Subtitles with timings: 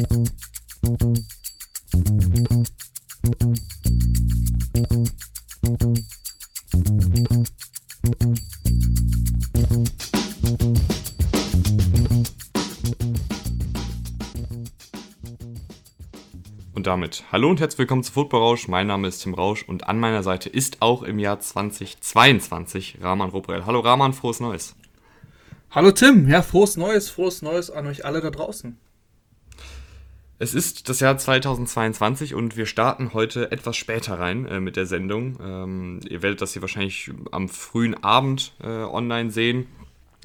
[0.00, 0.06] Und
[16.86, 18.68] damit hallo und herzlich willkommen zu Football Rausch.
[18.68, 23.28] Mein Name ist Tim Rausch und an meiner Seite ist auch im Jahr 2022 Rahman
[23.28, 23.66] Ruprell.
[23.66, 24.74] Hallo Rahman, frohes Neues.
[25.70, 28.78] Hallo Tim, ja, frohes Neues, frohes Neues an euch alle da draußen.
[30.42, 34.86] Es ist das Jahr 2022 und wir starten heute etwas später rein äh, mit der
[34.86, 35.38] Sendung.
[35.38, 39.66] Ähm, ihr werdet das hier wahrscheinlich am frühen Abend äh, online sehen.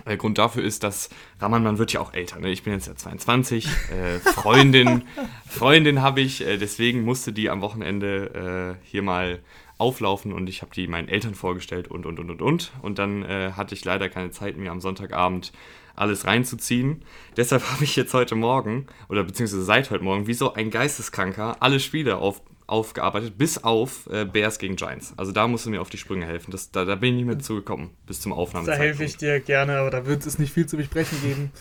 [0.08, 1.10] Der Grund dafür ist, dass
[1.42, 2.40] Raman, man wird ja auch älter.
[2.40, 2.50] Ne?
[2.50, 5.04] Ich bin jetzt ja 22, äh, Freundin,
[5.50, 9.40] Freundin habe ich, äh, deswegen musste die am Wochenende äh, hier mal
[9.78, 12.72] auflaufen und ich habe die meinen Eltern vorgestellt und und und und und.
[12.82, 15.52] Und dann äh, hatte ich leider keine Zeit, mir am Sonntagabend
[15.96, 17.04] alles reinzuziehen.
[17.38, 21.58] Deshalb habe ich jetzt heute Morgen, oder beziehungsweise seit heute Morgen, wie so ein Geisteskranker,
[21.60, 25.14] alle Spiele auf, aufgearbeitet, bis auf äh, Bears gegen Giants.
[25.18, 26.52] Also da musst du mir auf die Sprünge helfen.
[26.52, 28.68] Das, da, da bin ich nicht mehr zugekommen bis zum Aufnahme.
[28.68, 31.52] Da helfe ich dir gerne, aber da wird es nicht viel zu besprechen geben.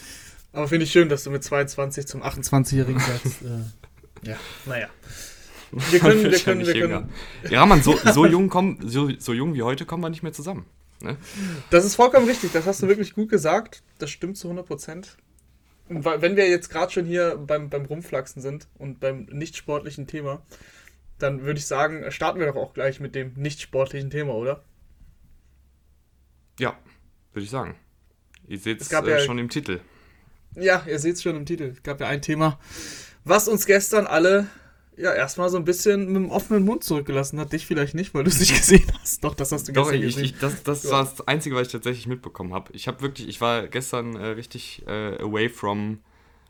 [0.52, 3.42] Aber finde ich schön, dass du mit 22 zum 28-Jährigen sagst.
[3.42, 4.88] äh, ja, naja.
[5.72, 7.08] Wir können, wir können, wir können.
[7.50, 10.32] Ja, man, so, so, jung kommen, so, so jung wie heute kommen wir nicht mehr
[10.32, 10.64] zusammen.
[11.04, 11.16] Ne?
[11.70, 13.82] Das ist vollkommen richtig, das hast du wirklich gut gesagt.
[13.98, 15.16] Das stimmt zu 100 Prozent.
[15.88, 20.06] Und wenn wir jetzt gerade schon hier beim, beim Rumflachsen sind und beim nicht sportlichen
[20.06, 20.42] Thema,
[21.18, 24.64] dann würde ich sagen, starten wir doch auch gleich mit dem nicht sportlichen Thema, oder?
[26.58, 26.78] Ja,
[27.32, 27.76] würde ich sagen.
[28.46, 29.80] Ihr seht es äh, ja, schon im Titel.
[30.54, 31.64] Ja, ihr seht es schon im Titel.
[31.64, 32.58] Es gab ja ein Thema,
[33.24, 34.48] was uns gestern alle
[34.96, 37.52] ja, erstmal so ein bisschen mit dem offenen Mund zurückgelassen hat.
[37.52, 39.24] Dich vielleicht nicht, weil du es nicht gesehen hast.
[39.24, 40.24] Doch, das hast du Doch, gestern ich, gesehen.
[40.24, 40.90] Ich, das, das ja.
[40.90, 42.72] war das Einzige, was ich tatsächlich mitbekommen habe.
[42.72, 46.00] Ich habe wirklich, ich war gestern äh, richtig äh, away from,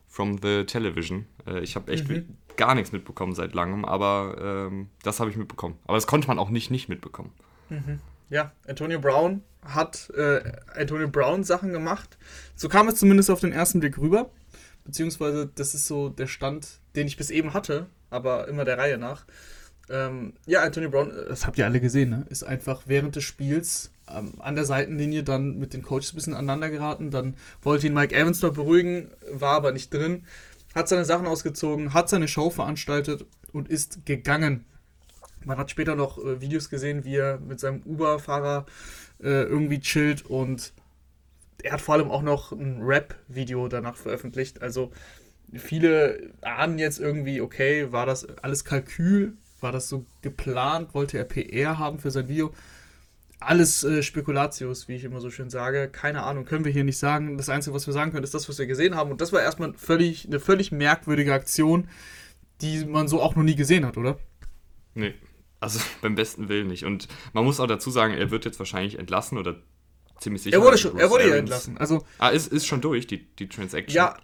[0.07, 1.25] from the television.
[1.47, 2.37] Äh, ich habe echt mhm.
[2.55, 5.77] gar nichts mitbekommen seit langem, aber ähm, das habe ich mitbekommen.
[5.85, 7.31] Aber das konnte man auch nicht nicht mitbekommen.
[7.69, 7.99] Mhm.
[8.29, 10.41] Ja, Antonio Brown hat äh,
[10.75, 12.17] Antonio Brown Sachen gemacht.
[12.55, 14.29] So kam es zumindest auf den ersten Blick rüber.
[14.83, 18.97] Beziehungsweise, das ist so der Stand, den ich bis eben hatte aber immer der Reihe
[18.97, 19.25] nach.
[19.87, 22.25] Ähm, ja, Anthony Brown, äh, das habt ihr alle gesehen, ne?
[22.29, 26.33] ist einfach während des Spiels ähm, an der Seitenlinie dann mit den Coaches ein bisschen
[26.33, 27.11] aneinander geraten.
[27.11, 30.25] Dann wollte ihn Mike Evans dort beruhigen, war aber nicht drin.
[30.73, 34.65] Hat seine Sachen ausgezogen, hat seine Show veranstaltet und ist gegangen.
[35.43, 38.65] Man hat später noch äh, Videos gesehen, wie er mit seinem Uber-Fahrer
[39.21, 40.73] äh, irgendwie chillt und
[41.61, 44.61] er hat vor allem auch noch ein Rap-Video danach veröffentlicht.
[44.61, 44.91] Also
[45.53, 49.33] viele ahnen jetzt irgendwie, okay, war das alles Kalkül?
[49.61, 50.93] War das so geplant?
[50.93, 52.53] Wollte er PR haben für sein Video?
[53.39, 55.89] Alles äh, Spekulatius, wie ich immer so schön sage.
[55.89, 57.37] Keine Ahnung, können wir hier nicht sagen.
[57.37, 59.11] Das Einzige, was wir sagen können, ist das, was wir gesehen haben.
[59.11, 61.87] Und das war erstmal völlig, eine völlig merkwürdige Aktion,
[62.61, 64.17] die man so auch noch nie gesehen hat, oder?
[64.93, 65.13] Nee,
[65.59, 66.85] also beim besten Willen nicht.
[66.85, 69.57] Und man muss auch dazu sagen, er wird jetzt wahrscheinlich entlassen oder
[70.19, 70.57] ziemlich sicher.
[70.57, 71.77] Er wurde, schon, er wurde ja entlassen.
[71.77, 73.95] Also, ah, ist, ist schon durch, die, die Transaction.
[73.95, 74.17] Ja,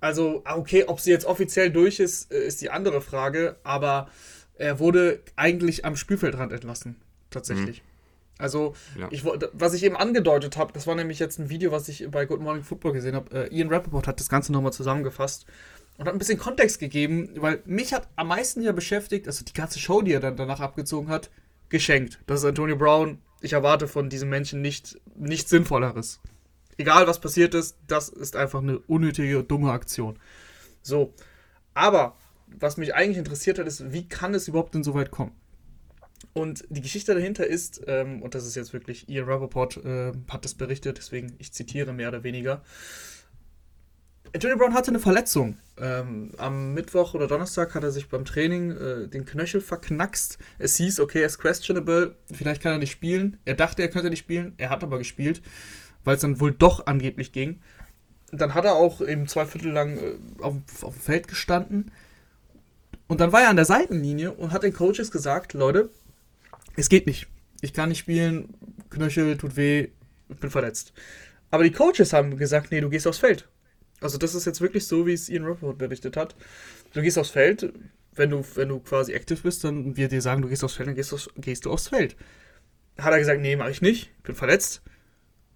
[0.00, 4.08] also, ah, okay, ob sie jetzt offiziell durch ist, äh, ist die andere Frage, aber
[4.54, 6.96] er wurde eigentlich am Spielfeldrand entlassen,
[7.30, 7.82] tatsächlich.
[7.82, 7.88] Mhm.
[8.38, 9.08] Also, ja.
[9.10, 12.24] ich, was ich eben angedeutet habe, das war nämlich jetzt ein Video, was ich bei
[12.24, 13.48] Good Morning Football gesehen habe.
[13.50, 15.46] Äh, Ian Rappaport hat das Ganze nochmal zusammengefasst
[15.96, 19.52] und hat ein bisschen Kontext gegeben, weil mich hat am meisten ja beschäftigt, also die
[19.52, 21.30] ganze Show, die er dann danach abgezogen hat,
[21.68, 22.20] geschenkt.
[22.26, 23.18] Das ist Antonio Brown.
[23.40, 26.20] Ich erwarte von diesem Menschen nicht, nichts Sinnvolleres
[26.78, 30.18] egal was passiert ist, das ist einfach eine unnötige, dumme Aktion.
[30.82, 31.12] So,
[31.74, 32.16] aber
[32.46, 35.32] was mich eigentlich interessiert hat, ist, wie kann es überhaupt denn so weit kommen?
[36.32, 40.44] Und die Geschichte dahinter ist, ähm, und das ist jetzt wirklich, Ian Rappaport äh, hat
[40.44, 42.62] das berichtet, deswegen ich zitiere mehr oder weniger.
[44.34, 45.58] Antonio Brown hatte eine Verletzung.
[45.78, 50.38] Ähm, am Mittwoch oder Donnerstag hat er sich beim Training äh, den Knöchel verknackst.
[50.58, 53.38] Es hieß, okay, er ist questionable, vielleicht kann er nicht spielen.
[53.44, 55.40] Er dachte, er könnte nicht spielen, er hat aber gespielt
[56.04, 57.60] weil es dann wohl doch angeblich ging.
[58.30, 61.90] Dann hat er auch eben zwei Viertel lang äh, auf, auf dem Feld gestanden.
[63.06, 65.90] Und dann war er an der Seitenlinie und hat den Coaches gesagt, Leute,
[66.76, 67.26] es geht nicht.
[67.60, 68.54] Ich kann nicht spielen,
[68.90, 69.88] Knöchel tut weh,
[70.28, 70.92] ich bin verletzt.
[71.50, 73.48] Aber die Coaches haben gesagt, nee, du gehst aufs Feld.
[74.00, 76.36] Also das ist jetzt wirklich so, wie es Ian Rappaport berichtet hat.
[76.92, 77.72] Du gehst aufs Feld,
[78.14, 80.88] wenn du, wenn du quasi aktiv bist, dann wir dir sagen, du gehst aufs Feld,
[80.88, 82.16] dann gehst, aufs, gehst du aufs Feld.
[82.98, 84.82] Hat er gesagt, nee, mach ich nicht, ich bin verletzt.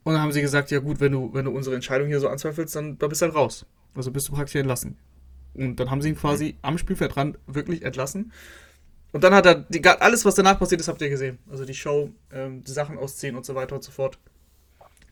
[0.04, 2.28] Und dann haben sie gesagt, ja gut, wenn du, wenn du unsere Entscheidung hier so
[2.28, 3.66] anzweifelst, dann, dann bist du halt raus.
[3.94, 4.96] Also bist du praktisch entlassen.
[5.54, 8.32] Und dann haben sie ihn quasi am Spielfeldrand wirklich entlassen.
[9.12, 11.38] Und dann hat er die, alles, was danach passiert ist, habt ihr gesehen.
[11.50, 14.18] Also die Show, ähm, die Sachen ausziehen und so weiter und so fort.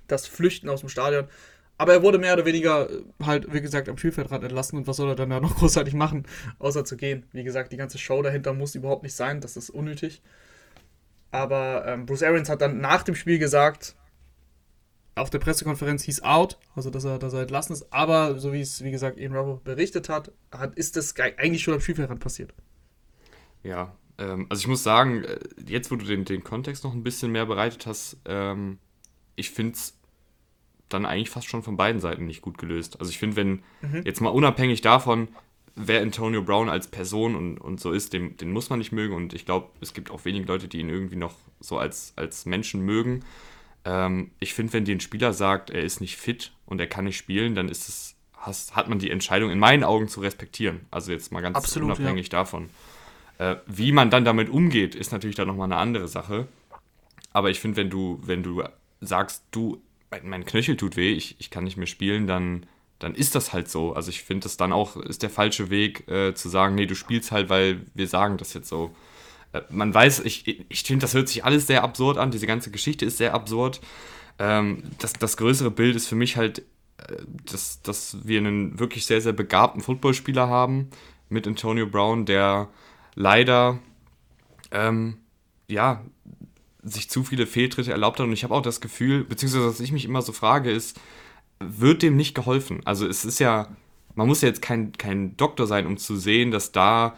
[0.09, 1.29] Das Flüchten aus dem Stadion.
[1.77, 4.97] Aber er wurde mehr oder weniger äh, halt, wie gesagt, am Spielfeldrand entlassen und was
[4.97, 6.27] soll er dann da noch großartig machen,
[6.59, 7.25] außer zu gehen.
[7.33, 10.23] Wie gesagt, die ganze Show dahinter muss überhaupt nicht sein, das ist unnötig.
[11.31, 13.95] Aber ähm, Bruce Arians hat dann nach dem Spiel gesagt,
[15.15, 18.61] auf der Pressekonferenz hieß out, also dass er, dass er entlassen ist, aber so wie
[18.61, 22.55] es, wie gesagt, Ian Rubber berichtet hat, hat, ist das eigentlich schon am Spielfeldrand passiert.
[23.63, 27.03] Ja, ähm, also ich muss sagen, äh, jetzt wo du den, den Kontext noch ein
[27.03, 28.79] bisschen mehr bereitet hast, ähm,
[29.37, 29.97] ich finde es
[30.89, 33.01] dann eigentlich fast schon von beiden Seiten nicht gut gelöst.
[33.01, 34.03] Also ich finde, wenn mhm.
[34.05, 35.29] jetzt mal unabhängig davon,
[35.77, 39.15] wer Antonio Brown als Person und, und so ist, den, den muss man nicht mögen.
[39.15, 42.45] Und ich glaube, es gibt auch wenige Leute, die ihn irgendwie noch so als, als
[42.45, 43.25] Menschen mögen.
[43.85, 47.05] Ähm, ich finde, wenn dir ein Spieler sagt, er ist nicht fit und er kann
[47.05, 50.81] nicht spielen, dann ist es, has, hat man die Entscheidung in meinen Augen zu respektieren.
[50.91, 52.41] Also jetzt mal ganz Absolut, unabhängig ja.
[52.41, 52.71] davon.
[53.39, 56.47] Äh, wie man dann damit umgeht, ist natürlich dann nochmal eine andere Sache.
[57.33, 58.63] Aber ich finde, wenn du, wenn du
[59.01, 59.81] sagst, du,
[60.23, 62.67] mein Knöchel tut weh, ich, ich kann nicht mehr spielen, dann,
[62.99, 63.95] dann ist das halt so.
[63.95, 66.95] Also ich finde das dann auch, ist der falsche Weg äh, zu sagen, nee, du
[66.95, 68.95] spielst halt, weil wir sagen das jetzt so.
[69.53, 72.71] Äh, man weiß, ich, ich finde, das hört sich alles sehr absurd an, diese ganze
[72.71, 73.81] Geschichte ist sehr absurd.
[74.39, 76.61] Ähm, das, das größere Bild ist für mich halt,
[76.99, 77.17] äh,
[77.51, 80.89] dass, dass wir einen wirklich sehr, sehr begabten Footballspieler haben
[81.29, 82.69] mit Antonio Brown, der
[83.15, 83.79] leider
[84.71, 85.19] ähm,
[85.69, 86.05] ja,
[86.83, 88.27] sich zu viele Fehltritte erlaubt hat.
[88.27, 90.99] Und ich habe auch das Gefühl, beziehungsweise was ich mich immer so frage, ist,
[91.59, 92.81] wird dem nicht geholfen?
[92.85, 93.69] Also es ist ja,
[94.15, 97.17] man muss ja jetzt kein, kein Doktor sein, um zu sehen, dass da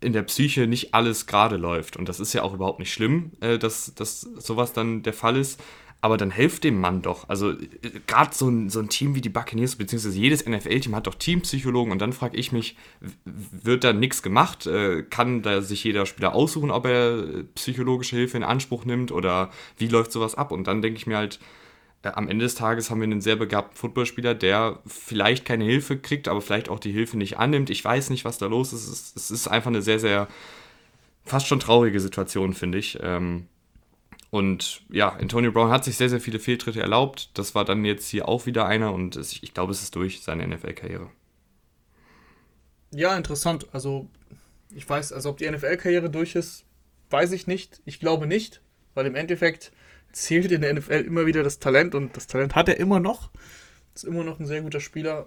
[0.00, 1.96] in der Psyche nicht alles gerade läuft.
[1.96, 5.36] Und das ist ja auch überhaupt nicht schlimm, äh, dass, dass sowas dann der Fall
[5.36, 5.60] ist
[6.06, 7.28] aber dann helft dem Mann doch.
[7.28, 7.66] Also äh,
[8.06, 11.92] gerade so ein, so ein Team wie die Buccaneers, beziehungsweise jedes NFL-Team hat doch Teampsychologen
[11.92, 12.76] und dann frage ich mich,
[13.24, 14.66] wird da nichts gemacht?
[14.66, 19.10] Äh, kann da sich jeder Spieler aussuchen, ob er äh, psychologische Hilfe in Anspruch nimmt
[19.10, 20.52] oder wie läuft sowas ab?
[20.52, 21.40] Und dann denke ich mir halt,
[22.14, 26.28] am Ende des Tages haben wir einen sehr begabten Footballspieler, der vielleicht keine Hilfe kriegt,
[26.28, 27.70] aber vielleicht auch die Hilfe nicht annimmt.
[27.70, 29.16] Ich weiß nicht, was da los ist.
[29.16, 30.28] Es ist einfach eine sehr, sehr
[31.24, 32.98] fast schon traurige Situation, finde ich.
[33.02, 33.48] Ähm,
[34.30, 37.30] und ja, Antonio Brown hat sich sehr, sehr viele Fehltritte erlaubt.
[37.34, 40.46] Das war dann jetzt hier auch wieder einer und ich glaube, es ist durch seine
[40.46, 41.10] NFL-Karriere.
[42.90, 43.66] Ja, interessant.
[43.72, 44.08] Also,
[44.74, 46.64] ich weiß, also ob die NFL-Karriere durch ist,
[47.10, 47.80] weiß ich nicht.
[47.84, 48.60] Ich glaube nicht,
[48.94, 49.72] weil im Endeffekt
[50.16, 53.30] zählt in der NFL immer wieder das Talent und das Talent hat er immer noch.
[53.94, 55.26] Ist immer noch ein sehr guter Spieler.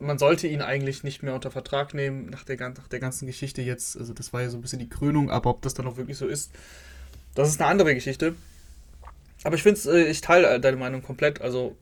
[0.00, 3.62] Man sollte ihn eigentlich nicht mehr unter Vertrag nehmen nach der, nach der ganzen Geschichte
[3.62, 3.96] jetzt.
[3.96, 6.18] Also, das war ja so ein bisschen die Krönung, aber ob das dann auch wirklich
[6.18, 6.50] so ist,
[7.36, 8.34] das ist eine andere Geschichte.
[9.44, 11.40] Aber ich finde äh, ich teile deine Meinung komplett.
[11.40, 11.76] Also,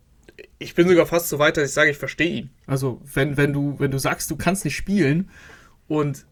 [0.59, 2.51] ich bin sogar fast so weit, dass ich sage, ich verstehe ihn.
[2.67, 5.31] Also, wenn, wenn, du, wenn du sagst, du kannst nicht spielen
[5.89, 6.27] und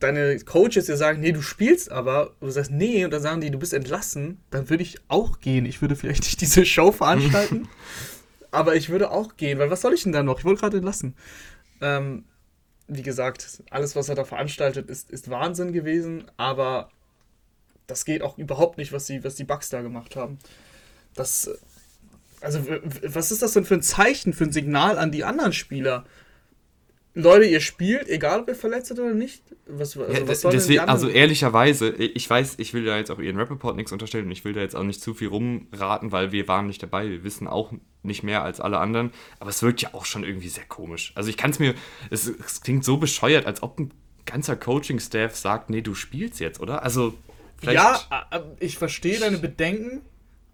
[0.00, 3.40] deine Coaches dir sagen, nee, du spielst aber, und du sagst, nee, und dann sagen
[3.40, 5.66] die, du bist entlassen, dann würde ich auch gehen.
[5.66, 7.68] Ich würde vielleicht nicht diese Show veranstalten,
[8.50, 10.38] aber ich würde auch gehen, weil was soll ich denn da noch?
[10.38, 11.14] Ich wurde gerade entlassen.
[11.80, 12.24] Ähm,
[12.86, 16.90] wie gesagt, alles, was er da veranstaltet, ist, ist Wahnsinn gewesen, aber
[17.86, 20.38] das geht auch überhaupt nicht, was die, was die Bugs da gemacht haben.
[21.14, 21.50] Das,
[22.40, 22.60] also,
[23.02, 26.04] was ist das denn für ein Zeichen, für ein Signal an die anderen Spieler?
[27.16, 29.42] Leute, ihr spielt, egal ob ihr verletzt seid oder nicht.
[29.66, 33.38] Was, also, ja, was deswegen, also ehrlicherweise, ich weiß, ich will da jetzt auch Ian
[33.38, 36.48] Rappaport nichts unterstellen und ich will da jetzt auch nicht zu viel rumraten, weil wir
[36.48, 37.72] waren nicht dabei, wir wissen auch
[38.02, 41.12] nicht mehr als alle anderen, aber es wirkt ja auch schon irgendwie sehr komisch.
[41.14, 41.74] Also ich kann es mir,
[42.10, 43.92] es klingt so bescheuert, als ob ein
[44.26, 46.82] ganzer Coaching-Staff sagt, nee, du spielst jetzt, oder?
[46.82, 47.14] Also
[47.58, 50.02] Vielleicht ja, ich verstehe deine Bedenken.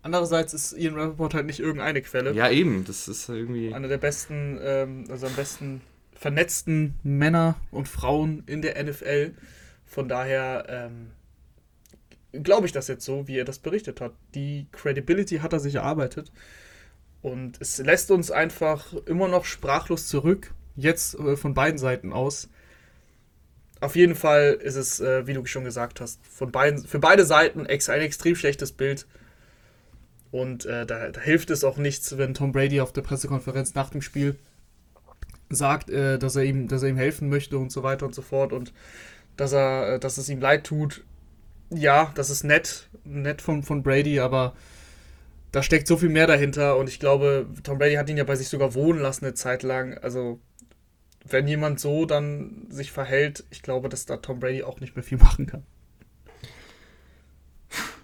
[0.03, 2.33] Andererseits ist Ian Rappaport halt nicht irgendeine Quelle.
[2.33, 2.85] Ja, eben.
[2.85, 3.75] Das ist irgendwie.
[3.75, 5.83] Einer der besten, ähm, also am besten
[6.21, 9.33] vernetzten Männer und Frauen in der NFL.
[9.87, 11.13] Von daher ähm,
[12.43, 14.13] glaube ich das jetzt so, wie er das berichtet hat.
[14.35, 16.31] Die Credibility hat er sich erarbeitet.
[17.23, 20.53] Und es lässt uns einfach immer noch sprachlos zurück.
[20.77, 22.51] Jetzt äh, von beiden Seiten aus
[23.81, 27.25] auf jeden Fall ist es, äh, wie du schon gesagt hast, von beiden, für beide
[27.25, 29.07] Seiten ex ein extrem schlechtes Bild.
[30.31, 33.89] Und äh, da, da, hilft es auch nichts, wenn Tom Brady auf der Pressekonferenz nach
[33.89, 34.37] dem Spiel
[35.51, 38.23] sagt, äh, dass, er ihm, dass er ihm helfen möchte und so weiter und so
[38.23, 38.73] fort und
[39.37, 41.05] dass, er, äh, dass es ihm leid tut.
[41.71, 44.55] Ja, das ist nett, nett von, von Brady, aber
[45.53, 48.37] da steckt so viel mehr dahinter und ich glaube, Tom Brady hat ihn ja bei
[48.37, 49.99] sich sogar wohnen lassen eine Zeit lang.
[49.99, 50.41] Also
[51.25, 55.03] wenn jemand so dann sich verhält, ich glaube, dass da Tom Brady auch nicht mehr
[55.03, 55.65] viel machen kann.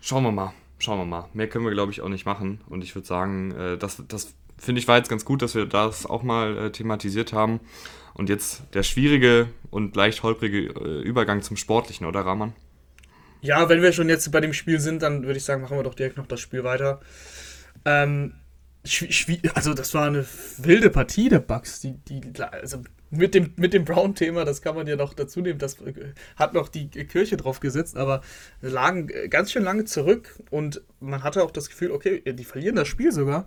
[0.01, 0.53] Schauen wir mal.
[0.79, 1.29] Schauen wir mal.
[1.33, 2.61] Mehr können wir, glaube ich, auch nicht machen.
[2.69, 5.67] Und ich würde sagen, äh, das, das finde ich war jetzt ganz gut, dass wir
[5.67, 7.61] das auch mal äh, thematisiert haben.
[8.15, 12.55] Und jetzt der schwierige und leicht holprige äh, Übergang zum Sportlichen, oder Rahman?
[13.43, 15.83] Ja, wenn wir schon jetzt bei dem Spiel sind, dann würde ich sagen, machen wir
[15.83, 17.01] doch direkt noch das Spiel weiter.
[17.85, 18.35] Ähm,
[19.55, 20.25] also das war eine
[20.59, 21.81] wilde Partie der Bucks.
[21.81, 25.59] Die, die, also mit dem, mit dem Brown-Thema, das kann man ja noch dazu nehmen,
[25.59, 25.77] das
[26.37, 28.23] hat noch die Kirche drauf gesetzt, aber
[28.61, 32.89] lagen ganz schön lange zurück und man hatte auch das Gefühl, okay, die verlieren das
[32.89, 33.47] Spiel sogar.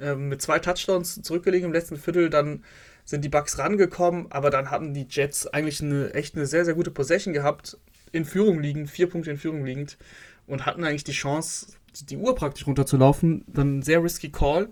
[0.00, 2.64] Ähm, mit zwei Touchdowns zurückgelegen im letzten Viertel, dann
[3.04, 6.74] sind die Bucks rangekommen, aber dann hatten die Jets eigentlich eine echt eine sehr, sehr
[6.74, 7.78] gute Possession gehabt,
[8.12, 9.98] in Führung liegend, vier Punkte in Führung liegend
[10.46, 13.44] und hatten eigentlich die Chance, die Uhr praktisch runterzulaufen.
[13.46, 14.68] Dann ein sehr risky Call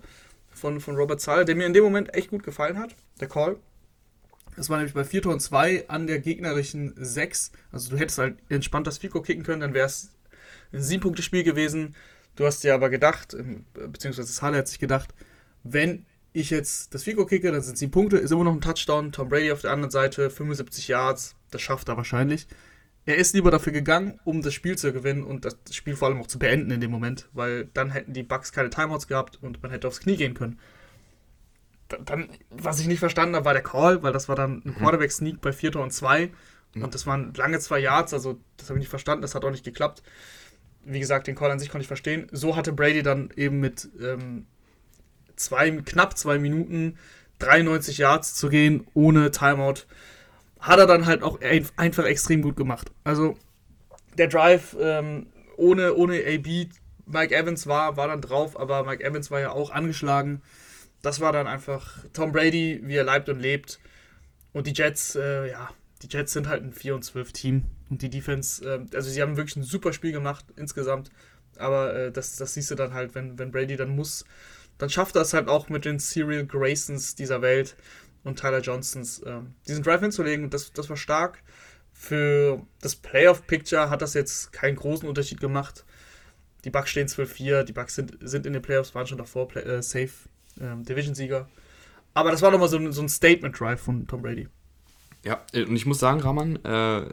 [0.49, 3.57] von, von Robert Sala, der mir in dem Moment echt gut gefallen hat, der Call.
[4.55, 7.51] Das war nämlich bei 4 Tor 2 an der gegnerischen 6.
[7.71, 10.11] Also du hättest halt entspannt das Fico kicken können, dann wäre es
[10.73, 11.95] ein 7-Punkte-Spiel gewesen.
[12.37, 15.13] Du hast dir aber gedacht, ähm, beziehungsweise Sala hat sich gedacht,
[15.63, 19.11] wenn ich jetzt das Fico kicke, dann sind 7 Punkte, ist immer noch ein Touchdown.
[19.11, 22.47] Tom Brady auf der anderen Seite, 75 Yards, das schafft er wahrscheinlich.
[23.07, 26.21] Er ist lieber dafür gegangen, um das Spiel zu gewinnen und das Spiel vor allem
[26.21, 29.63] auch zu beenden in dem Moment, weil dann hätten die Bucks keine Timeouts gehabt und
[29.63, 30.59] man hätte aufs Knie gehen können.
[31.87, 34.75] Dann, was ich nicht verstanden habe, war der Call, weil das war dann ein mhm.
[34.75, 36.29] Quarterback-Sneak bei 4 und 2
[36.75, 36.83] mhm.
[36.83, 39.51] und das waren lange zwei Yards, also das habe ich nicht verstanden, das hat auch
[39.51, 40.03] nicht geklappt.
[40.89, 42.27] Wie gesagt, den Call an sich konnte ich verstehen.
[42.31, 44.47] So hatte Brady dann eben mit ähm,
[45.35, 46.97] zwei, knapp zwei Minuten
[47.39, 49.85] 93 Yards zu gehen, ohne Timeout
[50.59, 51.39] hat er dann halt auch
[51.77, 52.91] einfach extrem gut gemacht.
[53.03, 53.37] Also
[54.17, 56.69] der Drive ähm, ohne, ohne AB,
[57.05, 60.41] Mike Evans war, war dann drauf, aber Mike Evans war ja auch angeschlagen.
[61.01, 63.79] Das war dann einfach Tom Brady, wie er leibt und lebt.
[64.51, 65.69] Und die Jets, äh, ja,
[66.01, 67.63] die Jets sind halt ein 4 und 12 Team.
[67.89, 71.11] Und die Defense, äh, also sie haben wirklich ein super Spiel gemacht insgesamt.
[71.57, 74.25] Aber äh, das, das siehst du dann halt, wenn, wenn Brady dann muss,
[74.77, 77.75] dann schafft er es halt auch mit den Serial Graysons dieser Welt
[78.23, 80.49] und Tyler Johnsons ähm, diesen Drive hinzulegen.
[80.49, 81.41] Das, das war stark.
[81.93, 85.83] Für das Playoff-Picture hat das jetzt keinen großen Unterschied gemacht.
[86.63, 89.61] Die Bucks stehen 12-4, die Bucks sind, sind in den Playoffs, waren schon davor Play,
[89.61, 90.11] äh, safe
[90.59, 91.47] ähm, Division-Sieger.
[92.13, 94.47] Aber das war nochmal so, so ein Statement-Drive von Tom Brady.
[95.23, 97.05] Ja, und ich muss sagen, Raman, äh,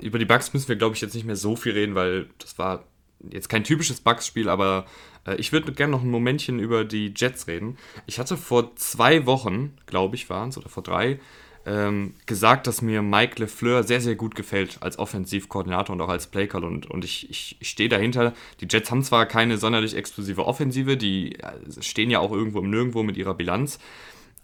[0.00, 2.58] über die Bucks müssen wir, glaube ich, jetzt nicht mehr so viel reden, weil das
[2.58, 2.84] war
[3.30, 4.86] jetzt kein typisches Bucks-Spiel, aber
[5.26, 7.76] äh, ich würde gerne noch ein Momentchen über die Jets reden.
[8.06, 11.18] Ich hatte vor zwei Wochen, glaube ich, waren es, oder vor drei,
[11.66, 16.28] ähm, gesagt, dass mir Mike LeFleur sehr, sehr gut gefällt als Offensivkoordinator und auch als
[16.28, 16.64] Playcall.
[16.64, 18.32] Und, und ich, ich, ich stehe dahinter.
[18.60, 22.70] Die Jets haben zwar keine sonderlich explosive Offensive, die äh, stehen ja auch irgendwo im
[22.70, 23.78] Nirgendwo mit ihrer Bilanz.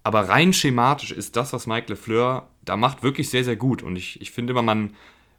[0.05, 3.81] Aber rein schematisch ist das, was Mike LeFleur da macht, wirklich sehr, sehr gut.
[3.81, 4.93] Und ich, ich finde immer, man,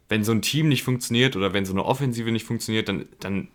[0.09, 3.47] wenn so ein Team nicht funktioniert oder wenn so eine Offensive nicht funktioniert, dann, dann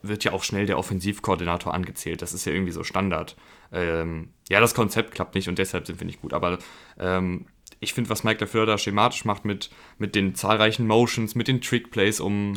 [0.00, 2.22] wird ja auch schnell der Offensivkoordinator angezählt.
[2.22, 3.36] Das ist ja irgendwie so Standard.
[3.70, 6.32] Ähm, ja, das Konzept klappt nicht und deshalb sind wir nicht gut.
[6.32, 6.56] Aber
[6.98, 7.44] ähm,
[7.80, 11.60] ich finde, was Mike dafür da schematisch macht mit, mit den zahlreichen Motions, mit den
[11.60, 12.56] Trickplays, um,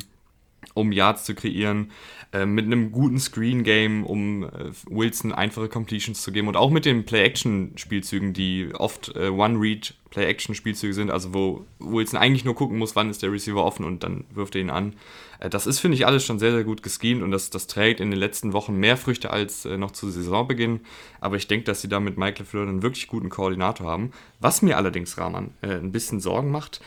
[0.73, 1.91] um Yards zu kreieren,
[2.31, 6.85] äh, mit einem guten Screen-Game, um äh, Wilson einfache Completions zu geben und auch mit
[6.85, 12.95] den Play-Action-Spielzügen, die oft äh, One-Read Play-Action-Spielzüge sind, also wo Wilson eigentlich nur gucken muss,
[12.95, 14.93] wann ist der Receiver offen und dann wirft er ihn an.
[15.39, 17.99] Äh, das ist, finde ich, alles schon sehr, sehr gut geschemt und das, das trägt
[17.99, 20.81] in den letzten Wochen mehr Früchte als äh, noch zu Saisonbeginn.
[21.21, 24.11] Aber ich denke, dass sie da mit Michael LeFleur einen wirklich guten Koordinator haben.
[24.39, 26.79] Was mir allerdings, Rahman, ein bisschen Sorgen macht,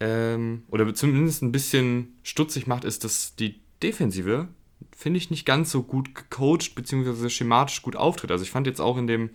[0.00, 4.48] ähm, oder zumindest ein bisschen stutzig macht, ist, dass die Defensive,
[4.96, 7.28] finde ich, nicht ganz so gut gecoacht bzw.
[7.28, 8.30] schematisch gut auftritt.
[8.30, 9.30] Also ich fand jetzt auch in dem,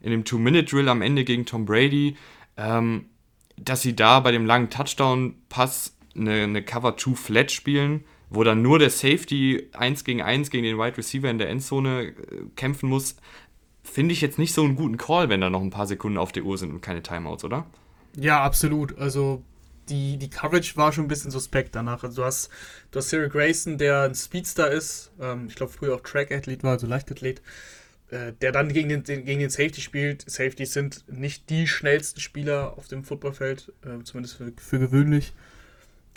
[0.00, 2.16] in dem Two-Minute-Drill am Ende gegen Tom Brady,
[2.56, 3.06] ähm,
[3.56, 8.90] dass sie da bei dem langen Touchdown-Pass eine, eine Cover-2-Flat spielen, wo dann nur der
[8.90, 12.14] Safety 1 gegen 1 gegen den Wide Receiver in der Endzone äh,
[12.56, 13.16] kämpfen muss,
[13.82, 16.32] finde ich jetzt nicht so einen guten Call, wenn da noch ein paar Sekunden auf
[16.32, 17.66] der Uhr sind und keine Timeouts, oder?
[18.16, 18.98] Ja, absolut.
[18.98, 19.42] Also
[19.88, 22.04] die, die Coverage war schon ein bisschen suspekt danach.
[22.04, 22.50] Also du hast,
[22.90, 26.72] du hast Cyril Grayson, der ein Speedster ist, ähm, ich glaube früher auch Track-Athlet war,
[26.72, 27.42] also Leichtathlet,
[28.10, 30.28] äh, der dann gegen den, den, gegen den Safety spielt.
[30.28, 35.32] Safeties sind nicht die schnellsten Spieler auf dem Footballfeld, äh, zumindest für, für gewöhnlich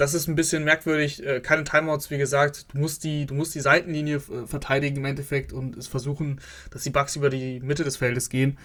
[0.02, 1.24] das ist ein bisschen merkwürdig.
[1.24, 2.66] Äh, keine Timeouts, wie gesagt.
[2.74, 6.82] Du musst die, du musst die Seitenlinie äh, verteidigen im Endeffekt und es versuchen, dass
[6.84, 8.58] die Bugs über die Mitte des Feldes gehen.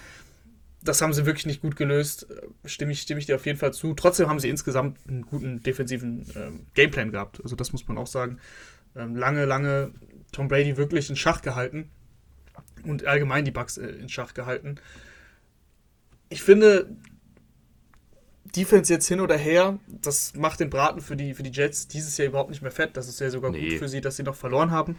[0.87, 2.28] Das haben sie wirklich nicht gut gelöst.
[2.31, 3.95] Äh, stimme ich, stimme ich dir auf jeden Fall zu.
[3.95, 7.40] Trotzdem haben sie insgesamt einen guten defensiven ähm, Gameplan gehabt.
[7.43, 8.38] Also das muss man auch sagen.
[8.95, 9.93] Ähm, lange, lange
[10.33, 11.90] Tom Brady wirklich in Schach gehalten
[12.85, 14.76] und allgemein die Bugs äh, in Schach gehalten.
[16.28, 16.88] Ich finde,
[18.57, 22.16] Defense jetzt hin oder her, das macht den Braten für die, für die Jets dieses
[22.16, 22.97] Jahr überhaupt nicht mehr fett.
[22.97, 23.71] Das ist ja sogar nee.
[23.71, 24.97] gut für sie, dass sie noch verloren haben.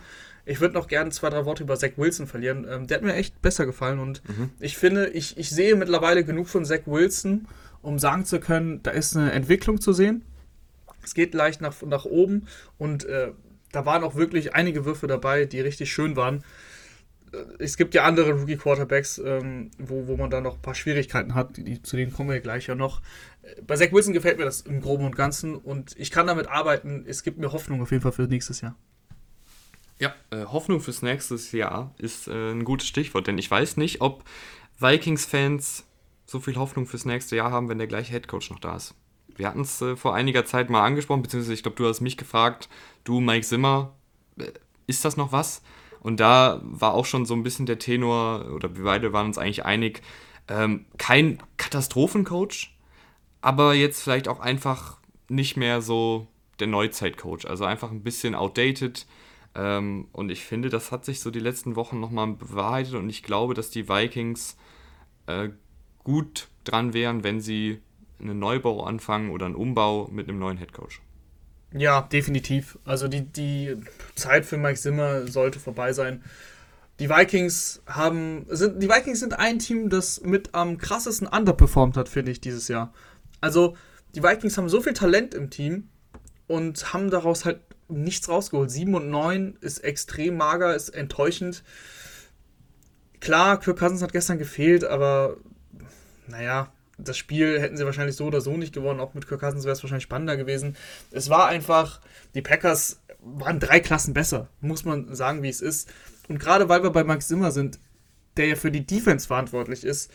[0.48, 2.66] Ich würde noch gerne zwei, drei Worte über Zach Wilson verlieren.
[2.70, 4.50] Ähm, der hat mir echt besser gefallen und mhm.
[4.60, 7.48] ich finde, ich, ich sehe mittlerweile genug von Zach Wilson,
[7.82, 10.24] um sagen zu können, da ist eine Entwicklung zu sehen.
[11.04, 13.32] Es geht leicht nach, nach oben und äh,
[13.74, 16.46] da waren auch wirklich einige Würfe dabei, die richtig schön waren.
[17.60, 21.58] es gibt ja andere Rookie-Quarterbacks, ähm, wo, wo man da noch ein paar Schwierigkeiten hat,
[21.58, 23.02] die, zu denen kommen wir gleich ja noch.
[23.66, 27.04] Bei Zach Wilson gefällt mir das im Groben und Ganzen und ich kann damit arbeiten.
[27.06, 28.78] Es gibt mir Hoffnung auf jeden Fall für nächstes Jahr.
[30.00, 34.02] Ja, äh, Hoffnung fürs nächste Jahr ist äh, ein gutes Stichwort, denn ich weiß nicht,
[34.02, 34.24] ob
[34.80, 35.86] Vikings-Fans
[36.26, 38.94] so viel Hoffnung fürs nächste Jahr haben, wenn der gleiche Headcoach noch da ist.
[39.36, 42.18] Wir hatten es äh, vor einiger Zeit mal angesprochen, beziehungsweise ich glaube, du hast mich
[42.18, 42.70] gefragt,
[43.04, 43.94] du, Mike Zimmer,
[44.86, 45.64] ist das noch was?
[46.00, 49.38] Und da war auch schon so ein bisschen der Tenor, oder wir beide waren uns
[49.38, 50.02] eigentlich einig,
[50.48, 52.74] ähm, kein Katastrophencoach,
[53.42, 54.98] aber jetzt vielleicht auch einfach
[55.30, 56.28] nicht mehr so
[56.60, 57.48] der Neuzeitcoach.
[57.48, 59.06] Also einfach ein bisschen outdated.
[59.58, 63.24] Ähm, und ich finde, das hat sich so die letzten Wochen nochmal bewahrheitet und ich
[63.24, 64.56] glaube, dass die Vikings
[65.26, 65.50] äh,
[66.04, 67.82] gut dran wären, wenn sie
[68.20, 71.02] einen Neubau anfangen oder einen Umbau mit einem neuen Headcoach.
[71.74, 72.78] Ja, definitiv.
[72.86, 73.76] Also die, die
[74.16, 76.24] Zeit für Mike Zimmer sollte vorbei sein.
[77.00, 82.10] Die Vikings haben sind die Vikings sind ein Team, das mit am krassesten underperformed hat,
[82.10, 82.94] finde ich dieses Jahr.
[83.42, 83.76] Also
[84.16, 85.90] die Vikings haben so viel Talent im Team
[86.48, 88.72] und haben daraus halt nichts rausgeholt.
[88.72, 91.64] 7 und 9 ist extrem mager, ist enttäuschend.
[93.20, 95.38] Klar, Kirk Cousins hat gestern gefehlt, aber
[96.28, 99.00] naja, das Spiel hätten sie wahrscheinlich so oder so nicht gewonnen.
[99.00, 100.76] Auch mit Kirk Cousins wäre es wahrscheinlich spannender gewesen.
[101.12, 102.02] Es war einfach,
[102.34, 105.90] die Packers waren drei Klassen besser, muss man sagen, wie es ist.
[106.28, 107.80] Und gerade weil wir bei Max Zimmer sind,
[108.36, 110.12] der ja für die Defense verantwortlich ist,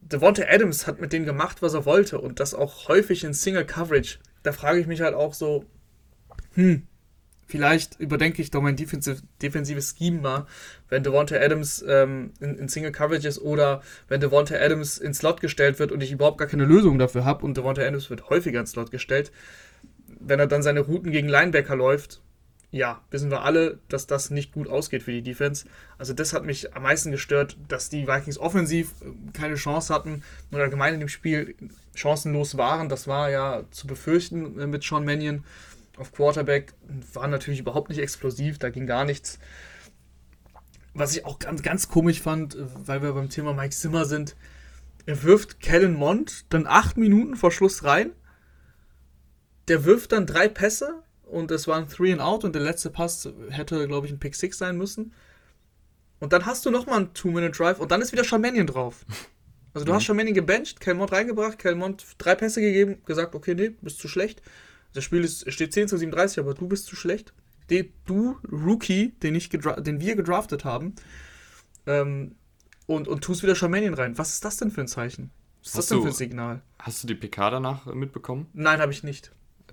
[0.00, 3.66] Devonta Adams hat mit denen gemacht, was er wollte und das auch häufig in Single
[3.66, 4.18] Coverage.
[4.42, 5.64] Da frage ich mich halt auch so,
[6.60, 6.82] hm,
[7.46, 10.46] vielleicht überdenke ich doch mein defensive, defensives Scheme mal,
[10.88, 15.40] wenn Devonta Adams ähm, in, in, Single Coverage ist oder wenn Devonta Adams in Slot
[15.40, 18.60] gestellt wird und ich überhaupt gar keine Lösung dafür habe und Devonta Adams wird häufiger
[18.60, 19.32] in Slot gestellt,
[20.06, 22.20] wenn er dann seine Routen gegen Linebacker läuft,
[22.72, 25.66] ja, wissen wir alle, dass das nicht gut ausgeht für die Defense.
[25.98, 30.22] Also das hat mich am meisten gestört, dass die Vikings offensiv äh, keine Chance hatten
[30.52, 31.56] oder allgemein in dem Spiel
[31.94, 32.88] chancenlos waren.
[32.88, 35.42] Das war ja zu befürchten äh, mit Sean Mannion
[36.00, 36.72] auf Quarterback
[37.12, 39.38] war natürlich überhaupt nicht explosiv, da ging gar nichts.
[40.94, 44.34] Was ich auch ganz, ganz komisch fand, weil wir beim Thema Mike Zimmer sind,
[45.06, 48.12] er wirft Kellen Mond dann acht Minuten vor Schluss rein.
[49.68, 52.90] Der wirft dann drei Pässe und es war ein Three and Out und der letzte
[52.90, 55.12] Pass hätte, glaube ich, ein Pick Six sein müssen.
[56.18, 59.06] Und dann hast du nochmal einen Two-Minute-Drive und dann ist wieder Charmanion drauf.
[59.72, 59.96] Also du mhm.
[59.96, 64.42] hast Charmanion gebencht, Kelmont reingebracht, Kelmont drei Pässe gegeben, gesagt, okay, nee, bist zu schlecht.
[64.92, 67.32] Das Spiel ist, steht 10 zu 37, aber du bist zu schlecht.
[68.04, 70.96] Du, Rookie, den, ich den wir gedraftet haben,
[71.86, 72.34] ähm,
[72.86, 74.18] und, und tust wieder Charmanion rein.
[74.18, 75.30] Was ist das denn für ein Zeichen?
[75.62, 76.62] Was ist hast das denn du, für ein Signal?
[76.80, 78.48] Hast du die PK danach mitbekommen?
[78.52, 79.30] Nein, habe ich nicht.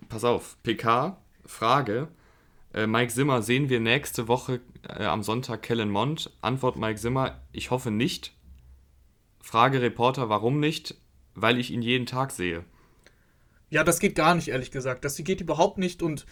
[0.09, 2.09] Pass auf, PK, Frage.
[2.73, 6.31] Äh, Mike Zimmer, sehen wir nächste Woche äh, am Sonntag Kellen Mond?
[6.41, 8.35] Antwort Mike Zimmer, ich hoffe nicht.
[9.41, 10.95] Frage Reporter, warum nicht?
[11.33, 12.65] Weil ich ihn jeden Tag sehe.
[13.69, 15.03] Ja, das geht gar nicht, ehrlich gesagt.
[15.03, 16.25] Das geht überhaupt nicht und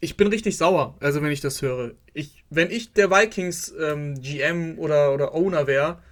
[0.00, 1.92] ich bin richtig sauer, also wenn ich das höre.
[2.12, 6.02] Ich, wenn ich der Vikings ähm, GM oder, oder Owner wäre,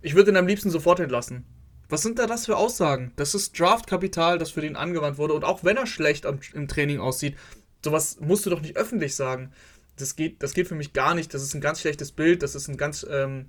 [0.00, 1.44] ich würde ihn am liebsten sofort entlassen.
[1.88, 3.12] Was sind da das für Aussagen?
[3.16, 5.34] Das ist Draftkapital, das für den angewandt wurde.
[5.34, 7.36] Und auch wenn er schlecht am, im Training aussieht,
[7.84, 9.52] sowas musst du doch nicht öffentlich sagen.
[9.96, 11.32] Das geht, das geht für mich gar nicht.
[11.34, 12.42] Das ist ein ganz schlechtes Bild.
[12.42, 13.06] Das ist ein ganz.
[13.08, 13.46] Ähm,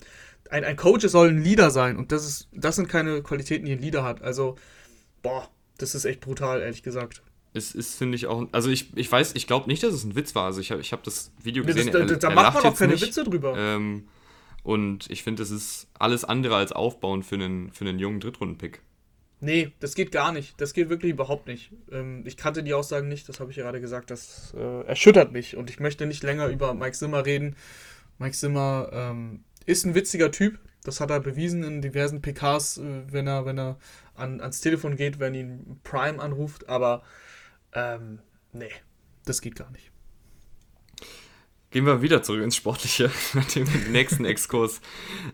[0.49, 1.97] ein, ein Coach soll ein Leader sein.
[1.97, 4.21] Und das, ist, das sind keine Qualitäten, die ein Leader hat.
[4.21, 4.56] Also,
[5.23, 7.21] boah, das ist echt brutal, ehrlich gesagt.
[7.53, 8.47] Es ist, finde ich, auch.
[8.51, 10.45] Also, ich, ich weiß, ich glaube nicht, dass es ein Witz war.
[10.45, 11.91] Also, ich habe ich hab das Video gesehen.
[11.91, 13.05] Das, da, da er, macht man auch keine nicht.
[13.05, 13.55] Witze drüber.
[13.57, 14.07] Ähm,
[14.63, 18.81] und ich finde, das ist alles andere als aufbauend für einen, für einen jungen Drittrunden-Pick.
[19.39, 20.59] Nee, das geht gar nicht.
[20.59, 21.71] Das geht wirklich überhaupt nicht.
[21.91, 24.09] Ähm, ich kannte die Aussagen nicht, das habe ich gerade gesagt.
[24.09, 27.55] Das äh, erschüttert mich und ich möchte nicht länger über Mike Zimmer reden.
[28.17, 30.57] Mike Zimmer ähm, ist ein witziger Typ.
[30.86, 33.78] Das hat er bewiesen in diversen PKs, äh, wenn er, wenn er
[34.13, 37.04] an, ans Telefon geht, wenn ihn Prime anruft, aber
[37.74, 38.19] ähm,
[38.54, 38.71] nee,
[39.26, 39.91] das geht gar nicht.
[41.71, 44.80] Gehen wir wieder zurück ins Sportliche, nachdem wir den nächsten Exkurs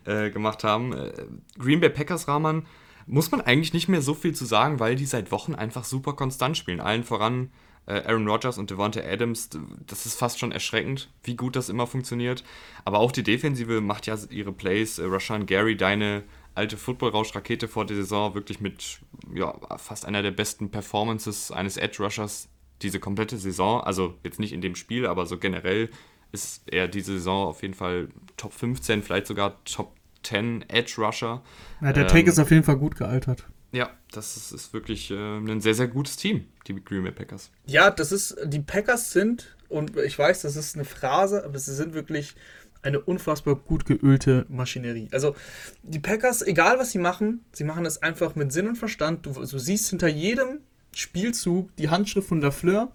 [0.05, 0.93] äh, gemacht haben.
[0.93, 1.11] Äh,
[1.59, 2.65] Green Bay Packers Rahman
[3.05, 6.13] muss man eigentlich nicht mehr so viel zu sagen, weil die seit Wochen einfach super
[6.13, 6.79] konstant spielen.
[6.79, 7.51] Allen voran
[7.85, 9.49] Aaron Rodgers und Devonta Adams.
[9.87, 12.43] Das ist fast schon erschreckend, wie gut das immer funktioniert.
[12.85, 14.99] Aber auch die Defensive macht ja ihre Plays.
[14.99, 18.99] Äh, Rashan Gary, deine alte Football-Rausch-Rakete vor der Saison wirklich mit
[19.33, 22.49] ja, fast einer der besten Performances eines Edge-Rushers
[22.81, 23.81] diese komplette Saison.
[23.81, 25.89] Also jetzt nicht in dem Spiel, aber so generell
[26.31, 31.41] ist er diese Saison auf jeden Fall Top 15, vielleicht sogar Top 10 Edge-Rusher.
[31.81, 33.45] Ja, der ähm, Take ist auf jeden Fall gut gealtert.
[33.71, 37.51] Ja, das ist, ist wirklich äh, ein sehr, sehr gutes Team, die Green Bay Packers.
[37.65, 41.73] Ja, das ist, die Packers sind, und ich weiß, das ist eine Phrase, aber sie
[41.73, 42.35] sind wirklich
[42.81, 45.07] eine unfassbar gut geölte Maschinerie.
[45.11, 45.35] Also
[45.83, 49.25] die Packers, egal was sie machen, sie machen es einfach mit Sinn und Verstand.
[49.25, 50.59] Du, du siehst hinter jedem
[50.93, 52.91] Spielzug die Handschrift von Lafleur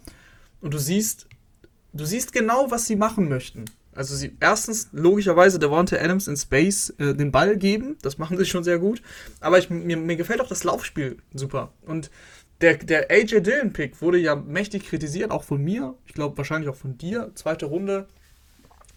[0.61, 1.27] und du siehst,
[1.93, 3.65] du siehst genau, was sie machen möchten.
[3.97, 8.45] Also sie erstens logischerweise Devonta Adams in Space äh, den Ball geben, das machen sie
[8.45, 9.01] schon sehr gut.
[9.39, 11.73] Aber ich, mir, mir gefällt auch das Laufspiel super.
[11.81, 12.11] Und
[12.61, 15.95] der, der AJ Dillon Pick wurde ja mächtig kritisiert, auch von mir.
[16.05, 17.31] Ich glaube wahrscheinlich auch von dir.
[17.33, 18.07] Zweite Runde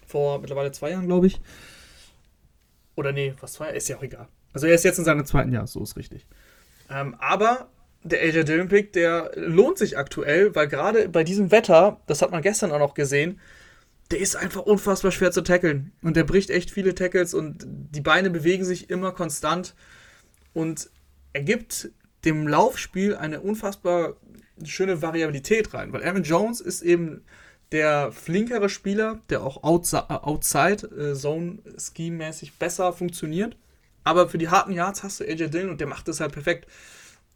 [0.07, 1.41] vor mittlerweile zwei Jahren, glaube ich.
[2.95, 3.71] Oder nee, was zwei?
[3.71, 4.29] Ist ja auch egal.
[4.53, 6.27] Also er ist jetzt in seinem zweiten Jahr, so ist richtig.
[6.91, 7.71] Ähm, aber
[8.03, 12.31] der AJ Dillon Pick, der lohnt sich aktuell, weil gerade bei diesem Wetter, das hat
[12.31, 13.41] man gestern auch noch gesehen,
[14.11, 15.93] der ist einfach unfassbar schwer zu tackeln.
[16.03, 19.75] Und der bricht echt viele Tackles und die Beine bewegen sich immer konstant.
[20.53, 20.91] Und
[21.33, 21.91] er gibt
[22.25, 24.17] dem Laufspiel eine unfassbar
[24.65, 25.93] schöne Variabilität rein.
[25.93, 27.23] Weil Aaron Jones ist eben
[27.73, 33.57] der flinkere Spieler, der auch äh, Zone Scheme mäßig besser funktioniert.
[34.03, 36.67] Aber für die harten Yards hast du AJ Dillon und der macht das halt perfekt.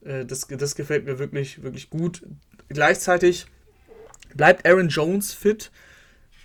[0.04, 2.22] Äh, das, das gefällt mir wirklich, wirklich gut.
[2.68, 3.46] Gleichzeitig
[4.34, 5.70] bleibt Aaron Jones fit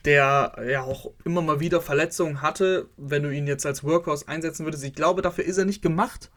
[0.09, 4.65] der ja auch immer mal wieder Verletzungen hatte, wenn du ihn jetzt als Workhorse einsetzen
[4.65, 4.83] würdest.
[4.83, 6.31] Ich glaube, dafür ist er nicht gemacht.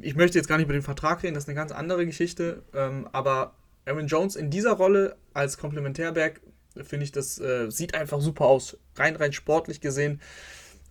[0.00, 2.62] Ich möchte jetzt gar nicht über den Vertrag reden, das ist eine ganz andere Geschichte.
[2.74, 6.40] Ähm, aber Aaron Jones in dieser Rolle als Komplementärberg,
[6.82, 8.76] finde ich, das äh, sieht einfach super aus.
[8.96, 10.20] Rein, rein sportlich gesehen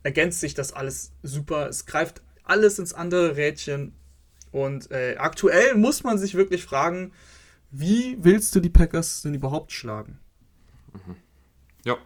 [0.05, 1.67] ergänzt sich das alles super.
[1.67, 3.95] Es greift alles ins andere Rädchen.
[4.51, 7.11] Und äh, aktuell muss man sich wirklich fragen,
[7.71, 10.19] wie willst du die Packers denn überhaupt schlagen?
[10.95, 11.15] Mhm.
[11.83, 11.97] Ja.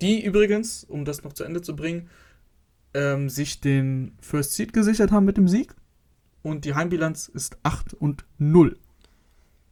[0.00, 2.08] Die übrigens, um das noch zu Ende zu bringen,
[2.94, 5.74] ähm, sich den First Seed gesichert haben mit dem Sieg.
[6.42, 8.78] Und die Heimbilanz ist 8 und 0.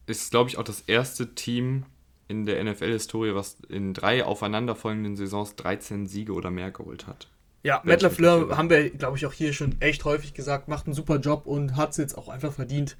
[0.06, 1.84] Ist, glaube ich, auch das erste Team
[2.28, 7.28] in der NFL-Historie, was in drei aufeinanderfolgenden Saisons 13 Siege oder mehr geholt hat.
[7.62, 10.94] Ja, Matt LaFleur haben wir, glaube ich, auch hier schon echt häufig gesagt, macht einen
[10.94, 12.96] super Job und hat es jetzt auch einfach verdient,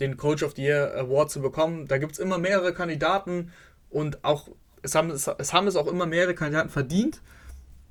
[0.00, 1.86] den Coach of the Year Award zu bekommen.
[1.86, 3.50] Da gibt es immer mehrere Kandidaten
[3.90, 4.48] und auch
[4.86, 7.20] es haben es, es haben es auch immer mehrere Kandidaten verdient,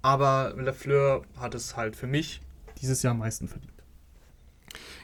[0.01, 2.41] aber Lafleur hat es halt für mich
[2.81, 3.71] dieses Jahr am meisten verdient.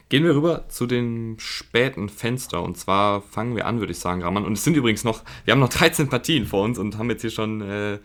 [0.08, 2.62] Gehen wir rüber zu dem späten Fenster.
[2.62, 4.44] Und zwar fangen wir an, würde ich sagen, Raman.
[4.44, 7.22] Und es sind übrigens noch, wir haben noch 13 Partien vor uns und haben jetzt
[7.22, 7.98] hier schon äh,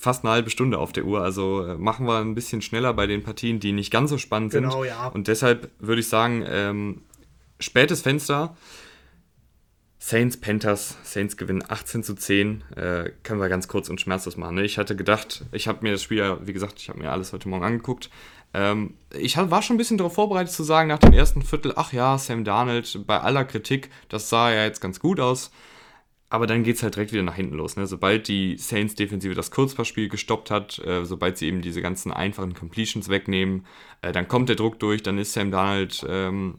[0.00, 1.22] fast eine halbe Stunde auf der Uhr.
[1.22, 4.52] Also äh, machen wir ein bisschen schneller bei den Partien, die nicht ganz so spannend
[4.52, 4.90] genau, sind.
[4.90, 5.08] Ja.
[5.08, 7.02] Und deshalb würde ich sagen, ähm,
[7.58, 8.56] spätes Fenster.
[10.06, 12.62] Saints, Panthers, Saints gewinnen 18 zu 10.
[12.76, 14.56] Äh, können wir ganz kurz und schmerzlos machen.
[14.56, 14.64] Ne?
[14.64, 17.32] Ich hatte gedacht, ich habe mir das Spiel ja, wie gesagt, ich habe mir alles
[17.32, 18.10] heute Morgen angeguckt.
[18.52, 21.94] Ähm, ich war schon ein bisschen darauf vorbereitet zu sagen, nach dem ersten Viertel, ach
[21.94, 25.50] ja, Sam Darnold, bei aller Kritik, das sah ja jetzt ganz gut aus.
[26.28, 27.76] Aber dann geht es halt direkt wieder nach hinten los.
[27.78, 27.86] Ne?
[27.86, 33.08] Sobald die Saints-Defensive das Kurzpassspiel gestoppt hat, äh, sobald sie eben diese ganzen einfachen Completions
[33.08, 33.64] wegnehmen,
[34.02, 36.58] äh, dann kommt der Druck durch, dann ist Sam Darnold ähm,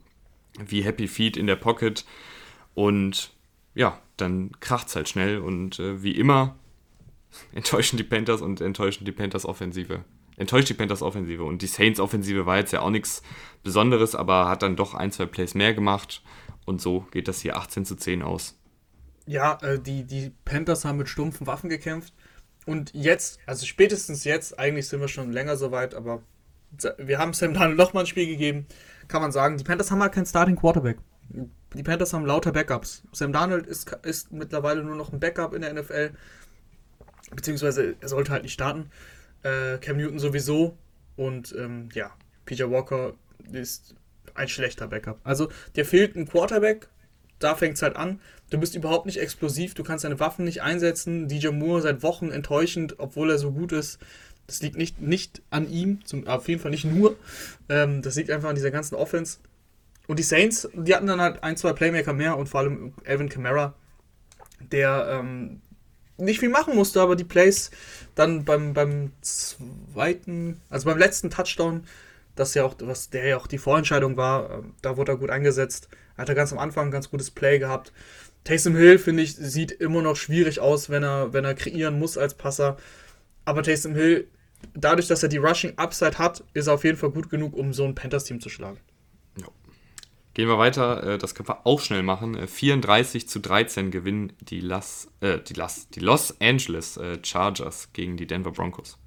[0.57, 2.05] wie Happy Feet in der Pocket.
[2.73, 3.34] Und
[3.75, 6.55] ja, dann kracht es halt schnell und äh, wie immer
[7.53, 10.03] enttäuschen die Panthers und enttäuschen die Panthers Offensive.
[10.37, 13.21] Enttäuscht die Panthers Offensive und die Saints Offensive war jetzt ja auch nichts
[13.63, 16.23] Besonderes, aber hat dann doch ein, zwei Plays mehr gemacht
[16.65, 18.57] und so geht das hier 18 zu 10 aus.
[19.27, 22.13] Ja, äh, die, die Panthers haben mit stumpfen Waffen gekämpft
[22.65, 26.21] und jetzt, also spätestens jetzt, eigentlich sind wir schon länger so weit, aber
[26.97, 28.65] wir haben Sam Darnold nochmal ein Spiel gegeben,
[29.07, 30.97] kann man sagen, die Panthers haben halt keinen Starting Quarterback
[31.75, 33.03] die Panthers haben lauter Backups.
[33.11, 36.11] Sam Darnold ist, ist mittlerweile nur noch ein Backup in der NFL.
[37.35, 38.89] Beziehungsweise er sollte halt nicht starten.
[39.43, 40.77] Äh, Cam Newton sowieso.
[41.15, 42.11] Und ähm, ja,
[42.45, 43.13] PJ Walker
[43.51, 43.95] ist
[44.33, 45.19] ein schlechter Backup.
[45.23, 46.87] Also dir fehlt ein Quarterback.
[47.39, 48.21] Da fängt es halt an.
[48.49, 49.73] Du bist überhaupt nicht explosiv.
[49.73, 51.27] Du kannst deine Waffen nicht einsetzen.
[51.27, 53.99] DJ Moore seit Wochen enttäuschend, obwohl er so gut ist.
[54.47, 57.17] Das liegt nicht, nicht an ihm, zum, auf jeden Fall nicht nur.
[57.67, 59.39] Ähm, das liegt einfach an dieser ganzen Offense.
[60.07, 63.29] Und die Saints, die hatten dann halt ein, zwei Playmaker mehr und vor allem Alvin
[63.29, 63.73] Kamara,
[64.71, 65.61] der ähm,
[66.17, 67.71] nicht viel machen musste, aber die Plays
[68.13, 71.83] dann beim, beim zweiten, also beim letzten Touchdown,
[72.35, 75.29] das ja auch, was der ja auch die Vorentscheidung war, äh, da wurde er gut
[75.29, 75.89] eingesetzt.
[76.15, 77.91] Er hatte ganz am Anfang ein ganz gutes Play gehabt.
[78.43, 82.17] Taysom Hill, finde ich, sieht immer noch schwierig aus, wenn er, wenn er kreieren muss
[82.17, 82.77] als Passer.
[83.43, 84.27] Aber Taysom Hill,
[84.73, 87.73] dadurch, dass er die Rushing Upside hat, ist er auf jeden Fall gut genug, um
[87.73, 88.79] so ein Panthers-Team zu schlagen.
[90.35, 92.47] Gehen wir weiter, äh, das können wir auch schnell machen.
[92.47, 97.93] 34 äh, zu 13 gewinnen die, Las, äh, die, Las, die Los Angeles äh, Chargers
[97.93, 98.97] gegen die Denver Broncos.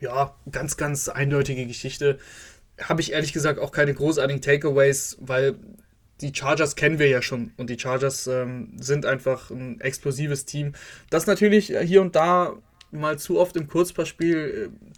[0.00, 2.18] Ja, ganz, ganz eindeutige Geschichte.
[2.80, 5.54] Habe ich ehrlich gesagt auch keine großartigen Takeaways, weil
[6.20, 10.72] die Chargers kennen wir ja schon und die Chargers ähm, sind einfach ein explosives Team,
[11.08, 12.54] das natürlich hier und da
[12.90, 14.88] mal zu oft im Kurzpassspiel äh,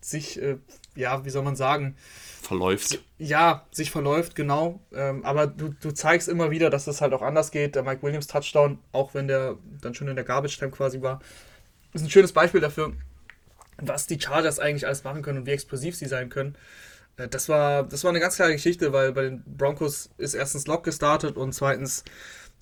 [0.00, 0.56] sich, äh,
[0.98, 1.96] ja, wie soll man sagen,
[2.42, 3.00] verläuft.
[3.18, 4.80] Ja, sich verläuft, genau.
[4.92, 7.74] Ähm, aber du, du zeigst immer wieder, dass das halt auch anders geht.
[7.74, 11.20] Der Mike Williams Touchdown, auch wenn der dann schon in der Garbage Time quasi war,
[11.92, 12.92] ist ein schönes Beispiel dafür,
[13.78, 16.56] was die Chargers eigentlich alles machen können und wie explosiv sie sein können.
[17.16, 20.66] Äh, das war, das war eine ganz klare Geschichte, weil bei den Broncos ist erstens
[20.66, 22.04] Lock gestartet und zweitens,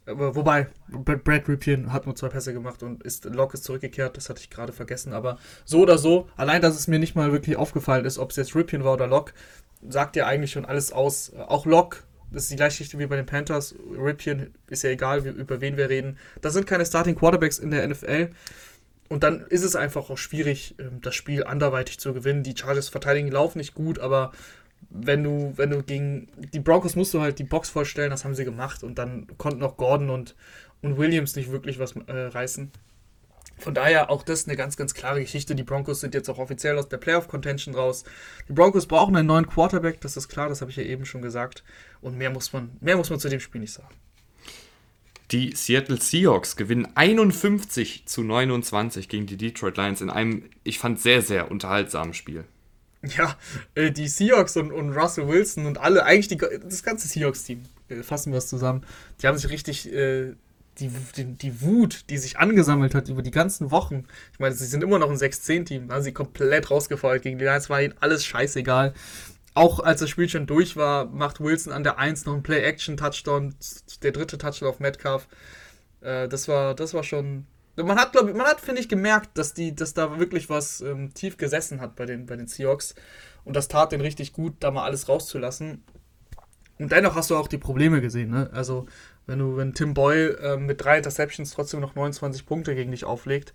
[0.07, 4.41] wobei, Brad Ripien hat nur zwei Pässe gemacht und ist, Lock ist zurückgekehrt, das hatte
[4.41, 8.05] ich gerade vergessen, aber so oder so, allein, dass es mir nicht mal wirklich aufgefallen
[8.05, 9.33] ist, ob es jetzt Ripien war oder Lock,
[9.89, 11.33] sagt ja eigentlich schon alles aus.
[11.35, 15.27] Auch Lock, das ist die gleiche Geschichte wie bei den Panthers, Ripien, ist ja egal,
[15.27, 16.19] über wen wir reden.
[16.41, 18.31] Das sind keine Starting Quarterbacks in der NFL.
[19.09, 22.43] Und dann ist es einfach auch schwierig, ähm, das Spiel anderweitig zu gewinnen.
[22.43, 24.33] Die Chargers verteidigen laufen nicht gut, aber
[24.91, 28.35] wenn du, wenn du gegen die Broncos musst du halt die Box vollstellen, das haben
[28.35, 28.83] sie gemacht.
[28.83, 30.35] Und dann konnten auch Gordon und,
[30.83, 32.71] und Williams nicht wirklich was äh, reißen.
[33.59, 35.55] Von daher auch das eine ganz, ganz klare Geschichte.
[35.55, 38.05] Die Broncos sind jetzt auch offiziell aus der Playoff-Contention raus.
[38.49, 41.23] Die Broncos brauchen einen neuen Quarterback, das ist klar, das habe ich ja eben schon
[41.23, 41.65] gesagt.
[42.03, 43.95] Und mehr muss man, mehr muss man zu dem Spiel nicht sagen.
[45.33, 51.01] Die Seattle Seahawks gewinnen 51 zu 29 gegen die Detroit Lions in einem, ich fand,
[51.01, 52.45] sehr, sehr unterhaltsamen Spiel.
[53.03, 53.37] Ja,
[53.75, 58.03] äh, die Seahawks und, und Russell Wilson und alle, eigentlich die, das ganze Seahawks-Team, äh,
[58.03, 58.85] fassen wir es zusammen,
[59.21, 60.33] die haben sich richtig äh,
[60.79, 64.05] die, die, die, Wut, die sich angesammelt hat über die ganzen Wochen.
[64.33, 67.71] Ich meine, sie sind immer noch ein 6-10-Team, haben sie komplett rausgefeuert gegen die Lions,
[67.71, 68.93] war ihnen alles scheißegal
[69.57, 73.55] auch als das Spiel schon durch war, macht Wilson an der 1 noch einen Play-Action-Touchdown,
[74.03, 75.27] der dritte Touchdown auf Metcalf.
[76.03, 77.47] Äh, das war, das war schon.
[77.77, 81.13] Man hat, glaube man hat, finde ich, gemerkt, dass die, dass da wirklich was ähm,
[81.13, 82.95] tief gesessen hat bei den, bei den Seahawks.
[83.45, 85.85] Und das tat den richtig gut, da mal alles rauszulassen.
[86.79, 88.51] Und dennoch hast du auch die Probleme gesehen, ne?
[88.53, 88.87] Also,
[89.27, 93.05] wenn du, wenn Tim Boyle äh, mit drei Interceptions trotzdem noch 29 Punkte gegen dich
[93.05, 93.55] auflegt,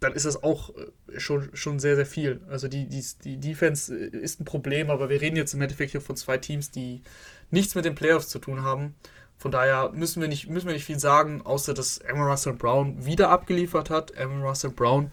[0.00, 2.40] dann ist das auch äh, schon, schon sehr, sehr viel.
[2.48, 5.92] Also die, die, die Defense äh, ist ein Problem, aber wir reden jetzt im Endeffekt
[5.92, 7.02] hier von zwei Teams, die
[7.50, 8.94] nichts mit den Playoffs zu tun haben.
[9.38, 13.04] Von daher müssen wir nicht, müssen wir nicht viel sagen, außer dass Emma Russell Brown
[13.04, 14.12] wieder abgeliefert hat.
[14.12, 15.10] Emma Russell Brown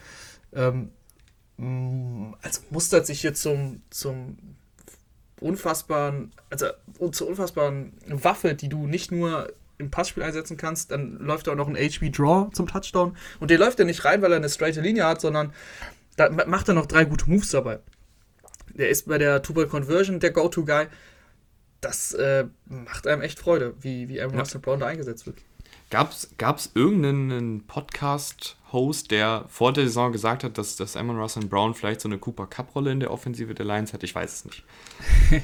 [0.54, 0.92] ähm,
[2.42, 4.38] also mustert sich hier zum, zum
[5.40, 6.68] unfassbaren, also
[7.12, 11.68] zur unfassbaren Waffe, die du nicht nur im Passspiel einsetzen kannst, dann läuft auch noch
[11.68, 13.18] ein HB Draw zum Touchdown.
[13.40, 15.54] Und der läuft ja nicht rein, weil er eine straighte Linie hat, sondern
[16.16, 17.80] da macht er noch drei gute Moves dabei.
[18.74, 20.88] Der ist bei der Two-Ball-Conversion der Go-To-Guy.
[21.84, 24.40] Das äh, macht einem echt Freude, wie, wie Aaron ja.
[24.40, 25.38] Russell Brown da eingesetzt wird.
[25.90, 31.76] Gab es irgendeinen Podcast-Host, der vor der Saison gesagt hat, dass, dass Amon Russell Brown
[31.76, 34.02] vielleicht so eine Cooper Cup-Rolle in der Offensive der Lions hat?
[34.02, 34.64] Ich weiß es nicht.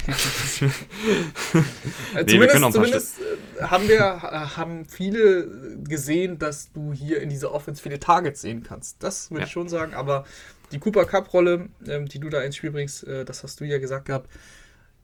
[2.14, 4.22] nee, zumindest, wir zumindest äh, haben wir
[4.56, 9.04] haben viele gesehen, dass du hier in dieser Offense viele Targets sehen kannst.
[9.04, 9.46] Das würde ja.
[9.46, 10.24] ich schon sagen, aber
[10.72, 13.78] die Cooper Cup-Rolle, ähm, die du da ins Spiel bringst, äh, das hast du ja
[13.78, 14.28] gesagt gehabt,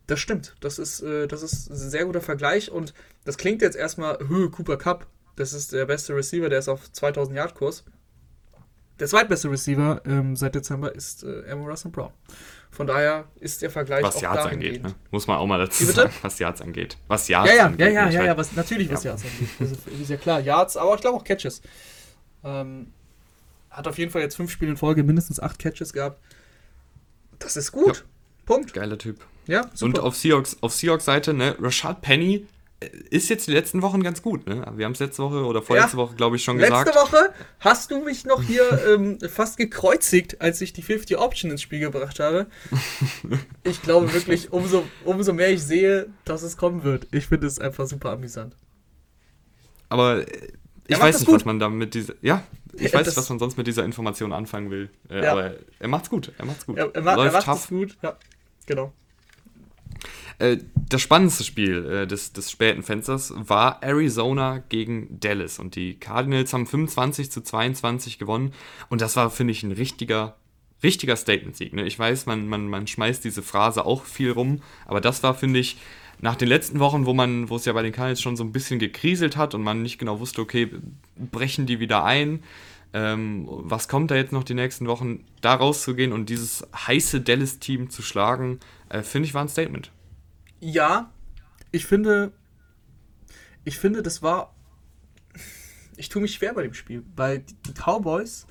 [0.07, 0.55] das stimmt.
[0.61, 4.51] Das ist, äh, das ist ein sehr guter Vergleich und das klingt jetzt erstmal, Höhe
[4.51, 7.85] Cooper Cup, das ist der beste Receiver, der ist auf 2000 Yard Kurs.
[8.99, 12.13] Der zweitbeste Receiver ähm, seit Dezember ist äh, Amon Russell Brown.
[12.71, 14.95] Von daher ist der Vergleich was auch Yards angeht, ne?
[15.11, 16.97] muss man auch mal dazu sagen, was Yards angeht.
[17.07, 17.81] Was Yards ja, ja, angeht.
[17.81, 19.11] Ja, ja, ja, ja, was, natürlich was ja.
[19.11, 19.61] Yards angeht.
[19.61, 20.41] Ist, ist, ja klar.
[20.41, 21.61] Yards, aber ich glaube auch Catches.
[22.45, 22.93] Ähm,
[23.71, 26.21] hat auf jeden Fall jetzt fünf Spiele in Folge mindestens acht Catches gehabt.
[27.39, 27.99] Das ist gut.
[27.99, 28.03] Ja.
[28.47, 28.73] Punkt.
[28.73, 29.21] Geiler Typ.
[29.47, 29.85] Ja, super.
[29.85, 32.47] Und auf Seahawks, auf Seahawks Seite, ne, Rashad Penny
[33.11, 34.47] ist jetzt die letzten Wochen ganz gut.
[34.47, 34.67] Ne?
[34.77, 36.95] Wir haben es letzte Woche oder vorletzte ja, Woche, glaube ich, schon letzte gesagt.
[36.95, 41.51] Letzte Woche hast du mich noch hier ähm, fast gekreuzigt, als ich die 50 Option
[41.51, 42.47] ins Spiel gebracht habe.
[43.65, 47.09] Ich glaube wirklich, umso, umso mehr ich sehe, dass es kommen wird.
[47.11, 48.55] Ich finde es einfach super amüsant.
[49.89, 50.53] Aber äh,
[50.87, 51.35] ich weiß nicht, gut.
[51.35, 52.15] was man da mit dieser.
[52.23, 54.89] Ja, ich ja, weiß nicht, was man sonst mit dieser Information anfangen will.
[55.11, 55.33] Äh, ja.
[55.33, 56.33] Aber er macht's gut.
[56.39, 56.79] Er macht's gut.
[56.79, 57.97] Er, er, macht, Läuft er macht es gut.
[58.03, 58.17] Ja,
[58.67, 58.93] genau.
[60.39, 65.59] Äh, das spannendste Spiel äh, des, des späten Fensters war Arizona gegen Dallas.
[65.59, 68.53] Und die Cardinals haben 25 zu 22 gewonnen.
[68.89, 70.37] Und das war, finde ich, ein richtiger,
[70.83, 71.73] richtiger Statement-Sieg.
[71.73, 71.87] Ne?
[71.87, 74.63] Ich weiß, man, man, man schmeißt diese Phrase auch viel rum.
[74.87, 75.79] Aber das war, finde ich,
[76.21, 78.53] nach den letzten Wochen, wo man, wo es ja bei den Cardinals schon so ein
[78.53, 80.71] bisschen gekriselt hat und man nicht genau wusste, okay,
[81.17, 82.43] brechen die wieder ein,
[82.95, 87.91] ähm, was kommt da jetzt noch die nächsten Wochen, da rauszugehen und dieses heiße Dallas-Team
[87.91, 89.91] zu schlagen, äh, finde ich, war ein Statement
[90.61, 91.13] ja,
[91.71, 92.33] ich finde,
[93.65, 94.55] ich finde, das war.
[95.97, 98.47] Ich tue mich schwer bei dem Spiel, weil die Cowboys,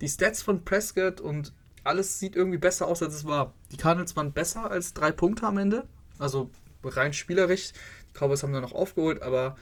[0.00, 1.52] die Stats von Prescott und
[1.84, 3.54] alles sieht irgendwie besser aus, als es war.
[3.72, 6.50] Die Cardinals waren besser als drei Punkte am Ende, also
[6.84, 7.72] rein spielerisch.
[8.10, 9.56] Die Cowboys haben dann noch aufgeholt, aber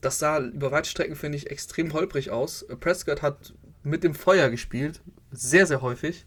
[0.00, 2.66] das sah über weite Strecken, finde ich, extrem holprig aus.
[2.80, 5.00] Prescott hat mit dem Feuer gespielt.
[5.30, 6.26] Sehr, sehr häufig.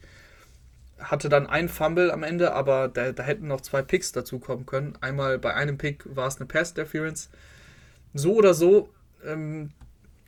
[1.00, 4.66] Hatte dann einen Fumble am Ende, aber da, da hätten noch zwei Picks dazu kommen
[4.66, 4.98] können.
[5.02, 7.30] Einmal bei einem Pick war es eine Pass Interference.
[8.14, 8.90] So oder so
[9.26, 9.72] ähm,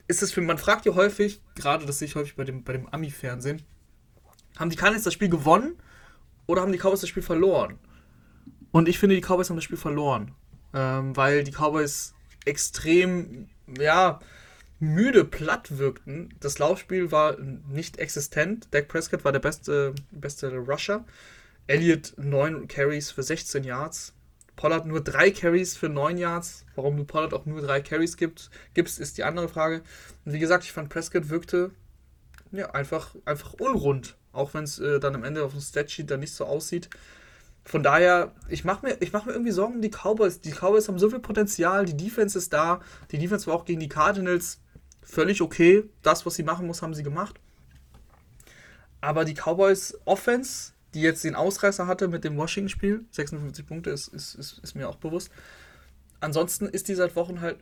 [0.08, 2.74] ist es für, man fragt ja häufig, gerade das sehe ich häufig bei dem, bei
[2.74, 3.62] dem Ami-Fernsehen,
[4.58, 5.76] haben die Cardinals das Spiel gewonnen
[6.48, 7.80] oder haben die Cowboys das Spiel verloren?
[8.72, 10.32] Und ich finde, die Cowboys haben das Spiel verloren.
[10.74, 12.14] Ähm, weil die Cowboys
[12.46, 14.20] extrem, ja,
[14.82, 16.34] müde platt wirkten.
[16.40, 18.68] Das Laufspiel war nicht existent.
[18.72, 21.06] Dak Prescott war der beste, beste Rusher.
[21.68, 24.14] Elliott 9 Carries für 16 Yards.
[24.56, 26.66] Pollard nur 3 Carries für 9 Yards.
[26.76, 29.84] Warum du Pollard auch nur 3 Carries gibt, gibst, ist die andere Frage.
[30.26, 31.72] Und wie gesagt, ich fand Prescott wirkte
[32.52, 34.18] ja, einfach, einfach unrund.
[34.34, 36.90] Auch wenn es äh, dann am Ende auf dem Statsheet dann nicht so aussieht.
[37.64, 40.40] Von daher, ich mache mir, mach mir irgendwie Sorgen um die Cowboys.
[40.40, 42.82] Die Cowboys haben so viel Potenzial, die Defense ist da.
[43.12, 44.61] Die Defense war auch gegen die Cardinals
[45.02, 45.84] völlig okay.
[46.02, 47.40] Das, was sie machen muss, haben sie gemacht.
[49.02, 54.08] Aber die Cowboys Offense, die jetzt den Ausreißer hatte mit dem Washington-Spiel, 56 Punkte, ist,
[54.10, 55.32] ist, ist, ist mir auch bewusst.
[56.20, 57.58] Ansonsten ist die seit Wochen halt,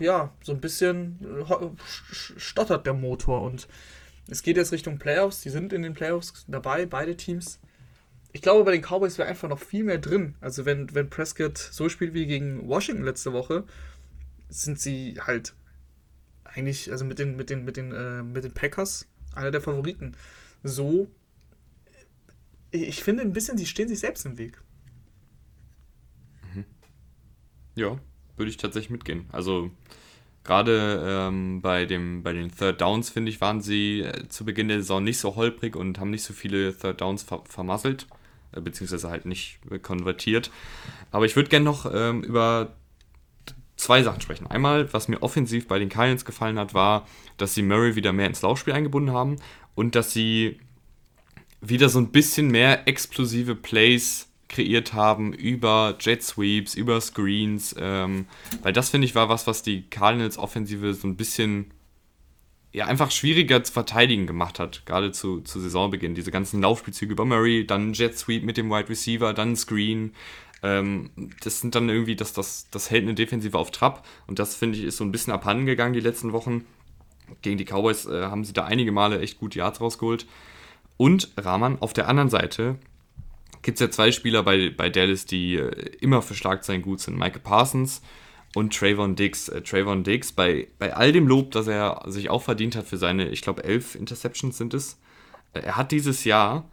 [0.00, 1.66] ja, so ein bisschen äh,
[2.36, 3.68] stottert der Motor und
[4.28, 5.40] es geht jetzt Richtung Playoffs.
[5.42, 7.60] Die sind in den Playoffs dabei, beide Teams.
[8.32, 10.34] Ich glaube, bei den Cowboys wäre einfach noch viel mehr drin.
[10.40, 13.64] Also, wenn, wenn Prescott so spielt wie gegen Washington letzte Woche,
[14.48, 15.54] sind sie halt
[16.56, 20.16] eigentlich, also mit den, mit den, mit den, äh, mit den Packers, einer der Favoriten.
[20.62, 21.08] So,
[22.70, 24.60] ich finde ein bisschen, sie stehen sich selbst im Weg.
[26.54, 26.64] Mhm.
[27.74, 27.98] Ja,
[28.36, 29.26] würde ich tatsächlich mitgehen.
[29.32, 29.70] Also
[30.44, 34.68] gerade ähm, bei, dem, bei den Third Downs, finde ich, waren sie äh, zu Beginn
[34.68, 38.06] der Saison nicht so holprig und haben nicht so viele Third Downs ver vermasselt,
[38.52, 40.50] äh, beziehungsweise halt nicht konvertiert.
[41.10, 42.74] Aber ich würde gerne noch ähm, über
[43.86, 44.48] zwei Sachen sprechen.
[44.48, 48.26] Einmal, was mir offensiv bei den Cardinals gefallen hat, war, dass sie Murray wieder mehr
[48.26, 49.36] ins Laufspiel eingebunden haben
[49.76, 50.58] und dass sie
[51.60, 58.26] wieder so ein bisschen mehr explosive Plays kreiert haben über Jet Sweeps, über Screens, ähm,
[58.62, 61.70] weil das finde ich war was, was die Cardinals Offensive so ein bisschen
[62.72, 66.14] ja einfach schwieriger zu verteidigen gemacht hat, gerade zu, zu Saisonbeginn.
[66.14, 70.12] Diese ganzen Laufspielzüge über Murray, dann Jet Sweep mit dem Wide Receiver, dann Screen.
[70.62, 71.10] Ähm,
[71.42, 74.78] das sind dann irgendwie, das, das, das hält eine Defensive auf Trab und das finde
[74.78, 76.64] ich ist so ein bisschen abhanden gegangen die letzten Wochen.
[77.42, 80.26] Gegen die Cowboys äh, haben sie da einige Male echt gute Yards rausgeholt.
[80.96, 82.78] Und Rahman, auf der anderen Seite
[83.62, 87.18] gibt es ja zwei Spieler bei, bei Dallas, die äh, immer für Schlagzeilen gut sind.
[87.18, 88.00] Michael Parsons
[88.54, 89.48] und Trayvon Diggs.
[89.48, 92.96] Äh, Trayvon Diggs, bei, bei all dem Lob, das er sich auch verdient hat für
[92.96, 94.98] seine, ich glaube, elf Interceptions sind es,
[95.52, 96.68] äh, er hat dieses Jahr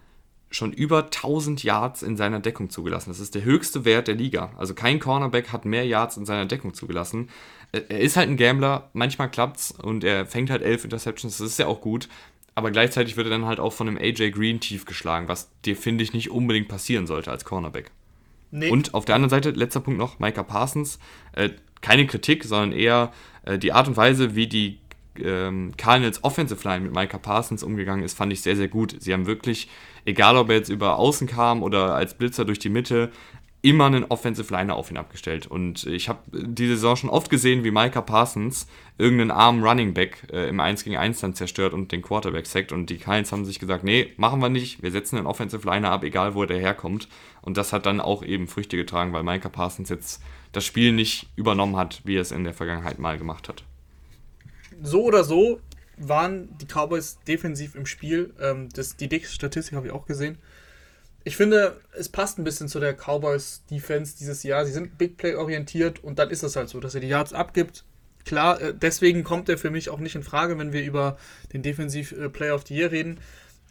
[0.53, 3.09] schon über 1000 Yards in seiner Deckung zugelassen.
[3.09, 4.51] Das ist der höchste Wert der Liga.
[4.57, 7.29] Also kein Cornerback hat mehr Yards in seiner Deckung zugelassen.
[7.71, 11.59] Er ist halt ein Gambler, manchmal klappt's und er fängt halt elf Interceptions, das ist
[11.59, 12.07] ja auch gut.
[12.55, 15.75] Aber gleichzeitig wird er dann halt auch von einem AJ Green tief geschlagen, was dir,
[15.75, 17.89] finde ich, nicht unbedingt passieren sollte als Cornerback.
[18.51, 18.69] Nee.
[18.69, 20.99] Und auf der anderen Seite, letzter Punkt noch, Micah Parsons.
[21.31, 21.49] Äh,
[21.81, 23.11] keine Kritik, sondern eher
[23.45, 24.77] äh, die Art und Weise, wie die
[25.19, 28.95] ähm, Cardinals Offensive Line mit Micah Parsons umgegangen ist, fand ich sehr, sehr gut.
[28.99, 29.67] Sie haben wirklich,
[30.05, 33.11] egal ob er jetzt über Außen kam oder als Blitzer durch die Mitte,
[33.63, 35.47] immer einen Offensive Liner auf ihn abgestellt.
[35.47, 40.27] Und ich habe diese Saison schon oft gesehen, wie Micah Parsons irgendeinen armen Running Back
[40.31, 42.73] äh, im 1 gegen 1 dann zerstört und den Quarterback sackt.
[42.73, 44.83] Und die Giants haben sich gesagt, nee, machen wir nicht.
[44.83, 47.07] Wir setzen einen Offensive Liner ab, egal wo der herkommt.
[47.41, 51.29] Und das hat dann auch eben Früchte getragen, weil Micah Parsons jetzt das Spiel nicht
[51.37, 53.63] übernommen hat, wie er es in der Vergangenheit mal gemacht hat.
[54.81, 55.61] So oder so
[55.97, 58.33] waren die Cowboys defensiv im Spiel.
[58.39, 60.37] Ähm, das, die Statistik habe ich auch gesehen
[61.25, 64.65] ich finde, es passt ein bisschen zu der Cowboys Defense dieses Jahr.
[64.65, 67.33] Sie sind Big Play orientiert und dann ist es halt so, dass er die Yards
[67.33, 67.85] abgibt.
[68.25, 71.17] Klar, äh, deswegen kommt er für mich auch nicht in Frage, wenn wir über
[71.53, 73.19] den Defensiv äh, of the Year reden.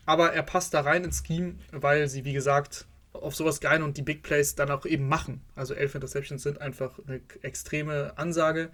[0.06, 3.98] Aber er passt da rein ins Scheme, weil sie, wie gesagt, auf sowas geilen und
[3.98, 5.42] die Big Plays dann auch eben machen.
[5.54, 8.70] Also elf Interceptions sind einfach eine extreme Ansage.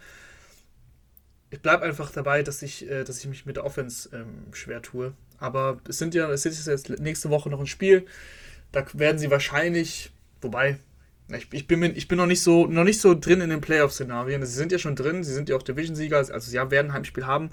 [1.50, 4.82] Ich bleibe einfach dabei, dass ich, äh, dass ich mich mit der Offense ähm, schwer
[4.82, 5.14] tue.
[5.38, 8.06] Aber es sind ja, es ist jetzt nächste Woche noch ein Spiel.
[8.72, 10.10] Da werden sie wahrscheinlich,
[10.42, 10.78] wobei,
[11.28, 14.44] ich, ich, bin, ich bin noch nicht so, noch nicht so drin in den Playoff-Szenarien.
[14.44, 17.26] Sie sind ja schon drin, sie sind ja auch Division-Sieger, also sie werden ein Heimspiel
[17.26, 17.50] haben.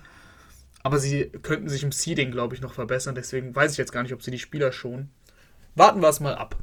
[0.83, 3.15] Aber sie könnten sich im Seeding, glaube ich, noch verbessern.
[3.15, 5.09] Deswegen weiß ich jetzt gar nicht, ob sie die Spieler schon.
[5.73, 6.57] Warten wir es mal ab.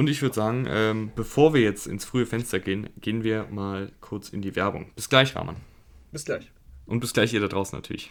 [0.00, 3.92] Und ich würde sagen, ähm, bevor wir jetzt ins frühe Fenster gehen, gehen wir mal
[4.00, 4.90] kurz in die Werbung.
[4.96, 5.56] Bis gleich, Rahman.
[6.10, 6.50] Bis gleich.
[6.86, 8.08] Und bis gleich ihr da draußen natürlich.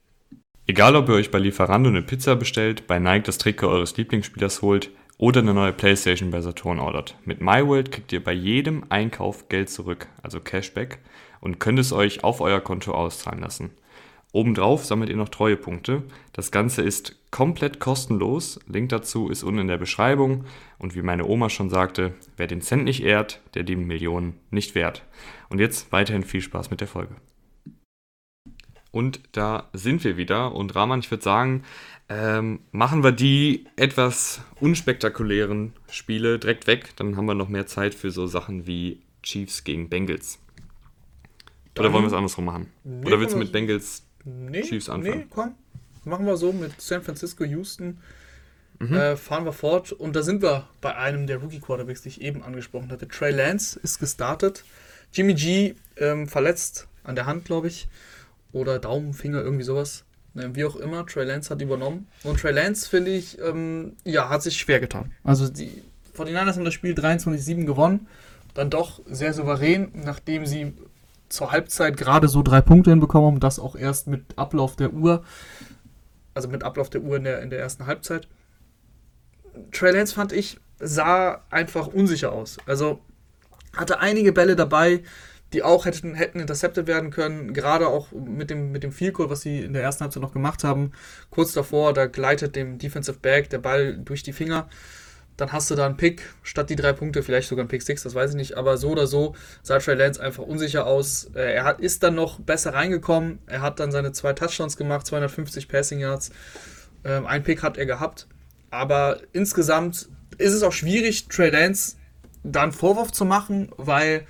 [0.66, 4.60] Egal ob ihr euch bei Lieferando eine Pizza bestellt, bei Nike das Trikot eures Lieblingsspielers
[4.60, 7.16] holt oder eine neue Playstation bei Saturn ordert.
[7.24, 10.98] Mit MyWorld kriegt ihr bei jedem Einkauf Geld zurück, also Cashback,
[11.40, 13.70] und könnt es euch auf euer Konto auszahlen lassen.
[14.32, 16.04] Obendrauf sammelt ihr noch Treuepunkte.
[16.32, 18.60] Das Ganze ist komplett kostenlos.
[18.68, 20.44] Link dazu ist unten in der Beschreibung.
[20.78, 24.76] Und wie meine Oma schon sagte, wer den Cent nicht ehrt, der die Millionen nicht
[24.76, 25.04] wert.
[25.48, 27.16] Und jetzt weiterhin viel Spaß mit der Folge.
[28.92, 30.54] Und da sind wir wieder.
[30.54, 31.64] Und Rahman, ich würde sagen,
[32.08, 36.90] ähm, machen wir die etwas unspektakulären Spiele direkt weg.
[36.96, 40.38] Dann haben wir noch mehr Zeit für so Sachen wie Chiefs gegen Bengals.
[41.78, 42.66] Oder wollen wir es andersrum machen?
[42.84, 45.18] Nee, Oder willst du mit Bengals nee, Chiefs anfangen?
[45.18, 45.54] Nee, komm.
[46.04, 47.98] Machen wir so mit San Francisco, Houston.
[48.78, 48.94] Mhm.
[48.94, 49.92] Äh, fahren wir fort.
[49.92, 53.06] Und da sind wir bei einem der Rookie-Quarterbacks, die ich eben angesprochen hatte.
[53.06, 54.64] Trey Lance ist gestartet.
[55.12, 57.88] Jimmy G ähm, verletzt an der Hand, glaube ich.
[58.52, 60.04] Oder Daumen, Finger, irgendwie sowas.
[60.32, 61.06] Ne, wie auch immer.
[61.06, 62.06] Trey Lance hat übernommen.
[62.22, 65.12] Und Trey Lance, finde ich, ähm, ja, hat sich schwer getan.
[65.24, 65.82] Also die
[66.16, 68.06] 49ers haben das Spiel 23-7 gewonnen.
[68.54, 70.72] Dann doch sehr souverän, nachdem sie
[71.30, 75.24] zur Halbzeit gerade so drei Punkte hinbekommen haben, das auch erst mit Ablauf der Uhr,
[76.34, 78.28] also mit Ablauf der Uhr in der, in der ersten Halbzeit.
[79.72, 82.58] Trey Lance fand ich, sah einfach unsicher aus.
[82.66, 83.00] Also
[83.76, 85.02] hatte einige Bälle dabei,
[85.52, 89.30] die auch hätten, hätten intercepted werden können, gerade auch mit dem, mit dem Field Goal,
[89.30, 90.92] was sie in der ersten Halbzeit noch gemacht haben.
[91.30, 94.68] Kurz davor, da gleitet dem Defensive Back der Ball durch die Finger
[95.40, 98.02] dann hast du da einen Pick statt die drei Punkte, vielleicht sogar ein Pick 6,
[98.02, 101.30] das weiß ich nicht, aber so oder so sah Trey Lance einfach unsicher aus.
[101.34, 105.06] Äh, er hat, ist dann noch besser reingekommen, er hat dann seine zwei Touchdowns gemacht,
[105.06, 106.30] 250 Passing Yards,
[107.04, 108.26] ähm, ein Pick hat er gehabt,
[108.70, 111.96] aber insgesamt ist es auch schwierig, Trey Lance
[112.42, 114.26] da einen Vorwurf zu machen, weil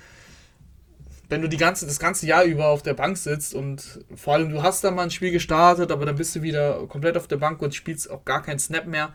[1.31, 4.49] wenn du die ganze, das ganze Jahr über auf der Bank sitzt und vor allem
[4.49, 7.37] du hast da mal ein Spiel gestartet, aber dann bist du wieder komplett auf der
[7.37, 9.13] Bank und spielst auch gar keinen Snap mehr,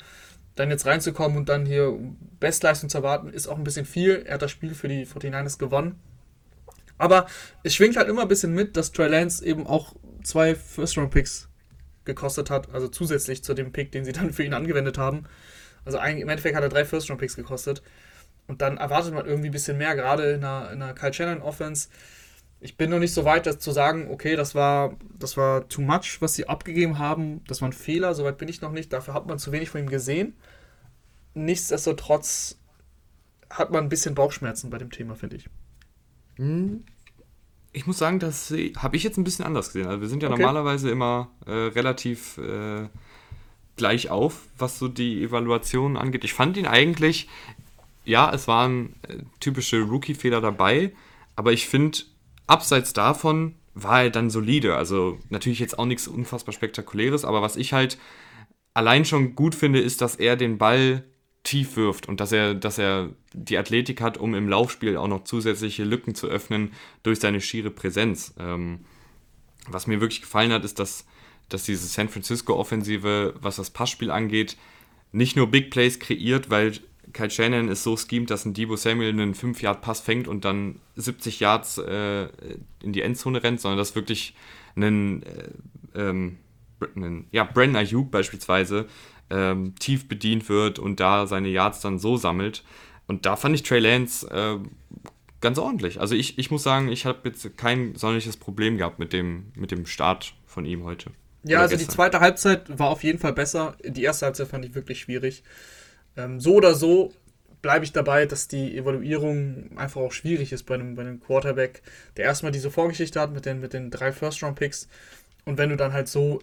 [0.56, 1.96] dann jetzt reinzukommen und dann hier
[2.40, 4.24] Bestleistung zu erwarten, ist auch ein bisschen viel.
[4.26, 6.00] Er hat das Spiel für die 49ers gewonnen.
[6.98, 7.26] Aber
[7.62, 9.94] es schwingt halt immer ein bisschen mit, dass Trey Lance eben auch
[10.24, 11.48] zwei First-Round-Picks
[12.06, 15.24] gekostet hat, also zusätzlich zu dem Pick, den sie dann für ihn angewendet haben.
[15.84, 17.82] Also im Endeffekt hat er drei First-Round-Picks gekostet.
[18.46, 21.88] Und dann erwartet man irgendwie ein bisschen mehr, gerade in einer, in einer Kyle Shannon-Offense.
[22.60, 25.82] Ich bin noch nicht so weit, das zu sagen, okay, das war, das war too
[25.82, 27.44] much, was sie abgegeben haben.
[27.46, 28.92] Das war ein Fehler, soweit bin ich noch nicht.
[28.92, 30.34] Dafür hat man zu wenig von ihm gesehen
[31.36, 32.58] nichtsdestotrotz
[33.50, 35.48] hat man ein bisschen Bauchschmerzen bei dem Thema, finde ich.
[36.36, 36.84] Hm.
[37.72, 39.86] Ich muss sagen, das habe ich jetzt ein bisschen anders gesehen.
[39.86, 40.40] Also wir sind ja okay.
[40.40, 42.88] normalerweise immer äh, relativ äh,
[43.76, 46.24] gleich auf, was so die Evaluation angeht.
[46.24, 47.28] Ich fand ihn eigentlich,
[48.04, 50.92] ja, es waren äh, typische Rookie-Fehler dabei,
[51.36, 51.98] aber ich finde,
[52.46, 54.76] abseits davon war er dann solide.
[54.76, 57.98] Also natürlich jetzt auch nichts unfassbar spektakuläres, aber was ich halt
[58.74, 61.04] allein schon gut finde, ist, dass er den Ball
[61.42, 65.24] tief wirft und dass er, dass er die Athletik hat, um im Laufspiel auch noch
[65.24, 66.72] zusätzliche Lücken zu öffnen
[67.02, 68.34] durch seine schiere Präsenz.
[68.38, 68.80] Ähm,
[69.68, 71.06] was mir wirklich gefallen hat, ist, dass,
[71.48, 74.56] dass diese San Francisco-Offensive, was das Passspiel angeht,
[75.12, 76.72] nicht nur Big Plays kreiert, weil
[77.12, 81.40] Kyle Shannon ist so schemt, dass ein Debo Samuel einen 5-Yard-Pass fängt und dann 70
[81.40, 82.28] Yards äh,
[82.82, 84.34] in die Endzone rennt, sondern dass wirklich
[84.76, 85.48] ein, äh,
[85.94, 86.38] ähm,
[86.94, 88.86] einen ja, Brandon Ayuk beispielsweise
[89.30, 92.64] ähm, tief bedient wird und da seine Yards dann so sammelt.
[93.06, 94.58] Und da fand ich Trey Lance äh,
[95.40, 96.00] ganz ordentlich.
[96.00, 99.70] Also ich, ich muss sagen, ich habe jetzt kein sonderliches Problem gehabt mit dem, mit
[99.70, 101.10] dem Start von ihm heute.
[101.44, 101.88] Ja, also gestern.
[101.88, 103.76] die zweite Halbzeit war auf jeden Fall besser.
[103.84, 105.44] Die erste Halbzeit fand ich wirklich schwierig.
[106.16, 107.12] Ähm, so oder so
[107.62, 111.82] bleibe ich dabei, dass die Evaluierung einfach auch schwierig ist bei einem, bei einem Quarterback,
[112.16, 114.88] der erstmal diese Vorgeschichte hat mit den, mit den drei First-Round-Picks.
[115.44, 116.42] Und wenn du dann halt so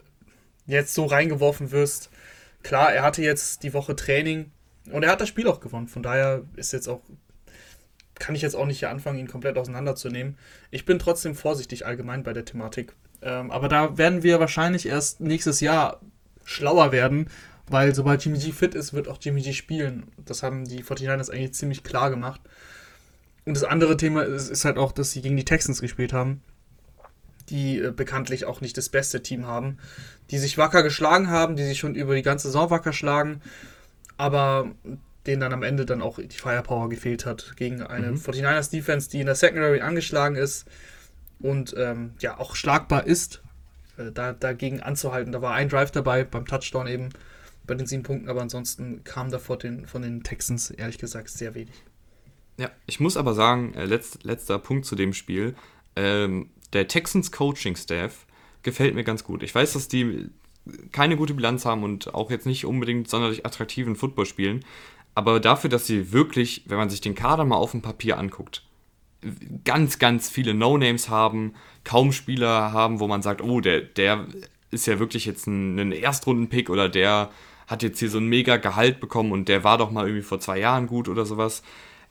[0.66, 2.10] jetzt so reingeworfen wirst,
[2.62, 4.52] klar, er hatte jetzt die Woche Training
[4.92, 5.88] und er hat das Spiel auch gewonnen.
[5.88, 7.02] Von daher ist jetzt auch,
[8.16, 10.38] kann ich jetzt auch nicht hier anfangen, ihn komplett auseinanderzunehmen.
[10.72, 12.94] Ich bin trotzdem vorsichtig allgemein bei der Thematik.
[13.22, 16.02] Ähm, aber da werden wir wahrscheinlich erst nächstes Jahr
[16.44, 17.30] schlauer werden,
[17.68, 20.12] weil sobald Jimmy G fit ist, wird auch Jimmy G spielen.
[20.26, 22.42] Das haben die 49ers eigentlich ziemlich klar gemacht.
[23.46, 26.42] Und das andere Thema ist, ist halt auch, dass sie gegen die Texans gespielt haben
[27.50, 29.78] die äh, bekanntlich auch nicht das beste Team haben,
[30.32, 33.42] die sich wacker geschlagen haben, die sich schon über die ganze Saison wacker schlagen,
[34.18, 34.72] aber
[35.26, 38.18] denen dann am Ende dann auch die Firepower gefehlt hat gegen eine mhm.
[38.18, 40.66] 49ers Defense, die in der Secondary angeschlagen ist
[41.40, 43.42] und ähm, ja auch schlagbar ist,
[43.98, 45.32] äh, da, dagegen anzuhalten.
[45.32, 47.10] Da war ein Drive dabei beim Touchdown eben
[47.66, 51.30] bei den sieben Punkten, aber ansonsten kam da von den, von den Texans ehrlich gesagt
[51.30, 51.84] sehr wenig.
[52.58, 55.56] Ja, ich muss aber sagen, äh, letzt, letzter Punkt zu dem Spiel.
[55.96, 58.26] Ähm, der Texans Coaching Staff
[58.62, 59.44] gefällt mir ganz gut.
[59.44, 60.30] Ich weiß, dass die
[60.92, 64.64] keine gute Bilanz haben und auch jetzt nicht unbedingt sonderlich attraktiven Football spielen.
[65.16, 68.64] Aber dafür, dass sie wirklich, wenn man sich den Kader mal auf dem Papier anguckt,
[69.64, 71.54] ganz, ganz viele No-Names haben,
[71.84, 74.28] kaum Spieler haben, wo man sagt, oh, der, der
[74.72, 77.30] ist ja wirklich jetzt ein, ein Erstrunden-Pick oder der
[77.68, 80.40] hat jetzt hier so ein mega Gehalt bekommen und der war doch mal irgendwie vor
[80.40, 81.64] zwei Jahren gut oder sowas.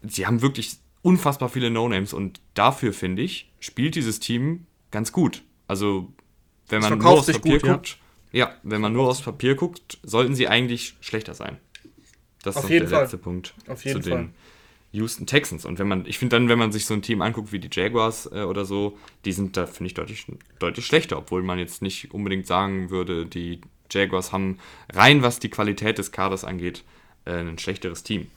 [0.02, 5.42] Sie haben wirklich unfassbar viele No-Names und dafür, finde ich, spielt dieses Team ganz gut.
[5.66, 6.12] Also,
[6.68, 7.98] wenn man nur aufs Papier gut, guckt,
[8.32, 8.46] ja.
[8.46, 11.58] ja, wenn man nur aufs Papier guckt, sollten sie eigentlich schlechter sein.
[12.42, 13.02] Das Auf ist der Fall.
[13.02, 14.28] letzte Punkt Auf jeden zu den Fall.
[14.92, 15.64] Houston Texans.
[15.64, 17.70] Und wenn man, ich finde dann, wenn man sich so ein Team anguckt wie die
[17.72, 20.26] Jaguars äh, oder so, die sind da, finde ich, deutlich,
[20.58, 23.60] deutlich schlechter, obwohl man jetzt nicht unbedingt sagen würde, die
[23.92, 24.58] Jaguars haben
[24.92, 26.84] rein, was die Qualität des Kaders angeht,
[27.24, 28.28] äh, ein schlechteres Team.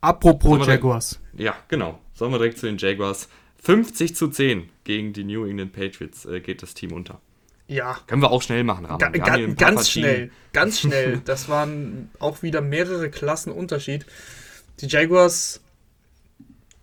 [0.00, 1.20] Apropos Jaguars.
[1.34, 1.98] Ja, genau.
[2.14, 3.28] Sollen wir direkt zu den Jaguars.
[3.62, 7.20] 50 zu 10 gegen die New England Patriots äh, geht das Team unter.
[7.68, 7.98] Ja.
[8.06, 11.20] Können wir auch schnell machen, Ga ga ganz schnell, ganz schnell.
[11.24, 14.06] Das waren auch wieder mehrere Klassen Unterschied.
[14.80, 15.60] Die Jaguars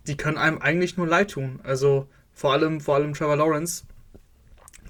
[0.08, 1.60] die können einem eigentlich nur leid tun.
[1.64, 3.84] Also vor allem, vor allem Trevor Lawrence,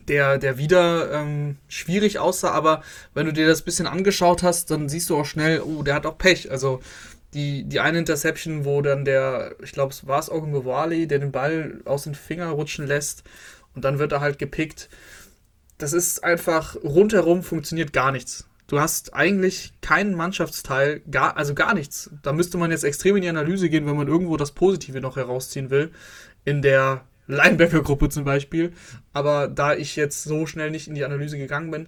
[0.08, 2.82] der, der wieder ähm, schwierig aussah, aber
[3.14, 6.05] wenn du dir das bisschen angeschaut hast, dann siehst du auch schnell, oh, der hat
[6.05, 6.49] auch Pech.
[6.51, 6.82] Also
[7.34, 11.32] die, die eine Interception, wo dann der, ich glaube, es war es Ogunbowale, der den
[11.32, 13.24] Ball aus den Fingern rutschen lässt
[13.76, 14.89] und dann wird er halt gepickt.
[15.78, 18.47] Das ist einfach rundherum funktioniert gar nichts.
[18.68, 22.10] Du hast eigentlich keinen Mannschaftsteil, gar, also gar nichts.
[22.22, 25.16] Da müsste man jetzt extrem in die Analyse gehen, wenn man irgendwo das Positive noch
[25.16, 25.91] herausziehen will.
[26.43, 28.74] In der Linebacker-Gruppe zum Beispiel.
[29.14, 31.88] Aber da ich jetzt so schnell nicht in die Analyse gegangen bin,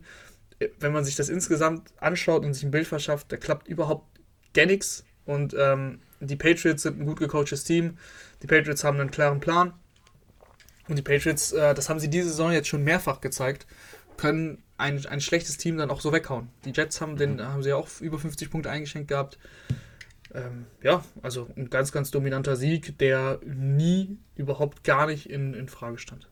[0.79, 4.19] wenn man sich das insgesamt anschaut und sich ein Bild verschafft, da klappt überhaupt
[4.53, 5.05] gar nichts.
[5.25, 7.97] Und ähm, die Patriots sind ein gut gecoachtes Team.
[8.41, 9.73] Die Patriots haben einen klaren Plan.
[10.87, 13.67] Und die Patriots, äh, das haben sie diese Saison jetzt schon mehrfach gezeigt,
[14.17, 16.49] können ein, ein schlechtes Team dann auch so weghauen.
[16.65, 19.37] Die Jets haben, den, haben sie auch über 50 Punkte eingeschenkt gehabt.
[20.33, 25.67] Ähm, ja, also ein ganz, ganz dominanter Sieg, der nie überhaupt gar nicht in, in
[25.67, 26.29] Frage stand.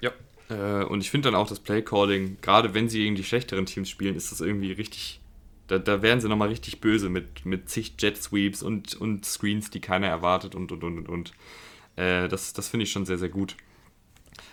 [0.00, 0.12] Ja,
[0.50, 3.88] äh, und ich finde dann auch das Playcalling, gerade wenn sie gegen die schlechteren Teams
[3.88, 5.20] spielen, ist das irgendwie richtig.
[5.68, 9.80] Da, da werden sie nochmal richtig böse mit, mit zig Jet-Sweeps und, und Screens, die
[9.80, 11.08] keiner erwartet und und und und.
[11.08, 11.32] und.
[11.96, 13.56] Äh, das das finde ich schon sehr, sehr gut.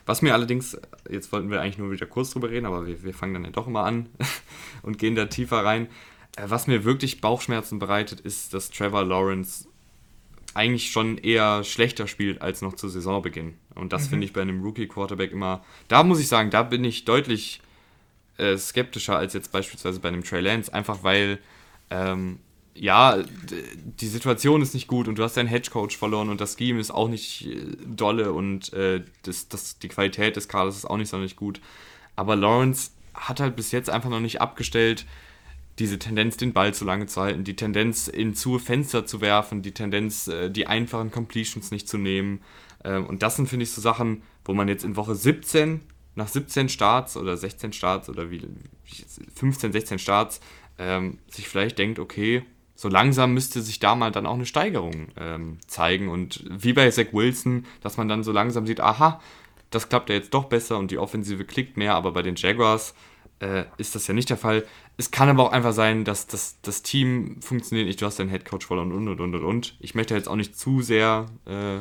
[0.05, 3.13] Was mir allerdings, jetzt wollten wir eigentlich nur wieder kurz drüber reden, aber wir, wir
[3.13, 4.09] fangen dann ja doch immer an
[4.81, 5.87] und gehen da tiefer rein.
[6.39, 9.67] Äh, was mir wirklich Bauchschmerzen bereitet, ist, dass Trevor Lawrence
[10.53, 13.55] eigentlich schon eher schlechter spielt als noch zu Saisonbeginn.
[13.75, 14.09] Und das mhm.
[14.09, 15.63] finde ich bei einem Rookie-Quarterback immer.
[15.87, 17.61] Da muss ich sagen, da bin ich deutlich
[18.37, 21.39] äh, skeptischer als jetzt beispielsweise bei einem Trey Lance, einfach weil
[21.91, 22.39] ähm,
[22.73, 23.17] ja,
[23.99, 26.91] die Situation ist nicht gut und du hast deinen Hedgecoach verloren und das Scheme ist
[26.91, 31.09] auch nicht äh, dolle und äh, das, das, die Qualität des Kaders ist auch nicht
[31.09, 31.59] sonderlich gut.
[32.15, 35.05] Aber Lawrence hat halt bis jetzt einfach noch nicht abgestellt,
[35.79, 39.61] diese Tendenz, den Ball zu lange zu halten, die Tendenz, in zu Fenster zu werfen,
[39.61, 42.41] die Tendenz, äh, die einfachen Completions nicht zu nehmen.
[42.83, 45.81] Ähm, und das sind, finde ich, so Sachen, wo man jetzt in Woche 17,
[46.15, 48.45] nach 17 Starts oder 16 Starts oder wie
[49.35, 50.41] 15, 16 Starts,
[50.77, 52.43] ähm, sich vielleicht denkt, okay,
[52.75, 56.09] so langsam müsste sich da mal dann auch eine Steigerung ähm, zeigen.
[56.09, 59.19] Und wie bei Zach Wilson, dass man dann so langsam sieht, aha,
[59.69, 62.95] das klappt ja jetzt doch besser und die Offensive klickt mehr, aber bei den Jaguars
[63.39, 64.65] äh, ist das ja nicht der Fall.
[64.99, 68.27] Es kann aber auch einfach sein, dass das, das Team funktioniert nicht, du hast deinen
[68.27, 69.77] Headcoach verloren und und und und und.
[69.79, 71.79] Ich möchte jetzt auch nicht zu sehr äh,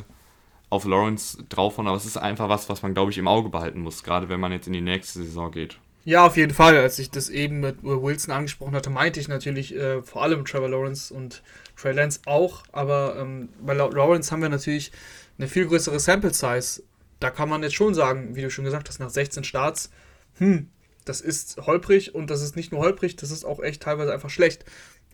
[0.70, 3.80] auf Lawrence draufhauen, aber es ist einfach was, was man, glaube ich, im Auge behalten
[3.80, 5.80] muss, gerade wenn man jetzt in die nächste Saison geht.
[6.04, 6.76] Ja, auf jeden Fall.
[6.76, 10.68] Als ich das eben mit Wilson angesprochen hatte, meinte ich natürlich äh, vor allem Trevor
[10.68, 11.42] Lawrence und
[11.74, 12.62] Trey Lance auch.
[12.70, 14.92] Aber ähm, bei Lawrence haben wir natürlich
[15.38, 16.84] eine viel größere Sample Size.
[17.18, 19.90] Da kann man jetzt schon sagen, wie du schon gesagt hast, nach 16 Starts,
[20.36, 20.68] hm,
[21.08, 24.30] das ist holprig und das ist nicht nur holprig, das ist auch echt teilweise einfach
[24.30, 24.64] schlecht.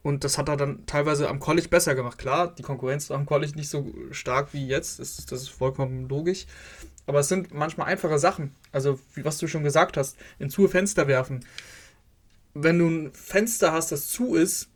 [0.03, 2.19] Und das hat er dann teilweise am College besser gemacht.
[2.19, 6.09] Klar, die Konkurrenz am College nicht so stark wie jetzt, das ist, das ist vollkommen
[6.09, 6.47] logisch.
[7.07, 8.55] Aber es sind manchmal einfache Sachen.
[8.71, 11.45] Also, wie, was du schon gesagt hast, in zu Fenster werfen.
[12.53, 14.69] Wenn du ein Fenster hast, das zu ist,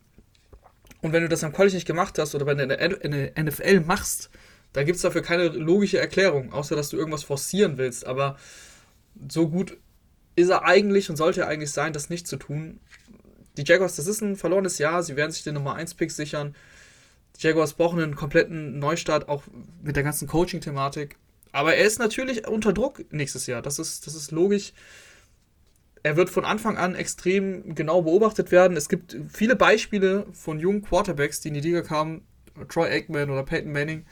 [1.01, 3.81] und wenn du das am College nicht gemacht hast oder wenn du in der NFL
[3.81, 4.31] machst,
[4.73, 8.05] da gibt es dafür keine logische Erklärung, außer dass du irgendwas forcieren willst.
[8.05, 8.37] Aber
[9.29, 9.77] so gut
[10.41, 12.79] ist er eigentlich und sollte er eigentlich sein, das nicht zu tun.
[13.57, 15.03] Die Jaguars, das ist ein verlorenes Jahr.
[15.03, 16.55] Sie werden sich den Nummer 1-Pick sichern.
[17.37, 19.43] Die Jaguars brauchen einen kompletten Neustart, auch
[19.81, 21.17] mit der ganzen Coaching-Thematik.
[21.51, 23.61] Aber er ist natürlich unter Druck nächstes Jahr.
[23.61, 24.73] Das ist, das ist logisch.
[26.03, 28.77] Er wird von Anfang an extrem genau beobachtet werden.
[28.77, 32.21] Es gibt viele Beispiele von jungen Quarterbacks, die in die Liga kamen,
[32.69, 34.05] Troy Aikman oder Peyton Manning,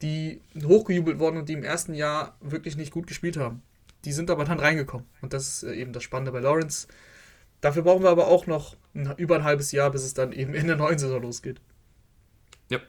[0.00, 3.62] die hochgejubelt wurden und die im ersten Jahr wirklich nicht gut gespielt haben.
[4.04, 5.06] Die sind aber dann reingekommen.
[5.20, 6.88] Und das ist äh, eben das Spannende bei Lawrence.
[7.60, 10.54] Dafür brauchen wir aber auch noch ein, über ein halbes Jahr, bis es dann eben
[10.54, 11.60] in der neuen Saison losgeht.
[12.68, 12.80] Ja.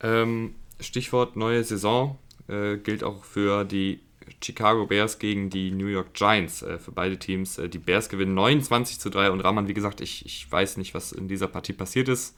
[0.00, 2.18] Ähm, Stichwort neue Saison
[2.48, 4.00] äh, gilt auch für die
[4.42, 6.62] Chicago Bears gegen die New York Giants.
[6.62, 7.58] Äh, für beide Teams.
[7.58, 10.94] Äh, die Bears gewinnen 29 zu 3 und Raman, wie gesagt, ich, ich weiß nicht,
[10.94, 12.34] was in dieser Partie passiert ist.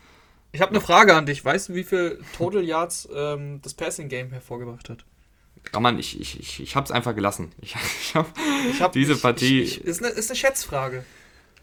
[0.53, 1.45] Ich habe eine Frage an dich.
[1.45, 5.05] Weißt du, wie viel Total Yards ähm, das Passing Game hervorgebracht hat?
[5.73, 7.53] Raman, ich, ich, ich, ich habe es einfach gelassen.
[7.63, 8.29] Ich, ich habe
[8.81, 9.63] hab, diese Partie.
[9.63, 11.05] Ich, ich, ist, eine, ist eine Schätzfrage.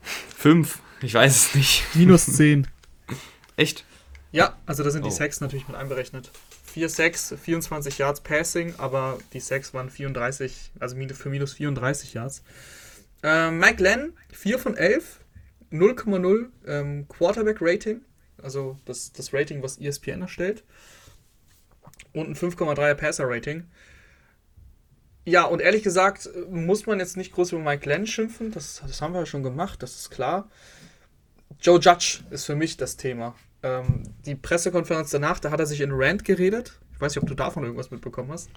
[0.01, 1.83] Fünf, ich weiß es nicht.
[1.93, 2.67] Minus 10.
[3.55, 3.85] Echt?
[4.31, 5.13] Ja, also da sind die oh.
[5.13, 6.31] Sacks natürlich mit einberechnet.
[6.65, 12.43] 4 Sacks, 24 Yards Passing, aber die Sacks waren 34, also für minus 34 Yards.
[13.23, 15.21] Ähm, Mike Glenn, 4 von 11,
[15.71, 18.01] 0,0 ähm, Quarterback Rating,
[18.41, 20.63] also das, das Rating, was ESPN erstellt.
[22.13, 23.65] Und ein 5,3er Passer Rating.
[25.27, 29.01] Ja, und ehrlich gesagt, muss man jetzt nicht groß über Mike Glenn schimpfen, das, das
[29.01, 30.47] haben wir ja schon gemacht, das ist klar.
[31.59, 33.35] Joe Judge ist für mich das Thema.
[33.61, 36.79] Ähm, die Pressekonferenz danach, da hat er sich in Rand geredet.
[36.93, 38.49] Ich weiß nicht, ob du davon irgendwas mitbekommen hast.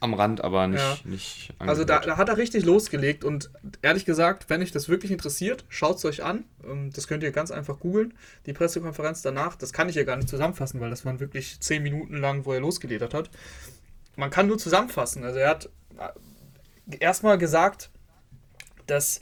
[0.00, 0.82] Am Rand, aber nicht.
[0.82, 0.98] Ja.
[1.04, 3.50] nicht also da, da, hat er richtig losgelegt und
[3.80, 6.44] ehrlich gesagt, wenn euch das wirklich interessiert, schaut es euch an.
[6.68, 8.12] Ähm, das könnt ihr ganz einfach googeln.
[8.44, 11.82] Die Pressekonferenz danach, das kann ich ja gar nicht zusammenfassen, weil das waren wirklich zehn
[11.82, 13.30] Minuten lang, wo er losgeledert hat.
[14.16, 15.24] Man kann nur zusammenfassen.
[15.24, 15.68] Also er hat äh,
[16.98, 17.90] erstmal gesagt,
[18.86, 19.20] dass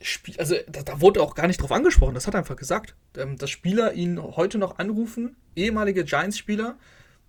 [0.00, 2.94] Spiel, also da, da, wurde auch gar nicht drauf angesprochen, das hat er einfach gesagt,
[3.16, 6.78] ähm, dass Spieler ihn heute noch anrufen, ehemalige Giants-Spieler,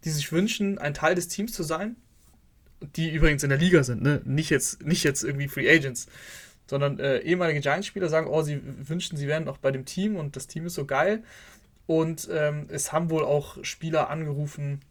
[0.03, 1.95] die sich wünschen, ein Teil des Teams zu sein,
[2.95, 4.21] die übrigens in der Liga sind, ne?
[4.23, 6.07] nicht, jetzt, nicht jetzt irgendwie Free Agents,
[6.67, 10.35] sondern äh, ehemalige Giants-Spieler sagen, oh, sie wünschen, sie wären noch bei dem Team und
[10.35, 11.23] das Team ist so geil.
[11.87, 14.81] Und ähm, es haben wohl auch Spieler angerufen,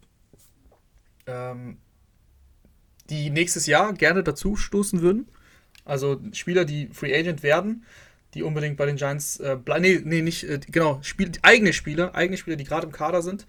[1.29, 1.79] ähm,
[3.11, 5.29] die nächstes Jahr gerne dazu stoßen würden
[5.89, 7.85] also Spieler, die Free Agent werden,
[8.35, 9.83] die unbedingt bei den Giants äh, bleiben.
[9.83, 13.47] Nee, nee, nicht, äh, genau, Spiel, eigene Spieler, eigene Spieler, die gerade im Kader sind,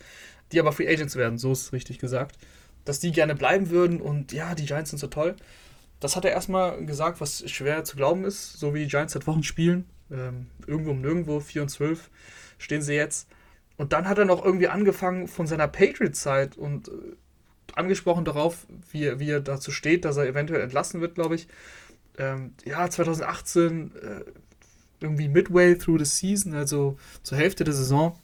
[0.53, 2.37] die aber Free Agents werden, so ist richtig gesagt.
[2.85, 5.35] Dass die gerne bleiben würden und ja, die Giants sind so toll.
[5.99, 9.27] Das hat er erstmal gesagt, was schwer zu glauben ist, so wie die Giants seit
[9.27, 9.85] Wochen spielen.
[10.09, 12.09] Ähm, irgendwo um nirgendwo, 4 und 12
[12.57, 13.27] stehen sie jetzt.
[13.75, 16.91] Und dann hat er noch irgendwie angefangen von seiner Patriots-Zeit und äh,
[17.79, 21.47] angesprochen darauf, wie, wie er dazu steht, dass er eventuell entlassen wird, glaube ich
[22.19, 24.23] ähm, ja, 2018 äh,
[24.99, 28.19] irgendwie midway through the season, also zur Hälfte der Saison,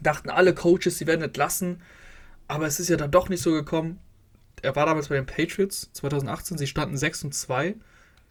[0.00, 1.82] dachten alle Coaches, sie werden entlassen,
[2.46, 3.98] aber es ist ja dann doch nicht so gekommen.
[4.62, 7.74] Er war damals bei den Patriots 2018, sie standen 6 und 2.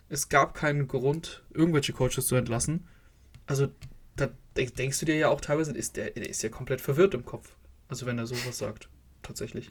[0.10, 2.88] Es gab keinen Grund, irgendwelche Coaches zu entlassen.
[3.46, 3.68] Also,
[4.16, 7.26] da denkst du dir ja auch teilweise, ist der, der ist ja komplett verwirrt im
[7.26, 7.56] Kopf.
[7.88, 8.90] Also, wenn er sowas sagt,
[9.22, 9.70] tatsächlich.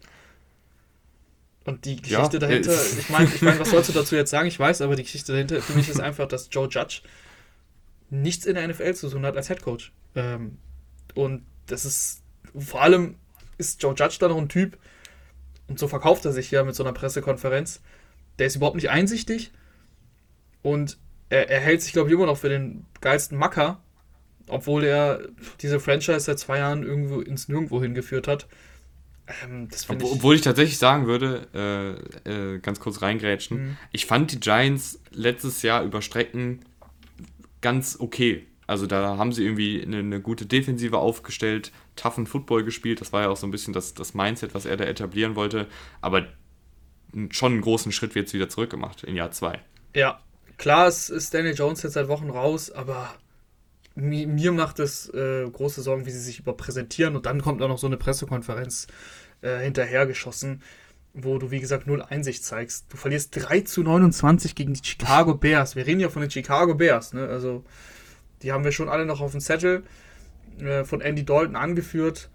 [1.67, 4.49] Und die Geschichte ja, dahinter, ich meine, ich mein, was sollst du dazu jetzt sagen?
[4.49, 7.03] Ich weiß, aber die Geschichte dahinter für mich ist einfach, dass Joe Judge
[8.09, 9.93] nichts in der NFL zu tun hat als Head Coach.
[10.15, 10.59] Ähm,
[11.15, 12.23] und das ist,
[12.57, 13.17] vor allem
[13.59, 14.79] ist Joe Judge da noch ein Typ,
[15.69, 17.81] und so verkauft er sich ja mit so einer Pressekonferenz,
[18.39, 19.51] der ist überhaupt nicht einsichtig
[20.63, 20.99] und
[21.29, 23.81] er, er hält sich, glaube ich, immer noch für den geilsten Macker,
[24.49, 25.21] obwohl er
[25.61, 28.47] diese Franchise seit zwei Jahren irgendwo ins Nirgendwo hingeführt hat.
[29.45, 31.49] Ähm, Ob, obwohl ich tatsächlich sagen würde,
[32.27, 33.77] äh, äh, ganz kurz reingrätschen, mhm.
[33.93, 36.61] ich fand die Giants letztes Jahr über Strecken
[37.61, 38.47] ganz okay.
[38.69, 43.01] Also da haben sie irgendwie eine, eine, gute Defensive aufgestellt, toughen Football gespielt.
[43.01, 45.67] Das war ja auch so ein bisschen das, das Mindset, was er da etablieren wollte.
[46.01, 46.27] Aber
[47.31, 49.61] schon einen großen Schritt wird es wieder zurückgemacht in Jahr 2.
[49.95, 50.21] Ja,
[50.59, 53.15] klar ist, ist Daniel Jones jetzt seit Wochen raus, aber
[53.97, 57.17] mir, mir macht es äh, große Sorgen, wie sie sich über präsentieren.
[57.17, 58.87] Und dann kommt auch noch so eine Pressekonferenz
[59.43, 60.63] äh, hinterhergeschossen,
[61.15, 62.87] wo du, wie gesagt, null Einsicht zeigst.
[62.91, 65.75] Du verlierst 3 zu 29 gegen die Chicago Bears.
[65.75, 67.15] Wir reden ja von den Chicago Bears.
[67.15, 67.27] Ne?
[67.27, 67.65] Also,
[68.43, 69.83] die haben wir schon alle noch auf dem Zettel
[70.61, 72.29] äh, von Andy Dalton angeführt.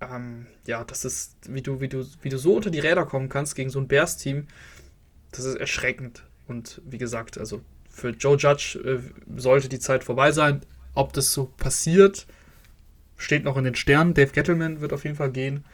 [0.00, 3.28] Ähm, ja, das ist, wie du, wie, du, wie du so unter die Räder kommen
[3.28, 4.46] kannst gegen so ein Bears-Team,
[5.32, 6.24] das ist erschreckend.
[6.46, 7.60] Und wie gesagt, also
[8.00, 10.62] für Joe Judge äh, sollte die Zeit vorbei sein.
[10.94, 12.26] Ob das so passiert,
[13.16, 14.14] steht noch in den Sternen.
[14.14, 15.64] Dave Gettleman wird auf jeden Fall gehen.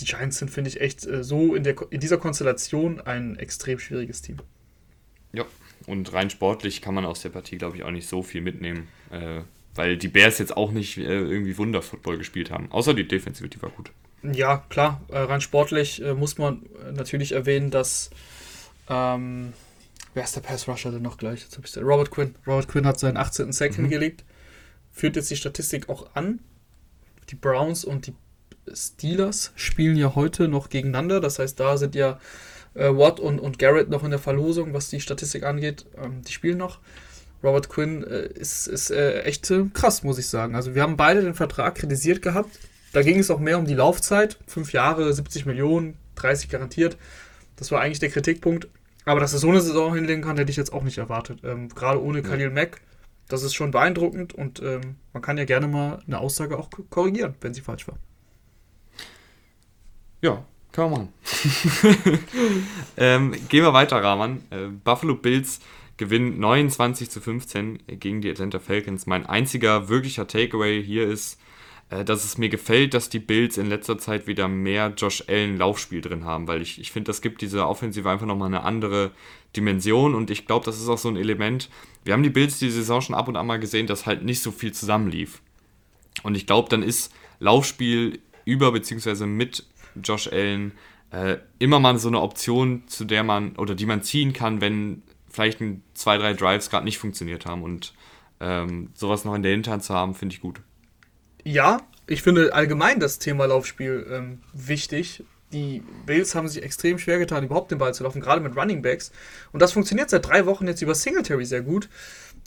[0.00, 3.78] Die Giants sind, finde ich, echt äh, so in, der, in dieser Konstellation ein extrem
[3.78, 4.38] schwieriges Team.
[5.32, 5.44] Ja,
[5.86, 8.88] und rein sportlich kann man aus der Partie, glaube ich, auch nicht so viel mitnehmen.
[9.10, 9.42] Äh,
[9.74, 12.70] weil die Bears jetzt auch nicht äh, irgendwie Wunderfootball gespielt haben.
[12.72, 13.92] Außer die Defensive, die war gut.
[14.22, 15.00] Ja, klar.
[15.08, 16.62] Äh, rein sportlich äh, muss man
[16.92, 18.10] natürlich erwähnen, dass
[18.88, 19.52] ähm,
[20.14, 21.42] Wer ist der Pass-Rusher denn noch gleich?
[21.42, 22.34] Jetzt ich Robert Quinn.
[22.46, 23.52] Robert Quinn hat seinen 18.
[23.52, 23.82] Sack mhm.
[23.82, 24.24] hingelegt.
[24.90, 26.40] Führt jetzt die Statistik auch an.
[27.30, 28.14] Die Browns und die
[28.72, 31.20] Steelers spielen ja heute noch gegeneinander.
[31.20, 32.18] Das heißt, da sind ja
[32.74, 35.86] äh, Watt und, und Garrett noch in der Verlosung, was die Statistik angeht.
[36.02, 36.80] Ähm, die spielen noch.
[37.42, 40.54] Robert Quinn äh, ist, ist äh, echt äh, krass, muss ich sagen.
[40.54, 42.58] Also wir haben beide den Vertrag kritisiert gehabt.
[42.92, 44.38] Da ging es auch mehr um die Laufzeit.
[44.46, 45.96] Fünf Jahre, 70 Millionen.
[46.16, 46.96] 30 garantiert.
[47.56, 48.68] Das war eigentlich der Kritikpunkt.
[49.08, 51.40] Aber dass er so eine Saison hinlegen kann, hätte ich jetzt auch nicht erwartet.
[51.42, 52.82] Ähm, gerade ohne Khalil Mack,
[53.26, 57.34] das ist schon beeindruckend und ähm, man kann ja gerne mal eine Aussage auch korrigieren,
[57.40, 57.96] wenn sie falsch war.
[60.20, 61.08] Ja, kann man
[62.96, 64.42] ähm, gehen wir weiter, Rahman.
[64.50, 65.60] Äh, Buffalo Bills
[65.96, 69.06] gewinnen 29 zu 15 gegen die Atlanta Falcons.
[69.06, 71.40] Mein einziger wirklicher Takeaway hier ist,
[71.90, 76.02] dass es mir gefällt, dass die Bills in letzter Zeit wieder mehr Josh Allen Laufspiel
[76.02, 79.12] drin haben, weil ich, ich finde, das gibt diese Offensive einfach nochmal eine andere
[79.56, 81.70] Dimension und ich glaube, das ist auch so ein Element.
[82.04, 84.42] Wir haben die Bills die Saison schon ab und an mal gesehen, dass halt nicht
[84.42, 85.40] so viel zusammenlief.
[86.22, 89.26] Und ich glaube, dann ist Laufspiel über bzw.
[89.26, 89.64] mit
[90.02, 90.72] Josh Allen
[91.10, 95.02] äh, immer mal so eine Option, zu der man oder die man ziehen kann, wenn
[95.30, 97.62] vielleicht ein, zwei, drei Drives gerade nicht funktioniert haben.
[97.62, 97.94] Und
[98.40, 100.60] ähm, sowas noch in der Hinterhand zu haben, finde ich gut.
[101.50, 105.24] Ja, ich finde allgemein das Thema Laufspiel ähm, wichtig.
[105.50, 108.82] Die Bills haben sich extrem schwer getan, überhaupt den Ball zu laufen, gerade mit Running
[108.82, 109.12] Backs.
[109.50, 111.88] Und das funktioniert seit drei Wochen jetzt über Singletary sehr gut.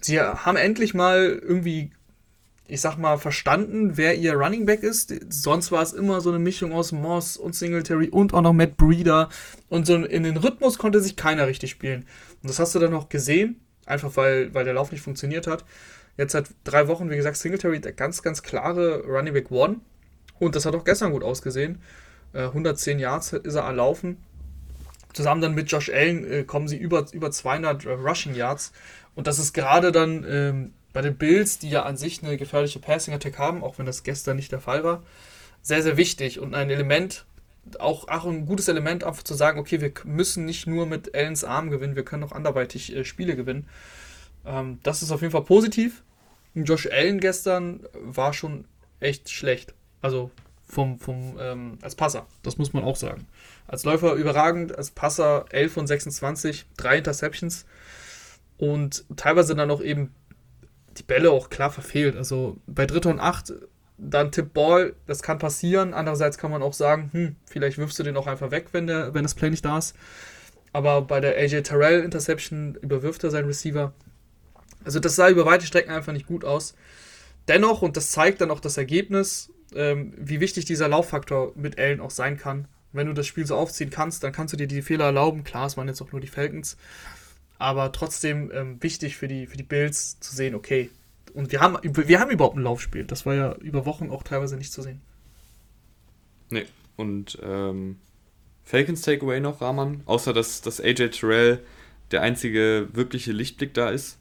[0.02, 1.90] Sie haben endlich mal irgendwie
[2.68, 5.14] ich sag mal, verstanden, wer ihr Running Back ist.
[5.30, 8.78] Sonst war es immer so eine Mischung aus Moss und Singletary und auch noch Matt
[8.78, 9.30] Breeder.
[9.68, 12.06] Und so in den Rhythmus konnte sich keiner richtig spielen.
[12.44, 15.66] Und das hast du dann auch gesehen, einfach weil, weil der Lauf nicht funktioniert hat.
[16.22, 19.78] Jetzt seit drei Wochen, wie gesagt, Singletary der ganz, ganz klare Running Back One.
[20.38, 21.82] Und das hat auch gestern gut ausgesehen.
[22.34, 24.18] 110 äh, Yards ist er erlaufen.
[25.14, 28.72] Zusammen dann mit Josh Allen äh, kommen sie über, über 200 Rushing Yards.
[29.16, 32.78] Und das ist gerade dann ähm, bei den Bills, die ja an sich eine gefährliche
[32.78, 35.02] Passing Attack haben, auch wenn das gestern nicht der Fall war,
[35.64, 37.26] sehr, sehr wichtig und ein Element,
[37.80, 41.44] auch, auch ein gutes Element, einfach zu sagen, okay, wir müssen nicht nur mit Allens
[41.44, 43.68] Arm gewinnen, wir können auch anderweitig äh, Spiele gewinnen.
[44.46, 46.04] Ähm, das ist auf jeden Fall positiv.
[46.54, 48.66] Josh Allen gestern war schon
[49.00, 49.74] echt schlecht.
[50.02, 50.32] Also
[50.66, 53.28] vom, vom, ähm, als Passer, das muss man auch sagen.
[53.68, 57.66] Als Läufer überragend, als Passer 11 von 26, drei Interceptions
[58.58, 60.14] und teilweise dann auch eben
[60.98, 62.16] die Bälle auch klar verfehlt.
[62.16, 63.54] Also bei Dritter und Acht,
[63.98, 65.94] dann Tippball, das kann passieren.
[65.94, 69.14] Andererseits kann man auch sagen, hm, vielleicht wirfst du den auch einfach weg, wenn, der,
[69.14, 69.96] wenn das Play nicht da ist.
[70.74, 73.94] Aber bei der AJ Terrell Interception überwirft er seinen Receiver.
[74.84, 76.76] Also das sah über weite Strecken einfach nicht gut aus.
[77.48, 82.00] Dennoch, und das zeigt dann auch das Ergebnis, ähm, wie wichtig dieser Lauffaktor mit Allen
[82.00, 82.68] auch sein kann.
[82.94, 85.44] Wenn du das Spiel so aufziehen kannst, dann kannst du dir die Fehler erlauben.
[85.44, 86.78] Klar, es waren jetzt auch nur die Falcons
[87.62, 90.90] aber trotzdem ähm, wichtig für die, für die Bills zu sehen, okay.
[91.36, 93.06] Und wir haben, wir haben überhaupt ein Laufspiel.
[93.06, 95.00] Das war ja über Wochen auch teilweise nicht zu sehen.
[96.50, 96.66] Nee,
[96.96, 98.00] und ähm,
[98.64, 101.60] Falcons Takeaway noch, Rahman, außer dass, dass AJ Terrell
[102.10, 104.18] der einzige wirkliche Lichtblick da ist.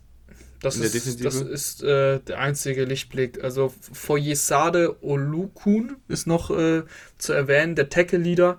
[0.63, 3.43] Das ist, das ist äh, der einzige Lichtblick.
[3.43, 6.83] Also Foyesade Olukun ist noch äh,
[7.17, 8.59] zu erwähnen, der Tackle-Leader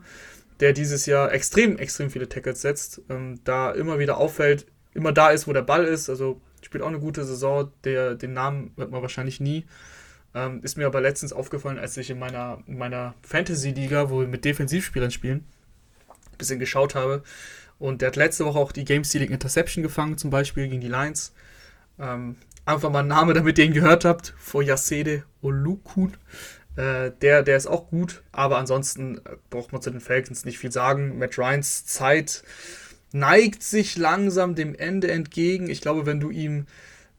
[0.62, 5.32] der dieses Jahr extrem, extrem viele Tackles setzt, ähm, da immer wieder auffällt, immer da
[5.32, 6.10] ist, wo der Ball ist.
[6.10, 7.72] Also spielt auch eine gute Saison.
[7.84, 9.66] Der, den Namen hört man wahrscheinlich nie.
[10.34, 14.28] Ähm, ist mir aber letztens aufgefallen, als ich in meiner, in meiner Fantasy-Liga, wo wir
[14.28, 15.46] mit Defensivspielern spielen,
[16.10, 17.24] ein bisschen geschaut habe.
[17.80, 21.34] Und der hat letzte Woche auch die Game-Stealing Interception gefangen, zum Beispiel gegen die Lions.
[22.02, 22.36] Ähm,
[22.66, 24.34] einfach mal ein Name, damit ihr ihn gehört habt.
[24.38, 26.18] Vor Yasede Olukun.
[26.76, 30.58] Äh, der, der ist auch gut, aber ansonsten äh, braucht man zu den Falcons nicht
[30.58, 31.18] viel sagen.
[31.20, 32.44] Matt Ryans Zeit
[33.12, 35.70] neigt sich langsam dem Ende entgegen.
[35.70, 36.66] Ich glaube, wenn du ihm,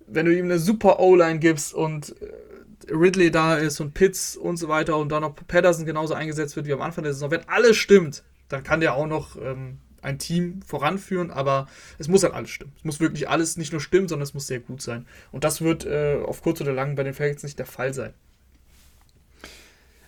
[0.06, 4.56] wenn du ihm eine super O-Line gibst und äh, Ridley da ist und Pitts und
[4.56, 7.48] so weiter und dann noch Patterson genauso eingesetzt wird wie am Anfang der Saison, wenn
[7.48, 12.34] alles stimmt, dann kann der auch noch ähm, ein Team voranführen, aber es muss halt
[12.34, 12.72] alles stimmen.
[12.78, 15.06] Es muss wirklich alles nicht nur stimmen, sondern es muss sehr gut sein.
[15.30, 18.12] Und das wird äh, auf kurz oder lang bei den Falcons nicht der Fall sein.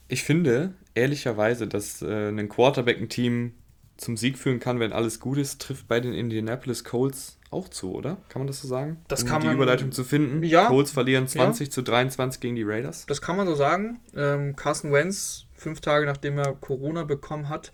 [0.09, 3.55] Ich finde, ehrlicherweise, dass äh, ein Quarterback ein Team
[3.97, 7.95] zum Sieg führen kann, wenn alles gut ist, trifft bei den Indianapolis Colts auch zu,
[7.95, 8.17] oder?
[8.29, 8.99] Kann man das so sagen?
[9.09, 10.43] Das um kann die man, Überleitung zu finden.
[10.43, 10.67] Ja.
[10.67, 11.73] Colts verlieren 20 ja.
[11.73, 13.07] zu 23 gegen die Raiders.
[13.07, 14.01] Das kann man so sagen.
[14.17, 17.73] Ähm, Carson Wentz, fünf Tage nachdem er Corona bekommen hat,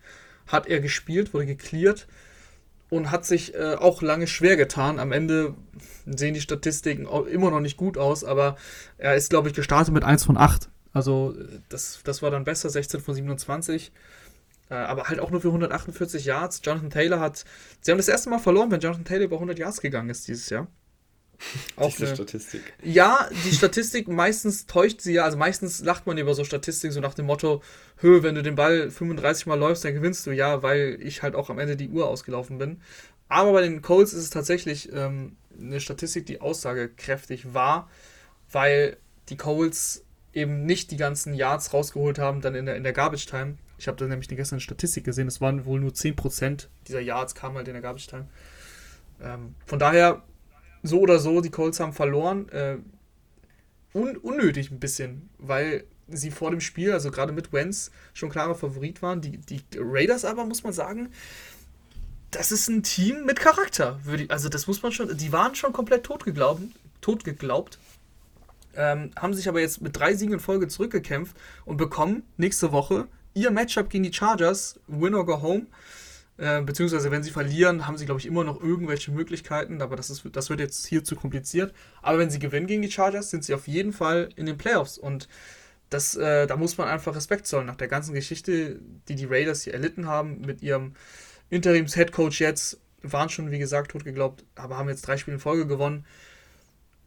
[0.51, 2.07] hat er gespielt, wurde geklärt
[2.90, 4.98] und hat sich äh, auch lange schwer getan.
[4.98, 5.55] Am Ende
[6.07, 8.57] sehen die Statistiken immer noch nicht gut aus, aber
[8.98, 10.68] er ist, glaube ich, gestartet mit 1 von 8.
[10.92, 11.34] Also
[11.68, 13.92] das, das war dann besser, 16 von 27.
[14.70, 16.61] Äh, aber halt auch nur für 148 Yards.
[16.64, 17.44] Jonathan Taylor hat.
[17.80, 20.51] Sie haben das erste Mal verloren, wenn Jonathan Taylor über 100 Yards gegangen ist dieses
[20.51, 20.66] Jahr.
[21.76, 22.61] Auch Diese eine, Statistik.
[22.82, 25.24] Ja, die Statistik meistens täuscht sie ja.
[25.24, 27.62] Also meistens lacht man über so Statistiken, so nach dem Motto:
[27.97, 30.32] Hö, wenn du den Ball 35 Mal läufst, dann gewinnst du.
[30.32, 32.80] Ja, weil ich halt auch am Ende die Uhr ausgelaufen bin.
[33.28, 37.88] Aber bei den Colts ist es tatsächlich ähm, eine Statistik, die aussagekräftig war,
[38.51, 38.97] weil
[39.28, 43.26] die Colts eben nicht die ganzen Yards rausgeholt haben, dann in der, in der Garbage
[43.26, 43.57] Time.
[43.78, 47.34] Ich habe da nämlich gestern eine Statistik gesehen, es waren wohl nur 10% dieser Yards
[47.34, 48.28] kamen halt in der Garbage Time.
[49.22, 50.22] Ähm, von daher,
[50.83, 52.49] so oder so, die Colts haben verloren.
[52.51, 52.78] Äh,
[53.93, 58.55] un unnötig ein bisschen, weil sie vor dem Spiel, also gerade mit Wentz, schon klarer
[58.55, 59.20] Favorit waren.
[59.20, 61.09] Die, die Raiders aber, muss man sagen,
[62.31, 64.01] das ist ein Team mit Charakter.
[64.28, 66.62] Also das muss man schon, die waren schon komplett totgeglaubt,
[67.01, 67.78] totgeglaubt
[68.76, 73.09] ähm, haben sich aber jetzt mit drei Siegen in Folge zurückgekämpft und bekommen nächste Woche
[73.35, 75.66] ihr Matchup gegen die Chargers, Win or Go Home.
[76.41, 80.09] Äh, beziehungsweise, wenn sie verlieren, haben sie, glaube ich, immer noch irgendwelche Möglichkeiten, aber das,
[80.09, 81.74] ist, das wird jetzt hier zu kompliziert.
[82.01, 84.97] Aber wenn sie gewinnen gegen die Chargers, sind sie auf jeden Fall in den Playoffs
[84.97, 85.28] und
[85.91, 89.64] das, äh, da muss man einfach Respekt zollen nach der ganzen Geschichte, die die Raiders
[89.64, 90.95] hier erlitten haben mit ihrem
[91.51, 92.80] Interims-Headcoach jetzt.
[93.03, 96.07] Waren schon, wie gesagt, tot geglaubt, aber haben jetzt drei Spiele in Folge gewonnen.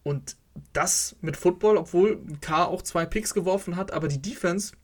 [0.04, 0.36] Und
[0.72, 4.74] das mit Football, obwohl K auch zwei Picks geworfen hat, aber die Defense,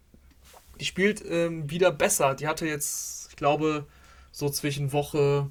[0.80, 2.34] die spielt ähm, wieder besser.
[2.34, 3.86] Die hatte jetzt, ich glaube,
[4.32, 5.50] so zwischen Woche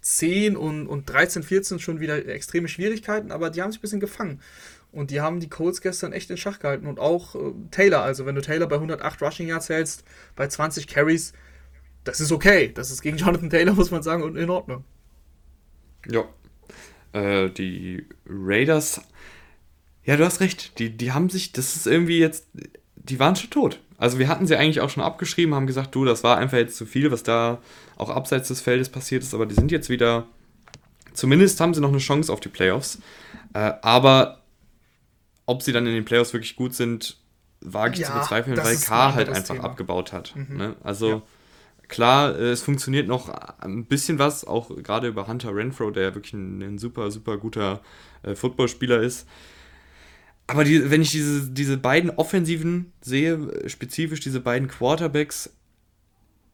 [0.00, 4.00] 10 und, und 13, 14 schon wieder extreme Schwierigkeiten, aber die haben sich ein bisschen
[4.00, 4.40] gefangen.
[4.90, 6.86] Und die haben die Colts gestern echt in Schach gehalten.
[6.86, 10.04] Und auch äh, Taylor, also wenn du Taylor bei 108 Rushing Yards hältst,
[10.34, 11.34] bei 20 Carries,
[12.04, 12.72] das ist okay.
[12.72, 14.84] Das ist gegen Jonathan Taylor, muss man sagen, und in Ordnung.
[16.06, 16.24] Ja.
[17.12, 19.02] Äh, die Raiders,
[20.04, 20.78] ja, du hast recht.
[20.78, 22.46] Die, die haben sich, das ist irgendwie jetzt,
[22.96, 23.80] die waren schon tot.
[23.98, 26.76] Also wir hatten sie eigentlich auch schon abgeschrieben, haben gesagt, du, das war einfach jetzt
[26.76, 27.58] zu viel, was da
[27.96, 30.26] auch abseits des Feldes passiert ist, aber die sind jetzt wieder,
[31.12, 33.00] zumindest haben sie noch eine Chance auf die Playoffs.
[33.54, 34.42] Äh, aber
[35.46, 37.16] ob sie dann in den Playoffs wirklich gut sind,
[37.60, 39.64] wage ich ja, zu bezweifeln, weil K halt einfach Thema.
[39.64, 40.36] abgebaut hat.
[40.36, 40.56] Mhm.
[40.56, 40.76] Ne?
[40.84, 41.22] Also ja.
[41.88, 43.28] klar, äh, es funktioniert noch
[43.58, 47.36] ein bisschen was, auch gerade über Hunter Renfro, der ja wirklich ein, ein super, super
[47.36, 47.80] guter
[48.22, 49.26] äh, Footballspieler ist.
[50.48, 55.50] Aber die, wenn ich diese, diese beiden Offensiven sehe, spezifisch diese beiden Quarterbacks,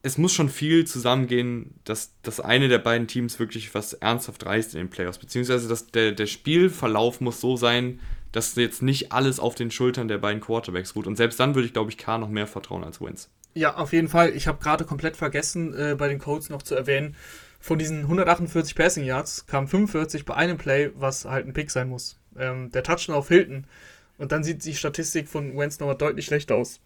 [0.03, 4.74] es muss schon viel zusammengehen, dass das eine der beiden Teams wirklich was ernsthaft reißt
[4.74, 5.18] in den Playoffs.
[5.18, 8.01] Beziehungsweise dass der, der Spielverlauf muss so sein,
[8.32, 11.07] dass jetzt nicht alles auf den Schultern der beiden Quarterbacks ruht.
[11.07, 13.30] Und selbst dann würde ich, glaube ich, K noch mehr vertrauen als Wins.
[13.55, 14.34] Ja, auf jeden Fall.
[14.34, 17.14] Ich habe gerade komplett vergessen, äh, bei den Codes noch zu erwähnen,
[17.61, 21.88] von diesen 148 Passing Yards kamen 45 bei einem Play, was halt ein Pick sein
[21.88, 22.18] muss.
[22.39, 23.66] Ähm, der Touchdown auf Hilton.
[24.18, 26.80] Und dann sieht die Statistik von Wentz nochmal deutlich schlechter aus.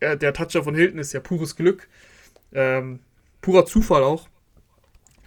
[0.00, 1.88] Der, der Touchdown von Hilton ist ja pures Glück.
[2.52, 3.00] Ähm,
[3.40, 4.28] purer Zufall auch,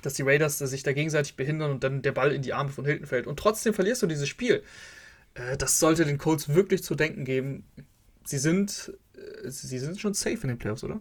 [0.01, 2.86] dass die Raiders sich da gegenseitig behindern und dann der Ball in die Arme von
[2.86, 3.28] Hilton fällt.
[3.28, 4.63] Und trotzdem verlierst du dieses Spiel.
[5.36, 7.65] Äh, das sollte den Colts wirklich zu denken geben.
[8.26, 10.99] Sie sind, äh, sie sind schon safe in den Playoffs, oder?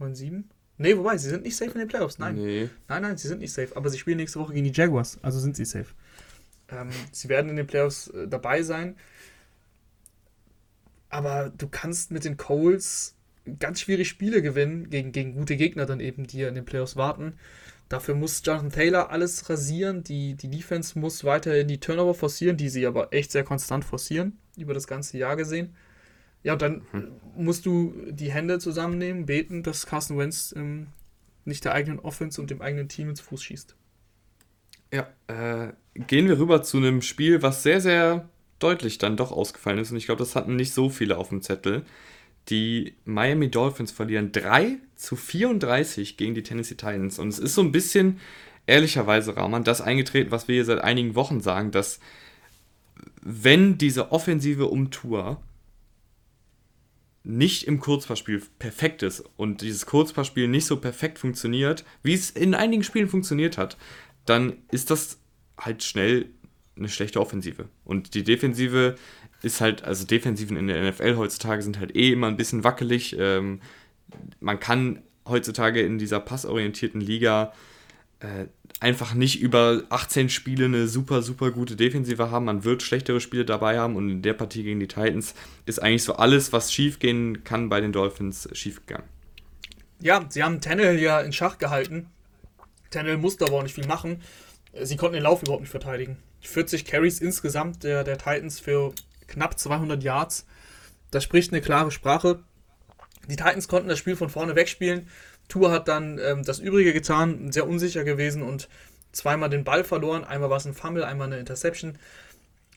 [0.00, 0.44] 9-7?
[0.76, 2.18] Nee, wobei, sie sind nicht safe in den Playoffs.
[2.18, 2.36] Nein.
[2.36, 2.68] Nee.
[2.88, 3.76] Nein, nein, sie sind nicht safe.
[3.76, 5.86] Aber sie spielen nächste Woche gegen die Jaguars, also sind sie safe.
[6.68, 8.96] Ähm, sie werden in den Playoffs äh, dabei sein.
[11.08, 13.14] Aber du kannst mit den Coles
[13.58, 16.96] ganz schwierig Spiele gewinnen, gegen, gegen gute Gegner dann eben, die ja in den Playoffs
[16.96, 17.34] warten.
[17.88, 20.02] Dafür muss Jonathan Taylor alles rasieren.
[20.02, 24.38] Die, die Defense muss weiterhin die Turnover forcieren, die sie aber echt sehr konstant forcieren,
[24.56, 25.76] über das ganze Jahr gesehen.
[26.42, 27.12] Ja, und dann hm.
[27.36, 30.88] musst du die Hände zusammennehmen, beten, dass Carson Wentz ähm,
[31.44, 33.76] nicht der eigenen Offense und dem eigenen Team ins Fuß schießt.
[34.94, 35.72] Ja, äh,
[36.06, 38.28] gehen wir rüber zu einem Spiel, was sehr, sehr
[38.60, 39.90] deutlich dann doch ausgefallen ist.
[39.90, 41.82] Und ich glaube, das hatten nicht so viele auf dem Zettel.
[42.48, 47.18] Die Miami Dolphins verlieren 3 zu 34 gegen die Tennessee Titans.
[47.18, 48.20] Und es ist so ein bisschen,
[48.66, 51.98] ehrlicherweise, Rahman, das eingetreten, was wir hier seit einigen Wochen sagen, dass
[53.20, 55.42] wenn diese Offensive um Tour
[57.24, 62.54] nicht im Kurzpassspiel perfekt ist und dieses Kurzpassspiel nicht so perfekt funktioniert, wie es in
[62.54, 63.78] einigen Spielen funktioniert hat,
[64.26, 65.18] dann ist das
[65.58, 66.26] halt schnell
[66.76, 67.68] eine schlechte Offensive.
[67.84, 68.96] Und die Defensive
[69.42, 73.16] ist halt, also Defensiven in der NFL heutzutage sind halt eh immer ein bisschen wackelig.
[73.18, 73.60] Ähm,
[74.40, 77.52] man kann heutzutage in dieser passorientierten Liga
[78.20, 78.46] äh,
[78.80, 82.46] einfach nicht über 18 Spiele eine super, super gute Defensive haben.
[82.46, 85.34] Man wird schlechtere Spiele dabei haben und in der Partie gegen die Titans
[85.66, 89.08] ist eigentlich so alles, was schiefgehen kann bei den Dolphins, schiefgegangen.
[90.00, 92.08] Ja, sie haben Tannehill ja in Schach gehalten.
[92.94, 94.22] Tannehill musste aber auch nicht viel machen.
[94.82, 96.16] Sie konnten den Lauf überhaupt nicht verteidigen.
[96.40, 98.92] 40 Carries insgesamt der, der Titans für
[99.28, 100.46] knapp 200 Yards.
[101.10, 102.40] Das spricht eine klare Sprache.
[103.28, 105.08] Die Titans konnten das Spiel von vorne wegspielen.
[105.48, 108.68] Tour hat dann ähm, das Übrige getan, sehr unsicher gewesen und
[109.12, 110.24] zweimal den Ball verloren.
[110.24, 111.98] Einmal war es ein Fumble, einmal eine Interception.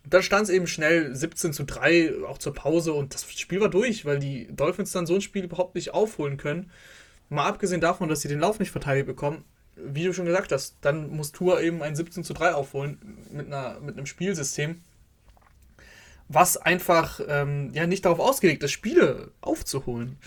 [0.05, 3.69] Dann stand es eben schnell 17 zu 3, auch zur Pause und das Spiel war
[3.69, 6.71] durch, weil die Dolphins dann so ein Spiel überhaupt nicht aufholen können.
[7.29, 9.43] Mal abgesehen davon, dass sie den Lauf nicht verteidigt bekommen,
[9.83, 12.97] wie du schon gesagt hast, dann muss Tour eben ein 17 zu 3 aufholen
[13.31, 14.81] mit, einer, mit einem Spielsystem,
[16.29, 20.17] was einfach ähm, ja nicht darauf ausgelegt ist, Spiele aufzuholen.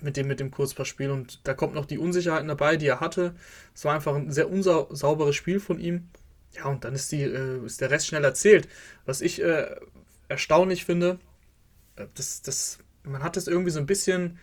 [0.00, 1.10] mit dem, mit dem Kurzpassspiel.
[1.10, 3.34] Und da kommt noch die Unsicherheiten dabei, die er hatte.
[3.74, 6.08] Es war einfach ein sehr unsauberes Spiel von ihm.
[6.56, 8.68] Ja, und dann ist, die, äh, ist der Rest schnell erzählt.
[9.06, 9.74] Was ich äh,
[10.28, 11.18] erstaunlich finde,
[11.96, 14.38] äh, das, das, man hat es irgendwie so ein bisschen,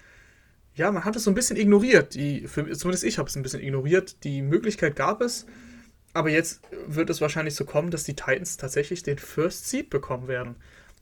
[0.76, 2.15] ja, man hat es so ein bisschen ignoriert.
[2.15, 4.24] Die, für, zumindest ich habe es ein bisschen ignoriert.
[4.24, 5.45] Die Möglichkeit gab es,
[6.13, 10.28] aber jetzt wird es wahrscheinlich so kommen, dass die Titans tatsächlich den First Seed bekommen
[10.28, 10.55] werden.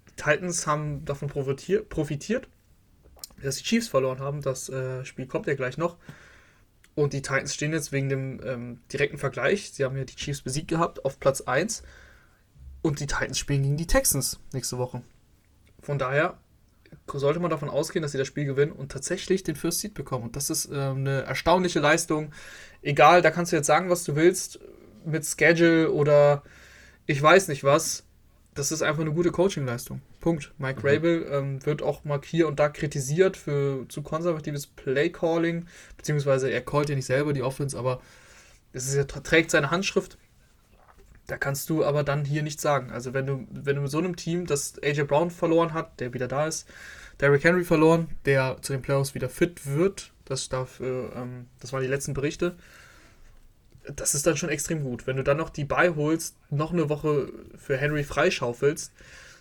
[0.10, 2.48] Die Titans haben davon profitiert,
[3.42, 4.42] dass die Chiefs verloren haben.
[4.42, 5.98] Das äh, Spiel kommt ja gleich noch.
[6.96, 9.72] Und die Titans stehen jetzt wegen dem ähm, direkten Vergleich.
[9.72, 11.84] Sie haben ja die Chiefs besiegt gehabt auf Platz 1.
[12.82, 15.04] Und die Titans spielen gegen die Texans nächste Woche.
[15.80, 16.40] Von daher
[17.14, 20.26] sollte man davon ausgehen, dass sie das Spiel gewinnen und tatsächlich den First Seed bekommen.
[20.26, 22.32] Und das ist äh, eine erstaunliche Leistung.
[22.82, 24.60] Egal, da kannst du jetzt sagen, was du willst,
[25.06, 26.44] mit Schedule oder
[27.06, 28.04] ich weiß nicht was.
[28.54, 30.02] Das ist einfach eine gute Coaching-Leistung.
[30.20, 30.52] Punkt.
[30.58, 30.88] Mike mhm.
[30.88, 36.62] Rabel ähm, wird auch mal hier und da kritisiert für zu konservatives Play-Calling, beziehungsweise er
[36.62, 38.02] callt ja nicht selber die Offense, aber
[38.74, 40.18] es ist ja, trägt seine Handschrift.
[41.28, 42.90] Da kannst du aber dann hier nichts sagen.
[42.90, 46.14] Also wenn du, wenn du mit so einem Team, das AJ Brown verloren hat, der
[46.14, 46.68] wieder da ist,
[47.20, 51.74] Derrick Henry verloren, der zu den Playoffs wieder fit wird, das, darf, äh, ähm, das
[51.74, 52.56] waren die letzten Berichte,
[53.94, 55.06] das ist dann schon extrem gut.
[55.06, 58.94] Wenn du dann noch die beiholst, noch eine Woche für Henry freischaufelst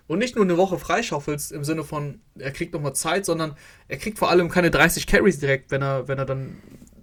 [0.09, 3.57] und nicht nur eine Woche freischaufelst im Sinne von, er kriegt nochmal Zeit, sondern
[3.87, 6.57] er kriegt vor allem keine 30 Carries direkt, wenn er, wenn er dann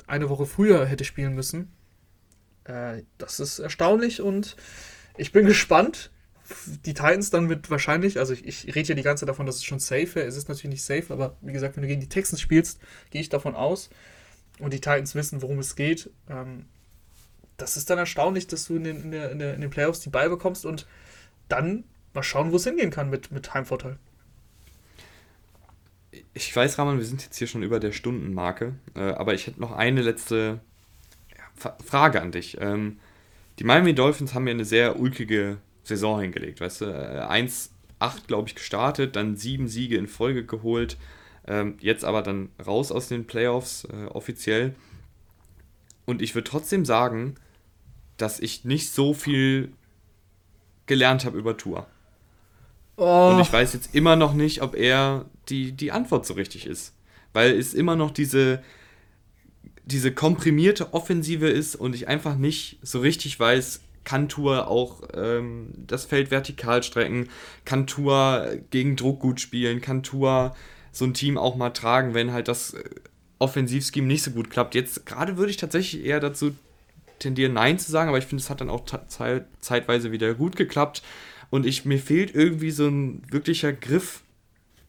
[0.07, 1.71] eine Woche früher hätte spielen müssen
[2.65, 4.55] äh, das ist erstaunlich und
[5.17, 6.11] ich bin gespannt.
[6.85, 9.55] Die Titans dann mit wahrscheinlich, also ich, ich rede ja die ganze Zeit davon, dass
[9.55, 10.27] es schon safe wäre.
[10.27, 12.79] Es ist natürlich nicht safe, aber wie gesagt, wenn du gegen die Texans spielst,
[13.11, 13.89] gehe ich davon aus
[14.59, 16.09] und die Titans wissen, worum es geht.
[16.29, 16.65] Ähm,
[17.57, 20.01] das ist dann erstaunlich, dass du in den, in, der, in, der, in den Playoffs
[20.01, 20.85] die Ball bekommst und
[21.47, 23.97] dann mal schauen, wo es hingehen kann mit, mit Heimvorteil.
[26.33, 29.61] Ich weiß, Raman, wir sind jetzt hier schon über der Stundenmarke, äh, aber ich hätte
[29.61, 30.59] noch eine letzte
[31.55, 32.57] Frage an dich.
[32.59, 32.99] Ähm,
[33.59, 36.85] die Miami Dolphins haben ja eine sehr ulkige Saison hingelegt, weißt du?
[36.85, 40.97] 1-8, äh, glaube ich, gestartet, dann sieben Siege in Folge geholt,
[41.47, 44.75] ähm, jetzt aber dann raus aus den Playoffs äh, offiziell.
[46.05, 47.35] Und ich würde trotzdem sagen,
[48.17, 49.73] dass ich nicht so viel
[50.85, 51.87] gelernt habe über Tour.
[52.95, 53.31] Oh.
[53.33, 56.93] Und ich weiß jetzt immer noch nicht, ob er die, die Antwort so richtig ist.
[57.33, 58.61] Weil es immer noch diese,
[59.85, 65.69] diese komprimierte Offensive ist und ich einfach nicht so richtig weiß, kann Tour auch ähm,
[65.87, 67.29] das Feld vertikal strecken,
[67.65, 70.55] kann Tour gegen Druck gut spielen, kann Tour
[70.91, 72.83] so ein Team auch mal tragen, wenn halt das äh,
[73.39, 74.75] Offensivscheme nicht so gut klappt.
[74.75, 76.51] Jetzt gerade würde ich tatsächlich eher dazu
[77.19, 78.83] tendieren, Nein zu sagen, aber ich finde, es hat dann auch
[79.59, 81.01] zeitweise wieder gut geklappt
[81.49, 84.23] und ich, mir fehlt irgendwie so ein wirklicher Griff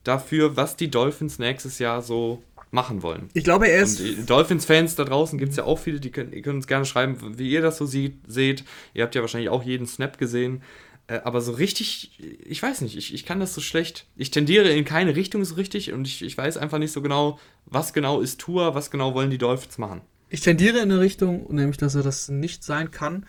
[0.02, 2.42] dafür, was die Dolphins nächstes Jahr so
[2.74, 3.30] machen wollen.
[3.32, 4.02] Ich glaube, er ist.
[4.28, 7.38] Dolphins-Fans da draußen gibt es ja auch viele, die können, ihr könnt uns gerne schreiben,
[7.38, 8.64] wie ihr das so sieht, seht.
[8.92, 10.62] Ihr habt ja wahrscheinlich auch jeden Snap gesehen.
[11.06, 14.06] Äh, aber so richtig, ich weiß nicht, ich, ich kann das so schlecht.
[14.16, 17.38] Ich tendiere in keine Richtung so richtig und ich, ich weiß einfach nicht so genau,
[17.64, 20.02] was genau ist Tour, was genau wollen die Dolphins machen.
[20.28, 23.24] Ich tendiere in eine Richtung, nämlich, dass er das nicht sein kann.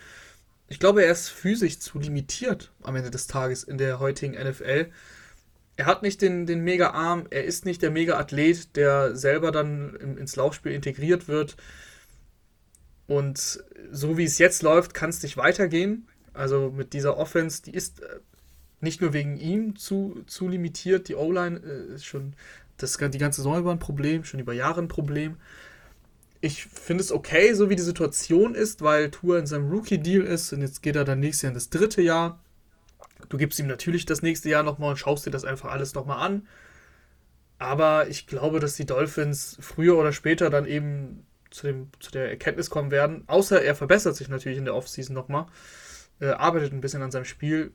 [0.68, 4.88] Ich glaube, er ist physisch zu limitiert am Ende des Tages in der heutigen NFL
[5.78, 10.18] er hat nicht den, den Mega-Arm, er ist nicht der Mega-Athlet, der selber dann im,
[10.18, 11.58] ins Laufspiel integriert wird.
[13.08, 16.08] Und so wie es jetzt läuft, kann es nicht weitergehen.
[16.34, 18.20] Also mit dieser Offense, die ist äh,
[18.82, 21.08] nicht nur wegen ihm zu, zu limitiert.
[21.08, 22.34] Die O-Line äh, ist schon
[22.78, 25.38] das, die ganze Saison über ein Problem, schon über Jahre ein Problem.
[26.42, 30.54] Ich finde es okay, so wie die Situation ist, weil Tour in seinem Rookie-Deal ist
[30.54, 32.40] und jetzt geht er dann nächstes Jahr in das dritte Jahr.
[33.36, 36.26] Du gibst ihm natürlich das nächste Jahr nochmal und schaust dir das einfach alles nochmal
[36.26, 36.48] an.
[37.58, 42.30] Aber ich glaube, dass die Dolphins früher oder später dann eben zu, dem, zu der
[42.30, 45.48] Erkenntnis kommen werden, außer er verbessert sich natürlich in der Offseason nochmal,
[46.22, 47.74] äh, arbeitet ein bisschen an seinem Spiel.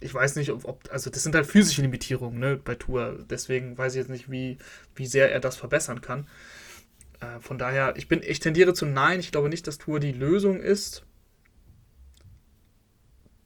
[0.00, 3.26] Ich weiß nicht, ob, also das sind halt physische Limitierungen ne, bei Tour.
[3.28, 4.58] Deswegen weiß ich jetzt nicht, wie,
[4.94, 6.28] wie sehr er das verbessern kann.
[7.18, 9.18] Äh, von daher, ich bin, ich tendiere zu Nein.
[9.18, 11.04] Ich glaube nicht, dass Tour die Lösung ist.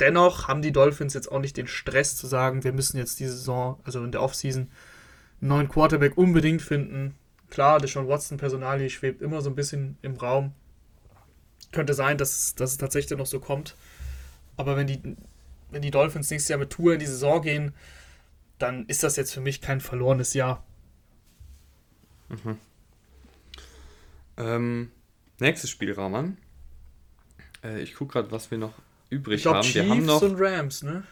[0.01, 3.32] Dennoch haben die Dolphins jetzt auch nicht den Stress zu sagen, wir müssen jetzt diese
[3.32, 4.70] Saison, also in der Offseason,
[5.40, 7.14] einen neuen Quarterback unbedingt finden.
[7.51, 10.53] Klar, der Sean Watson Personalie schwebt immer so ein bisschen im Raum.
[11.70, 13.76] Könnte sein, dass, dass es tatsächlich noch so kommt.
[14.57, 15.16] Aber wenn die,
[15.70, 17.74] wenn die Dolphins nächstes Jahr mit Tour in die Saison gehen,
[18.59, 20.64] dann ist das jetzt für mich kein verlorenes Jahr.
[22.28, 22.59] Mhm.
[24.36, 24.90] Ähm,
[25.38, 26.36] nächstes Spiel, Rahman.
[27.62, 28.74] Äh, ich gucke gerade, was wir noch
[29.11, 29.62] übrig ich glaub, haben.
[29.62, 31.05] Chiefs wir haben noch und Rams, ne?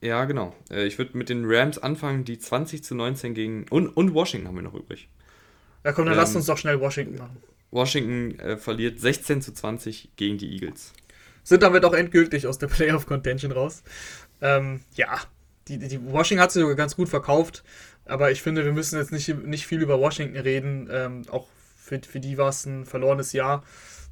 [0.00, 0.54] Ja, genau.
[0.70, 3.66] Äh, ich würde mit den Rams anfangen, die 20 zu 19 gegen.
[3.70, 5.08] Und, und Washington haben wir noch übrig.
[5.84, 7.36] Ja, komm, dann ähm, lasst uns doch schnell Washington machen.
[7.70, 10.92] Washington äh, verliert 16 zu 20 gegen die Eagles.
[11.44, 13.82] Sind damit auch endgültig aus der Playoff Contention raus.
[14.40, 15.20] Ähm, ja,
[15.68, 17.62] die, die Washington hat sich sogar ganz gut verkauft,
[18.04, 20.88] aber ich finde, wir müssen jetzt nicht, nicht viel über Washington reden.
[20.90, 21.46] Ähm, auch
[21.76, 23.64] für, für die war es ein verlorenes Jahr.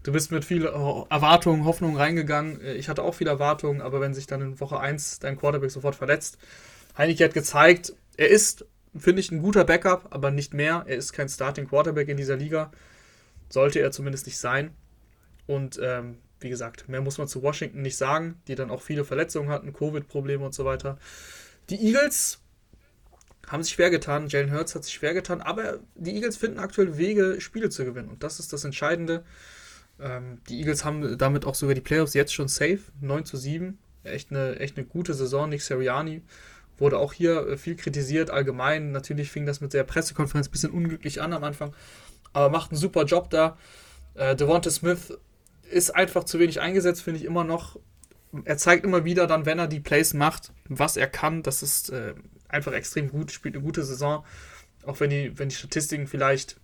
[0.02, 2.64] Du bist mit viel Erwartungen, Hoffnungen reingegangen.
[2.64, 5.94] Ich hatte auch viele Erwartungen, aber wenn sich dann in Woche 1 dein Quarterback sofort
[5.94, 6.38] verletzt,
[6.96, 8.64] Heineke hat gezeigt, er ist,
[8.96, 10.84] finde ich, ein guter Backup, aber nicht mehr.
[10.86, 12.70] Er ist kein Starting Quarterback in dieser Liga.
[13.50, 14.74] Sollte er zumindest nicht sein.
[15.46, 19.04] Und ähm, wie gesagt, mehr muss man zu Washington nicht sagen, die dann auch viele
[19.04, 20.98] Verletzungen hatten, Covid-Probleme und so weiter.
[21.68, 22.40] Die Eagles
[23.46, 26.96] haben sich schwer getan, Jalen Hurts hat sich schwer getan, aber die Eagles finden aktuell
[26.96, 28.08] Wege, Spiele zu gewinnen.
[28.08, 29.24] Und das ist das Entscheidende.
[30.00, 33.78] Ähm, die Eagles haben damit auch sogar die Playoffs jetzt schon safe, 9 zu 7.
[34.02, 35.48] Echt eine, echt eine gute Saison.
[35.48, 36.22] Nick Seriani
[36.78, 38.92] wurde auch hier äh, viel kritisiert, allgemein.
[38.92, 41.74] Natürlich fing das mit der Pressekonferenz ein bisschen unglücklich an am Anfang,
[42.32, 43.56] aber macht einen super Job da.
[44.14, 45.16] Äh, Devonta Smith
[45.70, 47.78] ist einfach zu wenig eingesetzt, finde ich immer noch.
[48.44, 51.42] Er zeigt immer wieder dann, wenn er die Plays macht, was er kann.
[51.42, 52.14] Das ist äh,
[52.48, 54.24] einfach extrem gut, spielt eine gute Saison.
[54.86, 56.56] Auch wenn die, wenn die Statistiken vielleicht,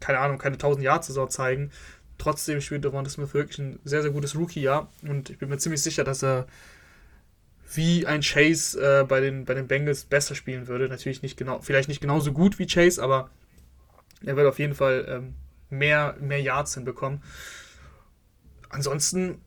[0.00, 1.70] keine Ahnung, keine 1000 Jahr Saison zeigen.
[2.18, 4.90] Trotzdem spielt Devonta Smith wirklich ein sehr, sehr gutes Rookie-Jahr.
[5.02, 6.46] Und ich bin mir ziemlich sicher, dass er
[7.74, 10.88] wie ein Chase äh, bei, den, bei den Bengals besser spielen würde.
[10.88, 13.30] Natürlich nicht genau, vielleicht nicht genauso gut wie Chase, aber
[14.24, 15.34] er wird auf jeden Fall ähm,
[15.70, 17.22] mehr, mehr Yards hinbekommen
[18.68, 19.40] ansonsten,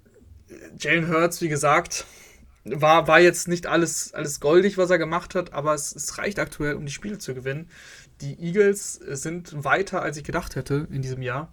[0.77, 2.05] Jalen Hurts, wie gesagt,
[2.63, 6.39] war, war jetzt nicht alles, alles goldig, was er gemacht hat, aber es, es reicht
[6.39, 7.69] aktuell, um die Spiele zu gewinnen.
[8.21, 11.51] Die Eagles sind weiter, als ich gedacht hätte in diesem Jahr.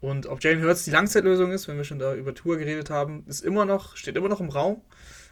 [0.00, 3.24] Und ob Jalen Hurts die Langzeitlösung ist, wenn wir schon da über Tour geredet haben,
[3.26, 4.82] ist immer noch, steht immer noch im Raum.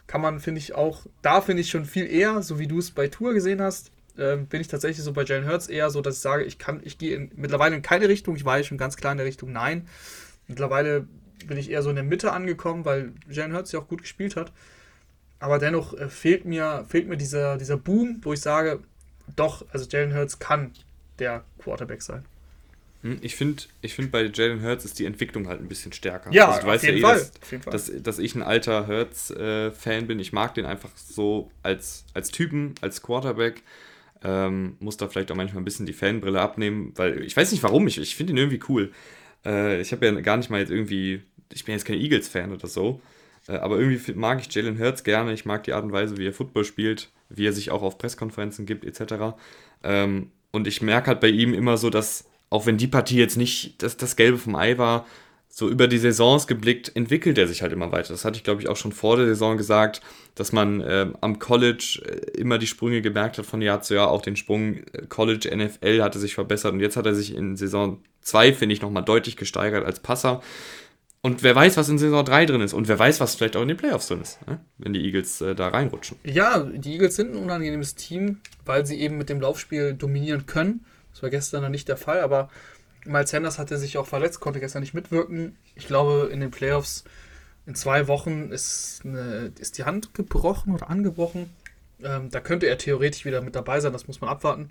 [0.06, 2.90] Kann man, finde ich, auch, da finde ich schon viel eher, so wie du es
[2.90, 6.16] bei Tour gesehen hast, äh, bin ich tatsächlich so bei Jalen Hurts eher so, dass
[6.16, 8.96] ich sage, ich kann, ich gehe mittlerweile in keine Richtung, ich war ja schon ganz
[8.96, 9.88] klar in der Richtung Nein.
[10.48, 11.06] Mittlerweile
[11.46, 14.36] bin ich eher so in der Mitte angekommen, weil Jalen Hurts ja auch gut gespielt
[14.36, 14.52] hat.
[15.38, 18.80] Aber dennoch äh, fehlt mir, fehlt mir dieser, dieser Boom, wo ich sage,
[19.34, 20.72] doch, also Jalen Hurts kann
[21.18, 22.24] der Quarterback sein.
[23.06, 26.32] Hm, ich finde, ich find, bei Jalen Hurts ist die Entwicklung halt ein bisschen stärker.
[26.32, 27.30] Ja, also, du auf weißt jeden ja eh, Fall.
[27.66, 30.18] Dass, dass, dass, ich ein alter Hurts-Fan äh, bin.
[30.18, 33.62] Ich mag den einfach so als, als Typen, als Quarterback.
[34.24, 37.62] Ähm, muss da vielleicht auch manchmal ein bisschen die Fanbrille abnehmen, weil ich weiß nicht
[37.62, 38.90] warum, ich, ich finde ihn irgendwie cool.
[39.44, 42.66] Äh, ich habe ja gar nicht mal jetzt irgendwie, ich bin jetzt kein Eagles-Fan oder
[42.66, 43.00] so,
[43.46, 45.32] äh, aber irgendwie mag ich Jalen Hurts gerne.
[45.32, 47.98] Ich mag die Art und Weise, wie er Football spielt, wie er sich auch auf
[47.98, 49.36] Presskonferenzen gibt, etc.
[49.84, 53.36] Ähm, und ich merke halt bei ihm immer so, dass, auch wenn die Partie jetzt
[53.36, 55.06] nicht das, das Gelbe vom Ei war,
[55.48, 58.12] so über die Saisons geblickt, entwickelt er sich halt immer weiter.
[58.12, 60.02] Das hatte ich, glaube ich, auch schon vor der Saison gesagt,
[60.34, 64.10] dass man äh, am College äh, immer die Sprünge gemerkt hat von Jahr zu Jahr.
[64.10, 67.56] Auch den Sprung äh, College NFL hatte sich verbessert und jetzt hat er sich in
[67.56, 70.42] Saison 2, finde ich, nochmal deutlich gesteigert als Passer.
[71.22, 72.74] Und wer weiß, was in Saison 3 drin ist.
[72.74, 74.60] Und wer weiß, was vielleicht auch in den Playoffs drin ist, ne?
[74.76, 76.18] wenn die Eagles äh, da reinrutschen.
[76.22, 80.84] Ja, die Eagles sind ein unangenehmes Team, weil sie eben mit dem Laufspiel dominieren können.
[81.16, 82.50] Das war gestern noch nicht der Fall, aber
[83.06, 85.56] Miles Sanders hatte sich auch verletzt, konnte gestern nicht mitwirken.
[85.74, 87.04] Ich glaube, in den Playoffs
[87.64, 91.48] in zwei Wochen ist, eine, ist die Hand gebrochen oder angebrochen.
[92.02, 94.68] Ähm, da könnte er theoretisch wieder mit dabei sein, das muss man abwarten.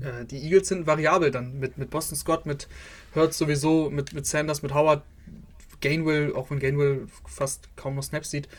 [0.00, 2.68] Äh, die Eagles sind variabel dann mit, mit Boston Scott, mit
[3.14, 5.02] Hurts sowieso, mit, mit Sanders, mit Howard,
[5.80, 8.50] Gainwell, auch wenn Gainwell fast kaum noch Snaps sieht.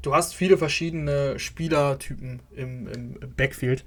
[0.00, 3.84] Du hast viele verschiedene Spielertypen im, im, im Backfield.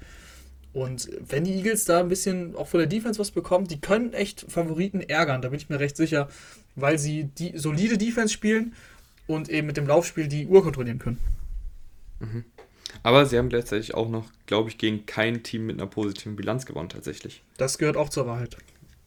[0.74, 4.14] Und wenn die Eagles da ein bisschen auch von der Defense was bekommen, die können
[4.14, 6.30] echt Favoriten ärgern, da bin ich mir recht sicher,
[6.76, 8.74] weil sie die solide Defense spielen
[9.28, 11.20] und eben mit dem Laufspiel die Uhr kontrollieren können.
[12.20, 12.46] Mhm.
[13.04, 16.66] Aber sie haben gleichzeitig auch noch, glaube ich, gegen kein Team mit einer positiven Bilanz
[16.66, 17.42] gewonnen, tatsächlich.
[17.58, 18.58] Das gehört auch zur Wahrheit.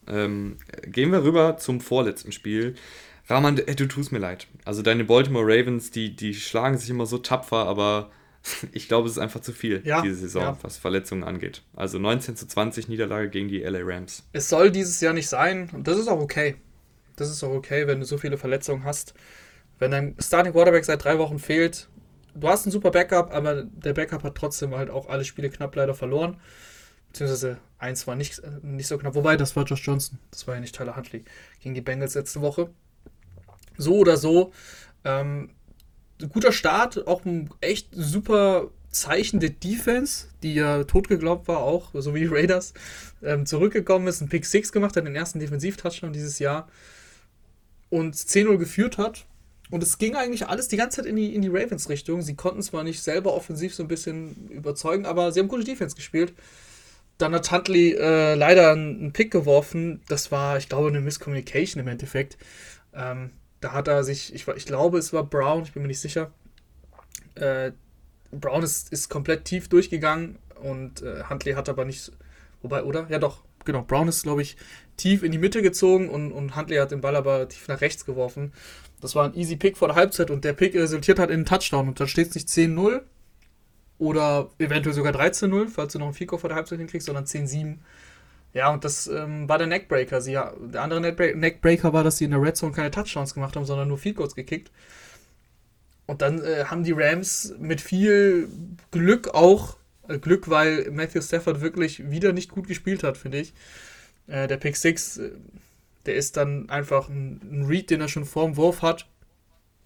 [0.07, 2.75] Ähm, gehen wir rüber zum vorletzten Spiel.
[3.27, 4.47] Rahman, du tust mir leid.
[4.65, 8.11] Also deine Baltimore Ravens, die, die schlagen sich immer so tapfer, aber
[8.71, 10.57] ich glaube, es ist einfach zu viel ja, diese Saison, ja.
[10.61, 11.63] was Verletzungen angeht.
[11.75, 14.23] Also 19 zu 20 Niederlage gegen die LA Rams.
[14.33, 16.55] Es soll dieses Jahr nicht sein und das ist auch okay.
[17.15, 19.13] Das ist auch okay, wenn du so viele Verletzungen hast.
[19.79, 21.89] Wenn dein Starting Quarterback seit drei Wochen fehlt,
[22.33, 25.75] du hast einen super Backup, aber der Backup hat trotzdem halt auch alle Spiele knapp
[25.75, 26.37] leider verloren.
[27.07, 29.15] Beziehungsweise eins war nicht, nicht so knapp.
[29.15, 30.19] Wobei, das war Josh Johnson.
[30.31, 31.23] Das war ja nicht Tyler Huntley
[31.61, 32.69] gegen die Bengals letzte Woche.
[33.77, 34.51] So oder so.
[35.05, 35.54] Ähm,
[36.29, 42.15] guter Start, auch ein echt super Zeichen der Defense, die ja totgeglaubt war, auch, so
[42.15, 42.73] wie Raiders,
[43.21, 46.69] ähm, zurückgekommen ist, ein Pick 6 gemacht hat, den ersten Defensiv-Touchdown dieses Jahr
[47.89, 49.25] und 10-0 geführt hat.
[49.71, 52.21] Und es ging eigentlich alles die ganze Zeit in die, in die Ravens-Richtung.
[52.21, 55.95] Sie konnten zwar nicht selber offensiv so ein bisschen überzeugen, aber sie haben gute Defense
[55.95, 56.33] gespielt.
[57.17, 60.01] dann hat Huntley äh, leider einen Pick geworfen.
[60.07, 62.37] Das war, ich glaube, eine Miscommunication im Endeffekt.
[62.93, 65.99] Ähm, da hat er sich, ich, ich glaube, es war Brown, ich bin mir nicht
[65.99, 66.31] sicher.
[67.35, 67.71] Äh,
[68.31, 72.11] Brown ist, ist komplett tief durchgegangen und äh, Huntley hat aber nicht,
[72.61, 73.07] wobei, oder?
[73.09, 73.81] Ja, doch, genau.
[73.81, 74.57] Brown ist, glaube ich,
[74.97, 78.05] tief in die Mitte gezogen und, und Huntley hat den Ball aber tief nach rechts
[78.05, 78.53] geworfen.
[79.01, 81.45] Das war ein easy Pick vor der Halbzeit und der Pick resultiert hat in einen
[81.45, 83.01] Touchdown und dann steht es nicht 10-0
[83.97, 87.77] oder eventuell sogar 13-0, falls du noch einen Fico vor der Halbzeit hinkriegst, sondern 10-7.
[88.55, 90.21] Ja, und das ähm, war der Neckbreaker.
[90.21, 93.65] Sie, der andere Neckbreaker war, dass sie in der Red Zone keine Touchdowns gemacht haben,
[93.65, 94.71] sondern nur Field Goals gekickt.
[96.05, 98.47] Und dann äh, haben die Rams mit viel
[98.91, 99.75] Glück auch,
[100.07, 103.53] äh, Glück, weil Matthew Stafford wirklich wieder nicht gut gespielt hat, finde ich.
[104.27, 105.31] Äh, der Pick 6, äh,
[106.05, 109.05] der ist dann einfach ein, ein Read, den er schon vorm Wurf hat.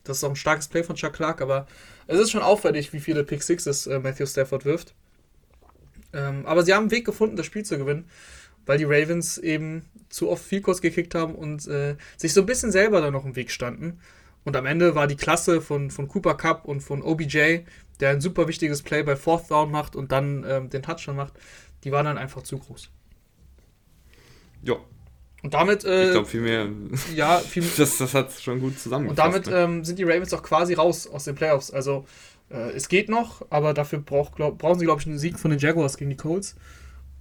[0.03, 1.65] Das ist auch ein starkes Play von Chuck Clark, aber
[2.05, 4.93] es ist schon auffällig, wie viele Pick Sixes äh, Matthew Stafford wirft.
[6.13, 8.07] Ähm, aber sie haben einen Weg gefunden, das Spiel zu gewinnen,
[8.69, 12.45] weil die Ravens eben zu oft viel kurz gekickt haben und äh, sich so ein
[12.45, 13.99] bisschen selber da noch im Weg standen.
[14.43, 17.61] Und am Ende war die Klasse von, von Cooper Cup und von OBJ,
[17.99, 21.33] der ein super wichtiges Play bei Fourth Down macht und dann ähm, den Touchdown macht,
[21.83, 22.91] die war dann einfach zu groß.
[24.61, 24.75] Ja,
[25.41, 25.83] und damit.
[25.83, 26.67] Äh, ich glaube, viel mehr.
[27.15, 29.19] Ja, viel Das, das hat schon gut zusammengefasst.
[29.19, 29.63] Und damit ne?
[29.63, 31.71] ähm, sind die Ravens auch quasi raus aus den Playoffs.
[31.71, 32.05] Also,
[32.51, 35.49] äh, es geht noch, aber dafür brauch, glaub, brauchen sie, glaube ich, einen Sieg von
[35.49, 36.55] den Jaguars gegen die Colts.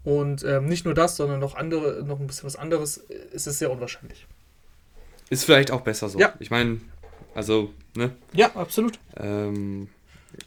[0.09, 3.05] Und ähm, nicht nur das, sondern noch andere, noch ein bisschen was anderes.
[3.35, 4.27] Es ist sehr unwahrscheinlich.
[5.29, 6.19] Ist vielleicht auch besser so.
[6.19, 6.33] Ja.
[6.39, 6.81] Ich meine,
[7.35, 8.13] also, ne?
[8.33, 8.99] Ja, absolut.
[9.17, 9.89] Ähm,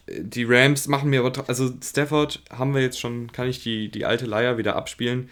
[0.08, 1.44] die Rams machen mir aber.
[1.48, 5.30] Also, Stafford haben wir jetzt schon, kann ich die, die alte Leier wieder abspielen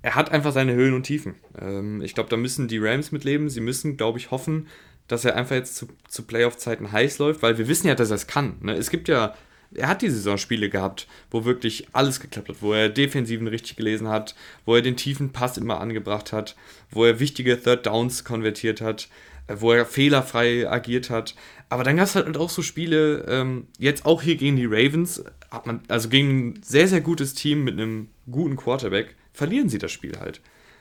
[0.00, 1.34] er hat einfach seine Höhen und Tiefen.
[1.60, 3.50] Ähm, ich glaube, da müssen die Rams mitleben.
[3.50, 4.68] Sie müssen, glaube ich, hoffen,
[5.08, 8.16] dass er einfach jetzt zu, zu Playoff-Zeiten heiß läuft, weil wir wissen ja, dass er
[8.16, 8.56] es kann.
[8.60, 8.74] Ne?
[8.74, 9.34] Es gibt ja,
[9.74, 14.08] er hat die Saisonspiele gehabt, wo wirklich alles geklappt hat, wo er Defensiven richtig gelesen
[14.08, 14.34] hat,
[14.64, 16.56] wo er den tiefen Pass immer angebracht hat,
[16.90, 19.08] wo er wichtige Third Downs konvertiert hat,
[19.46, 21.34] äh, wo er fehlerfrei agiert hat.
[21.68, 25.22] Aber dann gab es halt auch so Spiele, ähm, jetzt auch hier gegen die Ravens,
[25.50, 29.78] hat man, also gegen ein sehr, sehr gutes Team mit einem guten Quarterback, verlieren sie
[29.78, 30.40] das Spiel halt.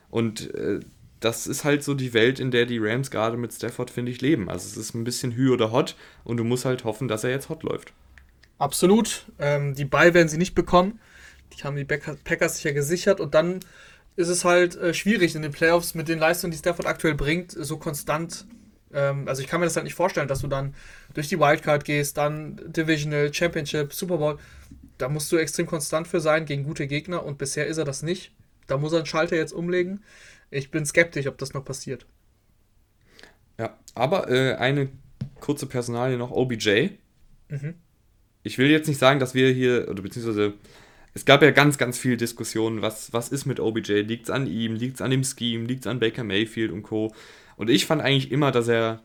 [0.10, 0.80] Und äh,
[1.20, 4.22] das ist halt so die Welt, in der die Rams gerade mit Stafford, finde ich,
[4.22, 4.50] leben.
[4.50, 7.32] Also es ist ein bisschen Hü oder Hot und du musst halt hoffen, dass er
[7.32, 7.92] jetzt hot läuft.
[8.58, 9.26] Absolut.
[9.40, 11.00] Ähm, die Ball werden sie nicht bekommen.
[11.54, 13.60] Die haben die Packers sicher gesichert und dann
[14.16, 17.52] ist es halt äh, schwierig in den Playoffs mit den Leistungen, die Stafford aktuell bringt,
[17.52, 18.46] so konstant.
[18.92, 20.74] Ähm, also ich kann mir das halt nicht vorstellen, dass du dann
[21.14, 24.40] durch die Wildcard gehst, dann Divisional, Championship, Super Bowl.
[24.98, 28.02] Da musst du extrem konstant für sein gegen gute Gegner und bisher ist er das
[28.02, 28.32] nicht.
[28.66, 30.04] Da muss er den Schalter jetzt umlegen.
[30.50, 32.06] Ich bin skeptisch, ob das noch passiert.
[33.60, 34.90] Ja, aber äh, eine
[35.40, 36.90] kurze Personalie noch, OBJ.
[37.50, 37.76] Mhm.
[38.48, 40.54] Ich will jetzt nicht sagen, dass wir hier, oder beziehungsweise
[41.14, 44.02] es gab ja ganz, ganz viele Diskussionen, was, was ist mit OBJ?
[44.02, 44.76] Liegt es an ihm?
[44.76, 45.66] Liegt es an dem Scheme?
[45.66, 47.14] Liegt es an Baker Mayfield und Co.?
[47.58, 49.02] Und ich fand eigentlich immer, dass er,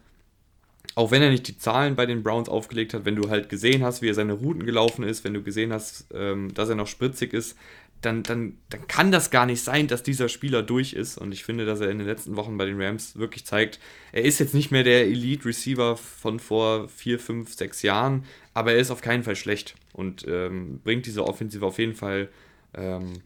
[0.94, 3.82] auch wenn er nicht die Zahlen bei den Browns aufgelegt hat, wenn du halt gesehen
[3.82, 6.86] hast, wie er seine Routen gelaufen ist, wenn du gesehen hast, ähm, dass er noch
[6.86, 7.56] spritzig ist,
[8.02, 11.18] dann, dann, dann kann das gar nicht sein, dass dieser Spieler durch ist.
[11.18, 13.78] Und ich finde, dass er in den letzten Wochen bei den Rams wirklich zeigt,
[14.12, 18.24] er ist jetzt nicht mehr der Elite-Receiver von vor vier, fünf, sechs Jahren,
[18.54, 22.28] aber er ist auf keinen Fall schlecht und ähm, bringt diese Offensive auf jeden Fall
[22.74, 23.22] ähm,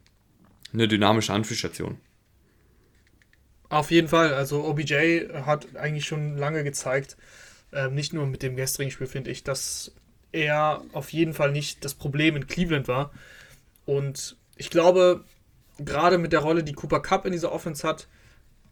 [0.73, 1.99] eine dynamische Anführstation.
[3.69, 4.33] Auf jeden Fall.
[4.35, 7.17] Also OBJ hat eigentlich schon lange gezeigt,
[7.73, 9.93] ähm, nicht nur mit dem gestrigen Spiel, finde ich, dass
[10.33, 13.13] er auf jeden Fall nicht das Problem in Cleveland war.
[13.87, 15.25] Und ich glaube,
[15.79, 18.09] gerade mit der Rolle, die Cooper Cup in dieser Offense hat,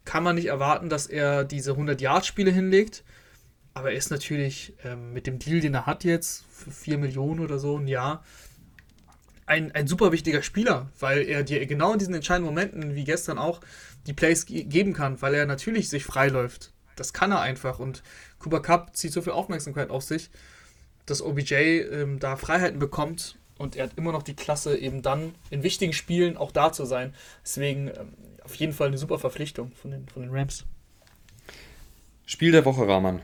[0.05, 3.05] kann man nicht erwarten, dass er diese 100-Yard-Spiele hinlegt.
[3.73, 7.41] Aber er ist natürlich ähm, mit dem Deal, den er hat jetzt, für 4 Millionen
[7.41, 8.25] oder so ein Jahr,
[9.47, 13.39] ein, ein super wichtiger Spieler, weil er dir genau in diesen entscheidenden Momenten, wie gestern
[13.39, 13.61] auch,
[14.07, 16.73] die Plays ge geben kann, weil er natürlich sich freiläuft.
[16.97, 17.79] Das kann er einfach.
[17.79, 18.03] Und
[18.39, 20.31] Cooper Cup zieht so viel Aufmerksamkeit auf sich,
[21.07, 25.35] dass OBJ ähm, da Freiheiten bekommt und er hat immer noch die Klasse, eben dann
[25.51, 27.15] in wichtigen Spielen auch da zu sein.
[27.43, 30.65] Deswegen ähm, auf jeden Fall eine super Verpflichtung von den, von den Rams.
[32.27, 33.21] Spiel der Woche, Rahman.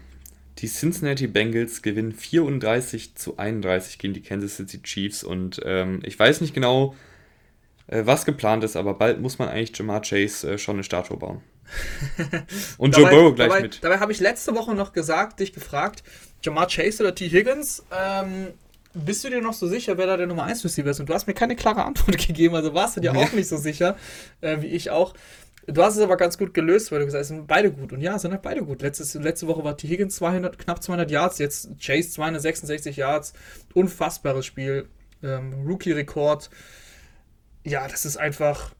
[0.58, 6.18] Die Cincinnati Bengals gewinnen 34 zu 31 gegen die Kansas City Chiefs und ähm, ich
[6.18, 6.94] weiß nicht genau,
[7.86, 11.16] äh, was geplant ist, aber bald muss man eigentlich Jamar Chase äh, schon eine Statue
[11.16, 11.40] bauen.
[12.78, 13.84] Und Joe Burrow gleich dabei, mit.
[13.84, 16.02] Dabei habe ich letzte Woche noch gesagt, dich gefragt,
[16.42, 17.28] Jamar Chase oder T.
[17.28, 18.48] Higgins, ähm,
[18.94, 21.00] bist du dir noch so sicher, wer da der Nummer 1 Receiver ist?
[21.00, 23.20] Und du hast mir keine klare Antwort gegeben, also warst du dir ja.
[23.20, 23.96] auch nicht so sicher,
[24.40, 25.14] äh, wie ich auch.
[25.66, 27.92] Du hast es aber ganz gut gelöst, weil du gesagt hast, sind beide gut.
[27.92, 28.82] Und ja, sind halt beide gut.
[28.82, 29.86] Letztes, letzte Woche war T.
[29.86, 33.34] Higgins 200, knapp 200 Yards, jetzt Chase 266 Yards.
[33.74, 34.88] Unfassbares Spiel.
[35.22, 36.50] Ähm, Rookie-Rekord.
[37.62, 38.74] ja, das ist einfach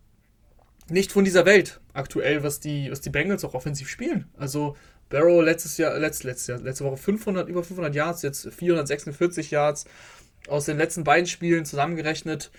[0.89, 4.29] nicht von dieser Welt aktuell, was die, was die Bengals auch offensiv spielen.
[4.37, 4.77] Also
[5.11, 9.85] Barrow letztes Jahr, letzt, letztes Jahr, letzte Woche 500, über 500 Yards, jetzt 446 Yards.
[10.49, 12.51] Aus den letzten beiden Spielen zusammengerechnet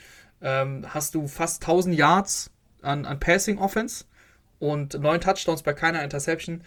[0.41, 2.52] ähm, hast du fast 1000 Yards
[2.82, 4.06] an, an Passing Offense
[4.60, 6.61] und neun Touchdowns bei keiner Interception.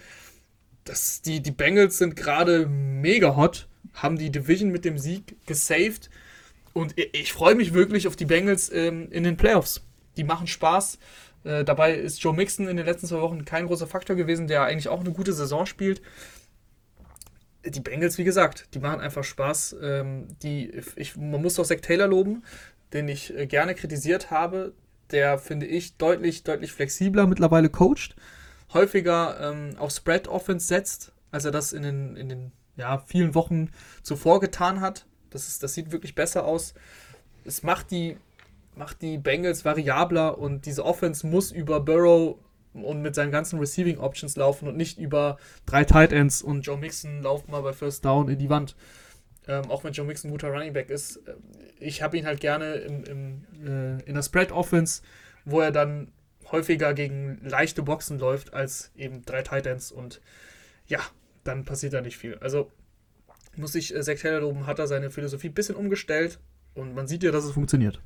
[0.84, 6.10] Das, die, die Bengals sind gerade mega hot, haben die Division mit dem Sieg gesaved
[6.72, 9.82] und ich, ich freue mich wirklich auf die Bengals ähm, in den Playoffs.
[10.16, 10.98] Die machen Spaß.
[11.44, 14.62] Äh, dabei ist Joe Mixon in den letzten zwei Wochen kein großer Faktor gewesen, der
[14.62, 16.02] eigentlich auch eine gute Saison spielt.
[17.64, 19.76] Die Bengals, wie gesagt, die machen einfach Spaß.
[19.82, 22.42] Ähm, die, ich, man muss doch Zach Taylor loben,
[22.92, 24.72] den ich äh, gerne kritisiert habe.
[25.10, 28.16] Der, finde ich, deutlich, deutlich flexibler mittlerweile coacht.
[28.72, 33.34] Häufiger ähm, auf Spread Offense setzt, als er das in den, in den ja, vielen
[33.34, 33.70] Wochen
[34.02, 35.06] zuvor getan hat.
[35.30, 36.74] Das, ist, das sieht wirklich besser aus.
[37.44, 38.16] Es macht die
[38.76, 42.38] macht die Bengals variabler und diese Offense muss über Burrow
[42.72, 46.76] und mit seinen ganzen Receiving Options laufen und nicht über drei Tight Ends und Joe
[46.76, 48.74] Mixon lauft mal bei First Down in die Wand.
[49.46, 51.16] Ähm, auch wenn Joe Mixon ein guter Running Back ist.
[51.16, 51.34] Äh,
[51.78, 55.02] ich habe ihn halt gerne im, im, äh, in der Spread Offense,
[55.44, 56.12] wo er dann
[56.50, 60.20] häufiger gegen leichte Boxen läuft als eben drei Tight Ends und
[60.86, 61.00] ja,
[61.44, 62.36] dann passiert da nicht viel.
[62.38, 62.70] Also
[63.56, 66.40] muss ich, äh, Zach Taylor oben hat er seine Philosophie ein bisschen umgestellt
[66.74, 68.00] und man sieht ja, dass es funktioniert.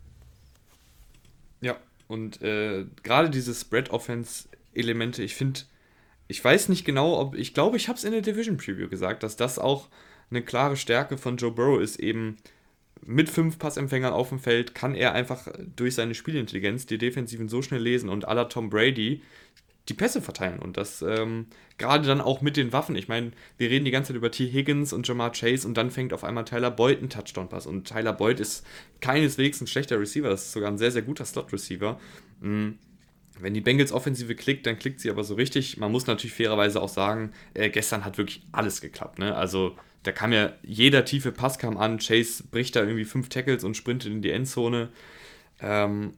[1.61, 1.77] Ja,
[2.07, 5.61] und äh, gerade diese Spread-Offense-Elemente, ich finde,
[6.29, 9.37] ich weiß nicht genau, ob, ich glaube, ich habe es in der Division-Preview gesagt, dass
[9.37, 9.89] das auch
[10.31, 12.37] eine klare Stärke von Joe Burrow ist, eben
[13.05, 17.63] mit fünf Passempfängern auf dem Feld kann er einfach durch seine Spielintelligenz die Defensiven so
[17.63, 19.23] schnell lesen und aller Tom Brady
[19.89, 20.59] die Pässe verteilen.
[20.59, 21.47] Und das ähm,
[21.79, 22.97] gerade dann auch mit den Waffen.
[22.97, 24.51] Ich meine, wir reden die ganze Zeit über T.
[24.51, 27.67] Higgins und Jamar Chase und dann fängt auf einmal Tyler Boyd einen Touchdown-Pass.
[27.67, 28.67] Und Tyler Boyd ist
[29.01, 31.99] keineswegs ein schlechter Receiver, das ist sogar ein sehr, sehr guter Slot-Receiver.
[32.41, 32.79] Mhm.
[33.41, 35.77] Wenn die Bengals Offensive klickt, dann klickt sie aber so richtig.
[35.77, 39.21] Man muss natürlich fairerweise auch sagen, äh, gestern hat wirklich alles geklappt.
[39.21, 39.35] Ne?
[39.35, 41.99] Also da kam ja jeder tiefe Pass kam an.
[41.99, 44.89] Chase bricht da irgendwie fünf Tackles und sprintet in die Endzone.
[45.61, 46.15] Ähm,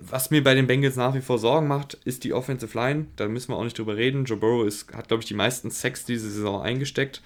[0.00, 3.06] was mir bei den Bengals nach wie vor Sorgen macht, ist die Offensive Line.
[3.16, 4.24] Da müssen wir auch nicht drüber reden.
[4.24, 7.22] Joe Burrow ist, hat, glaube ich, die meisten Sacks diese Saison eingesteckt.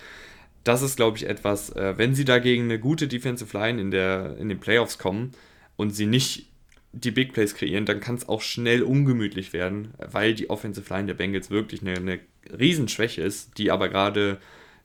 [0.65, 4.37] Das ist, glaube ich, etwas, äh, wenn sie dagegen eine gute Defensive Line in, der,
[4.39, 5.33] in den Playoffs kommen
[5.77, 6.47] und sie nicht
[6.93, 11.07] die Big Plays kreieren, dann kann es auch schnell ungemütlich werden, weil die Offensive Line
[11.07, 12.21] der Bengals wirklich eine, eine
[12.59, 14.39] Riesenschwäche ist, die aber gerade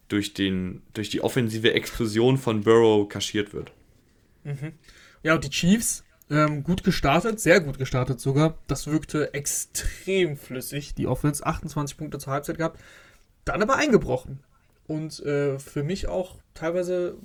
[0.10, 3.72] durch, durch die offensive Explosion von Burrow kaschiert wird.
[4.44, 4.74] Mhm.
[5.24, 6.04] Ja, und die Chiefs
[6.34, 8.58] ähm, gut gestartet, sehr gut gestartet sogar.
[8.68, 11.46] Das wirkte extrem flüssig, die Offense.
[11.46, 12.80] 28 Punkte zur Halbzeit gehabt.
[13.46, 14.40] Dann aber eingebrochen.
[14.88, 17.16] Und äh, für mich auch teilweise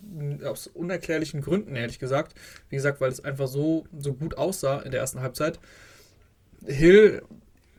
[0.44, 2.34] aus unerklärlichen Gründen, ehrlich gesagt.
[2.68, 5.58] Wie gesagt, weil es einfach so, so gut aussah in der ersten Halbzeit.
[6.66, 7.22] Hill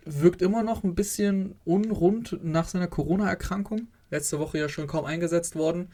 [0.06, 3.88] wirkt immer noch ein bisschen unrund nach seiner Corona-Erkrankung.
[4.10, 5.90] Letzte Woche ja schon kaum eingesetzt worden.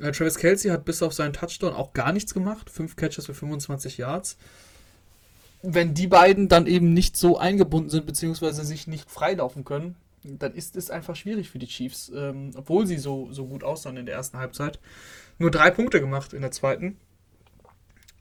[0.00, 2.70] Äh, Travis Kelsey hat bis auf seinen Touchdown auch gar nichts gemacht.
[2.70, 4.36] Fünf Catches für 25 Yards.
[5.62, 10.54] Wenn die beiden dann eben nicht so eingebunden sind, beziehungsweise sich nicht freilaufen können, dann
[10.54, 14.06] ist es einfach schwierig für die Chiefs, ähm, obwohl sie so, so gut aussahen in
[14.06, 14.78] der ersten Halbzeit.
[15.38, 16.96] Nur drei Punkte gemacht in der zweiten.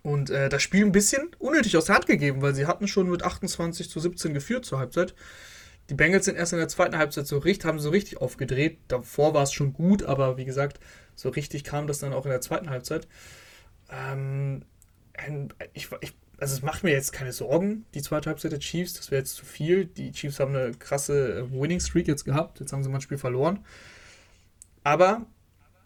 [0.04, 3.10] Und äh, das Spiel ein bisschen unnötig aus der Hand gegeben, weil sie hatten schon
[3.10, 5.14] mit 28 zu 17 geführt zur Halbzeit.
[5.90, 8.80] Die Bengals sind erst in der zweiten Halbzeit so richtig, haben so richtig aufgedreht.
[8.88, 10.80] Davor war es schon gut, aber wie gesagt,
[11.16, 13.08] so richtig kam das dann auch in der zweiten Halbzeit.
[13.90, 14.64] Ähm,
[15.74, 18.94] ich, ich, also es macht mir jetzt keine Sorgen, die zweite Halbzeit der Chiefs.
[18.94, 19.86] Das wäre jetzt zu viel.
[19.86, 22.60] Die Chiefs haben eine krasse äh, Winning Streak jetzt gehabt.
[22.60, 23.66] Jetzt haben sie mal ein Spiel verloren.
[24.84, 25.26] Aber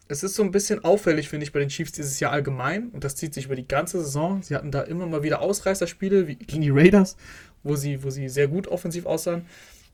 [0.07, 2.90] es ist so ein bisschen auffällig, finde ich, bei den Chiefs dieses Jahr allgemein.
[2.90, 4.44] Und das zieht sich über die ganze Saison.
[4.44, 7.15] Sie hatten da immer mal wieder Ausreißerspiele wie gegen die Raiders,
[7.64, 9.45] wo sie, wo sie sehr gut offensiv aussahen.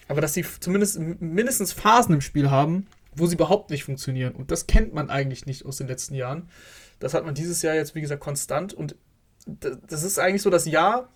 [0.07, 4.34] Aber dass sie zumindest mindestens Phasen im Spiel haben, wo sie überhaupt nicht funktionieren.
[4.34, 6.49] Und das kennt man eigentlich nicht aus den letzten Jahren.
[6.99, 8.73] Das hat man dieses Jahr jetzt, wie gesagt, konstant.
[8.73, 8.95] Und
[9.45, 11.09] das ist eigentlich so das Jahr,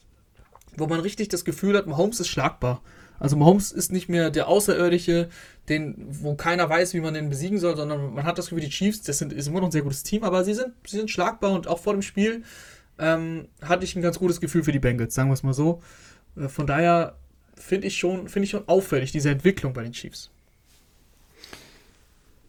[0.78, 2.82] wo man richtig das Gefühl hat, Mahomes ist schlagbar.
[3.20, 5.30] Also Mahomes ist nicht mehr der Außerirdische,
[5.70, 8.70] den, wo keiner weiß, wie man den besiegen soll, sondern man hat das Gefühl, die
[8.70, 11.12] Chiefs, das sind, ist immer noch ein sehr gutes Team, aber sie sind, sie sind
[11.12, 12.44] schlagbar und auch vor dem Spiel
[12.98, 15.82] ähm, hatte ich ein ganz gutes Gefühl für die Bengals, sagen wir es mal so.
[16.36, 17.18] Äh, von daher
[17.62, 20.30] finde ich, schon, find ich schon auffällig, diese Entwicklung bei den Chiefs.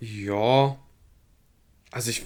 [0.00, 0.76] Ja.
[1.90, 2.24] Also ich.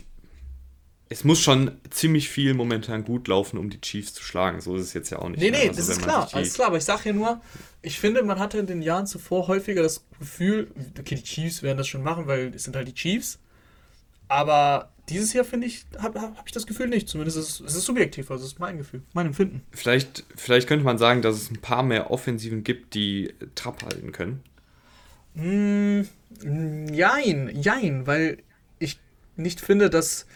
[1.09, 4.61] Es muss schon ziemlich viel momentan gut laufen, um die Chiefs zu schlagen.
[4.61, 5.41] So ist es jetzt ja auch nicht.
[5.41, 6.29] Nee, nee, also das ist klar.
[6.33, 7.41] Alles klar, aber ich sage ja nur,
[7.81, 10.69] ich finde, man hatte in den Jahren zuvor häufiger das Gefühl,
[10.99, 13.39] okay, die Chiefs werden das schon machen, weil es sind halt die Chiefs.
[14.27, 17.09] Aber dieses Jahr finde ich, habe hab ich das Gefühl nicht.
[17.09, 19.63] Zumindest ist es ist subjektiv, also es ist mein Gefühl, mein Empfinden.
[19.71, 24.13] Vielleicht, vielleicht könnte man sagen, dass es ein paar mehr Offensiven gibt, die Trab halten
[24.13, 24.43] können.
[25.35, 26.03] Mm,
[26.93, 28.39] jein, jein, weil
[28.79, 28.99] ich
[29.37, 30.27] nicht finde, dass,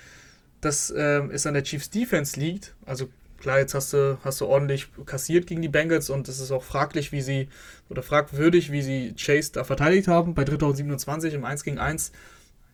[0.61, 2.75] dass äh, es an der Chiefs Defense liegt.
[2.87, 6.53] Also klar, jetzt hast du, hast du ordentlich kassiert gegen die Bengals und es ist
[6.53, 7.49] auch fraglich, wie sie,
[7.89, 10.35] oder fragwürdig, wie sie Chase da verteidigt haben.
[10.35, 12.13] Bei 3027 im 1 gegen 1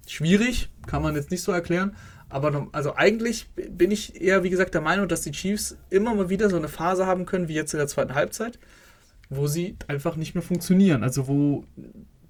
[0.07, 1.97] schwierig, kann man jetzt nicht so erklären.
[2.29, 6.29] Aber also eigentlich bin ich eher, wie gesagt, der Meinung, dass die Chiefs immer mal
[6.29, 8.59] wieder so eine Phase haben können, wie jetzt in der zweiten Halbzeit,
[9.29, 11.05] wo sie einfach nicht mehr funktionieren.
[11.05, 11.65] Also wo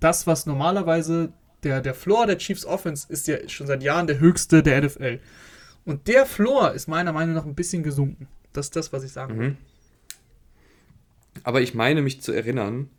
[0.00, 1.32] das, was normalerweise
[1.62, 5.18] der, der Floor der Chiefs Offense ist ja schon seit Jahren der höchste der NFL.
[5.84, 8.28] Und der Floor ist meiner Meinung nach ein bisschen gesunken.
[8.52, 9.50] Das ist das, was ich sagen will.
[9.50, 9.56] Mhm.
[11.42, 12.90] Aber ich meine mich zu erinnern,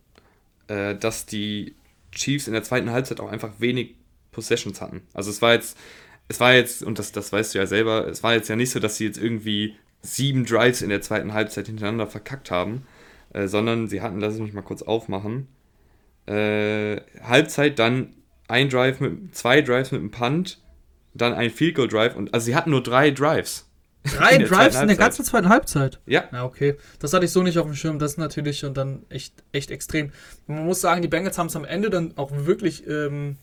[0.68, 1.76] äh, dass die
[2.12, 3.96] Chiefs in der zweiten Halbzeit auch einfach wenig
[4.38, 5.02] Possessions hatten.
[5.16, 5.76] Also es war jetzt,
[6.28, 8.70] es war jetzt, und das, das weißt du ja selber, es war jetzt ja nicht
[8.70, 12.86] so, dass sie jetzt irgendwie sieben Drives in der zweiten Halbzeit hintereinander verkackt haben,
[13.34, 15.48] äh, sondern sie hatten, lass ich mich mal kurz aufmachen,
[16.28, 18.14] äh, Halbzeit, dann
[18.48, 20.62] ein Drive mit, zwei Drives mit einem Punt,
[21.16, 23.68] dann ein Field Goal Drive und also sie hatten nur drei Drives.
[24.04, 26.00] Drei in Drives in der ganzen zweiten Halbzeit?
[26.06, 26.26] Ja.
[26.32, 26.76] Ja, okay.
[27.00, 27.98] Das hatte ich so nicht auf dem Schirm.
[27.98, 30.12] Das ist natürlich und dann echt, echt extrem.
[30.46, 33.38] Man muss sagen, die Bengals haben es am Ende dann auch wirklich ähm,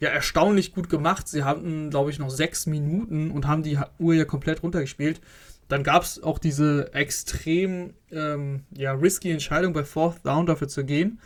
[0.00, 1.28] ja, erstaunlich gut gemacht.
[1.28, 5.20] Sie hatten, glaube ich, noch sechs Minuten und haben die Uhr ja komplett runtergespielt.
[5.68, 10.84] Dann gab es auch diese extrem ähm, ja, risky Entscheidung bei Fourth Down dafür zu
[10.84, 11.20] gehen.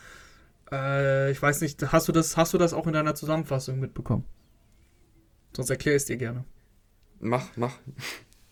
[0.71, 4.25] Äh, ich weiß nicht, hast du, das, hast du das auch in deiner Zusammenfassung mitbekommen?
[5.55, 6.43] Sonst erkläre ich es dir gerne.
[7.19, 7.77] Mach, mach.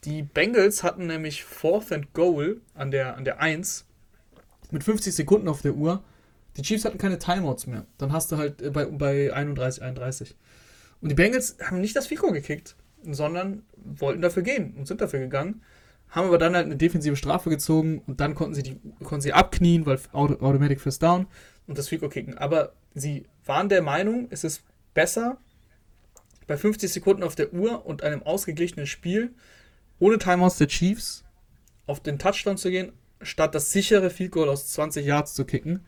[0.05, 3.85] Die Bengals hatten nämlich Fourth and Goal an der, an der 1
[4.71, 6.03] mit 50 Sekunden auf der Uhr
[6.57, 7.85] die Chiefs hatten keine Timeouts mehr.
[7.97, 10.35] Dann hast du halt äh, bei, bei 31, 31.
[11.01, 15.19] Und die Bengals haben nicht das Fico gekickt, sondern wollten dafür gehen und sind dafür
[15.19, 15.61] gegangen.
[16.09, 19.33] Haben aber dann halt eine defensive Strafe gezogen und dann konnten sie, die, konnten sie
[19.33, 21.27] abknien, weil Auto, Automatic First Down
[21.67, 22.37] und das Fico kicken.
[22.37, 24.63] Aber sie waren der Meinung, es ist
[24.93, 25.37] besser,
[26.47, 29.33] bei 50 Sekunden auf der Uhr und einem ausgeglichenen Spiel
[29.99, 31.23] ohne Timeouts der Chiefs
[31.87, 32.91] auf den Touchdown zu gehen,
[33.21, 35.85] statt das sichere Field Goal aus 20 Yards zu kicken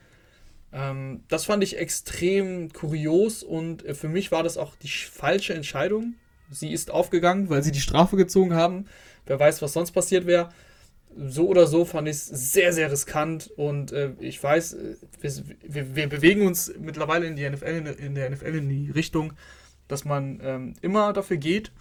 [0.74, 5.54] ähm, das fand ich extrem kurios und äh, für mich war das auch die falsche
[5.54, 6.16] Entscheidung.
[6.50, 8.88] Sie ist aufgegangen, weil sie die Strafe gezogen haben.
[9.28, 10.50] Wer weiß, was sonst passiert wäre.
[11.16, 14.95] So oder so fand ich es sehr, sehr riskant und äh, ich weiß, äh,
[15.62, 19.34] wir, wir, bewegen uns mittlerweile in, die NFL, in, in der NFL in die Richtung,
[19.88, 21.72] dass man ähm, immer dafür geht.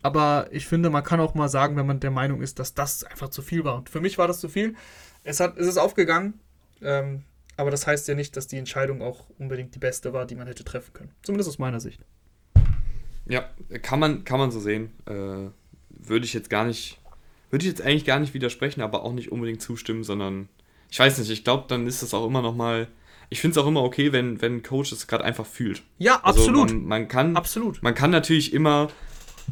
[0.00, 3.04] Aber ich finde, man kann auch mal sagen, wenn man der Meinung ist, dass das
[3.04, 3.76] einfach zu viel war.
[3.76, 4.74] Und für mich war das zu viel.
[5.22, 6.40] Es, hat, es ist aufgegangen.
[6.80, 7.24] Ähm,
[7.58, 10.46] aber das heißt ja nicht, dass die Entscheidung auch unbedingt die beste war, die man
[10.46, 11.10] hätte treffen können.
[11.22, 12.00] Zumindest aus meiner Sicht.
[13.26, 13.50] Ja,
[13.82, 14.92] kann man, kann man so sehen.
[15.06, 15.50] Äh,
[15.90, 16.98] würde ich jetzt gar nicht,
[17.50, 20.48] würde ich jetzt eigentlich gar nicht widersprechen, aber auch nicht unbedingt zustimmen, sondern
[20.88, 22.86] ich weiß nicht, ich glaube, dann ist das auch immer noch mal.
[23.28, 25.82] Ich finde es auch immer okay, wenn, wenn ein Coach es gerade einfach fühlt.
[25.98, 26.70] Ja, also absolut.
[26.70, 27.82] Man, man, kann, absolut.
[27.82, 28.88] Man kann natürlich immer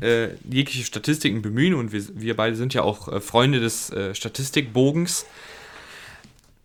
[0.00, 4.14] äh, jegliche Statistiken bemühen und wir, wir beide sind ja auch äh, Freunde des äh,
[4.14, 5.26] Statistikbogens.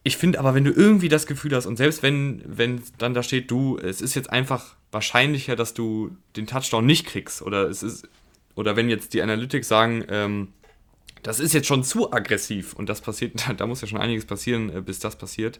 [0.03, 3.21] Ich finde aber, wenn du irgendwie das Gefühl hast und selbst wenn, wenn dann da
[3.21, 7.83] steht, du, es ist jetzt einfach wahrscheinlicher, dass du den Touchdown nicht kriegst oder es
[7.83, 8.07] ist,
[8.55, 10.47] oder wenn jetzt die Analytics sagen, ähm,
[11.23, 14.75] das ist jetzt schon zu aggressiv und das passiert, da muss ja schon einiges passieren,
[14.75, 15.59] äh, bis das passiert.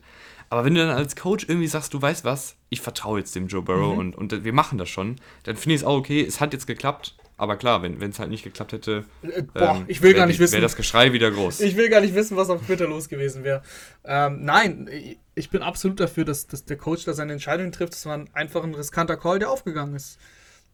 [0.50, 3.48] Aber wenn du dann als Coach irgendwie sagst, du weißt was, ich vertraue jetzt dem
[3.48, 4.00] Joe Burrow mhm.
[4.00, 6.68] und, und wir machen das schon, dann finde ich es auch okay, es hat jetzt
[6.68, 10.28] geklappt, aber klar, wenn es halt nicht geklappt hätte, äh, Boah, ähm, ich will gar
[10.28, 10.54] nicht wissen.
[10.54, 11.62] Wäre das Geschrei wieder groß.
[11.62, 13.64] Ich will gar nicht wissen, was auf Twitter los gewesen wäre.
[14.04, 14.88] Ähm, nein,
[15.34, 17.94] ich bin absolut dafür, dass, dass der Coach da seine Entscheidungen trifft.
[17.94, 20.20] Das war einfach ein riskanter Call, der aufgegangen ist.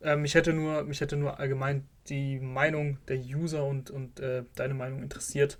[0.02, 4.44] Ähm, mich, hätte nur, mich hätte nur allgemein die Meinung der User und, und äh,
[4.56, 5.60] deine Meinung interessiert,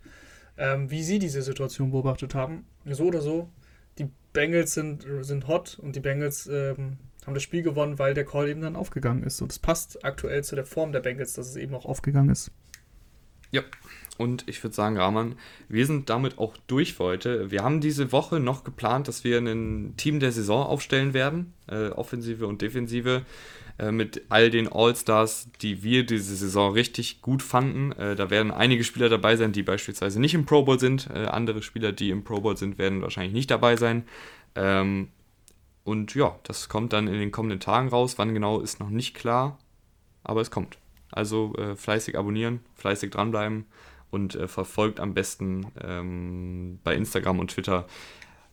[0.58, 2.66] ähm, wie sie diese Situation beobachtet haben.
[2.84, 3.50] So oder so,
[3.98, 6.98] die Bengals sind, sind hot und die Bengals ähm,
[7.28, 9.42] haben das Spiel gewonnen, weil der Call eben dann aufgegangen ist.
[9.42, 12.52] Und es passt aktuell zu der Form der Bengals, dass es eben auch aufgegangen ist.
[13.52, 13.62] Ja,
[14.18, 15.36] und ich würde sagen, Rahman,
[15.68, 17.52] wir sind damit auch durch für heute.
[17.52, 21.90] Wir haben diese Woche noch geplant, dass wir ein Team der Saison aufstellen werden, äh,
[21.90, 23.24] Offensive und Defensive,
[23.78, 27.92] äh, mit all den All-Stars, die wir diese Saison richtig gut fanden.
[27.92, 31.10] Äh, da werden einige Spieler dabei sein, die beispielsweise nicht im Pro Bowl sind.
[31.14, 34.04] Äh, andere Spieler, die im Pro Bowl sind, werden wahrscheinlich nicht dabei sein.
[34.56, 35.10] Ähm,
[35.88, 38.18] und ja, das kommt dann in den kommenden Tagen raus.
[38.18, 39.58] Wann genau ist noch nicht klar,
[40.22, 40.78] aber es kommt.
[41.12, 43.66] Also äh, fleißig abonnieren, fleißig dranbleiben
[44.12, 47.88] und äh, verfolgt am besten ähm, bei Instagram und Twitter,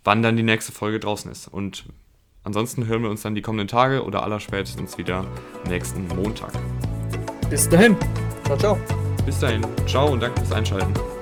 [0.05, 1.49] wann dann die nächste Folge draußen ist.
[1.49, 1.87] Und
[2.45, 5.27] ansonsten hören wir uns dann die kommenden Tage oder allerspätestens wieder
[5.67, 6.53] nächsten Montag.
[7.51, 7.97] Bis dahin.
[8.45, 8.79] Ciao, ciao.
[9.27, 9.67] Bis dahin.
[9.89, 11.14] Ciao und danke fürs Einschalten.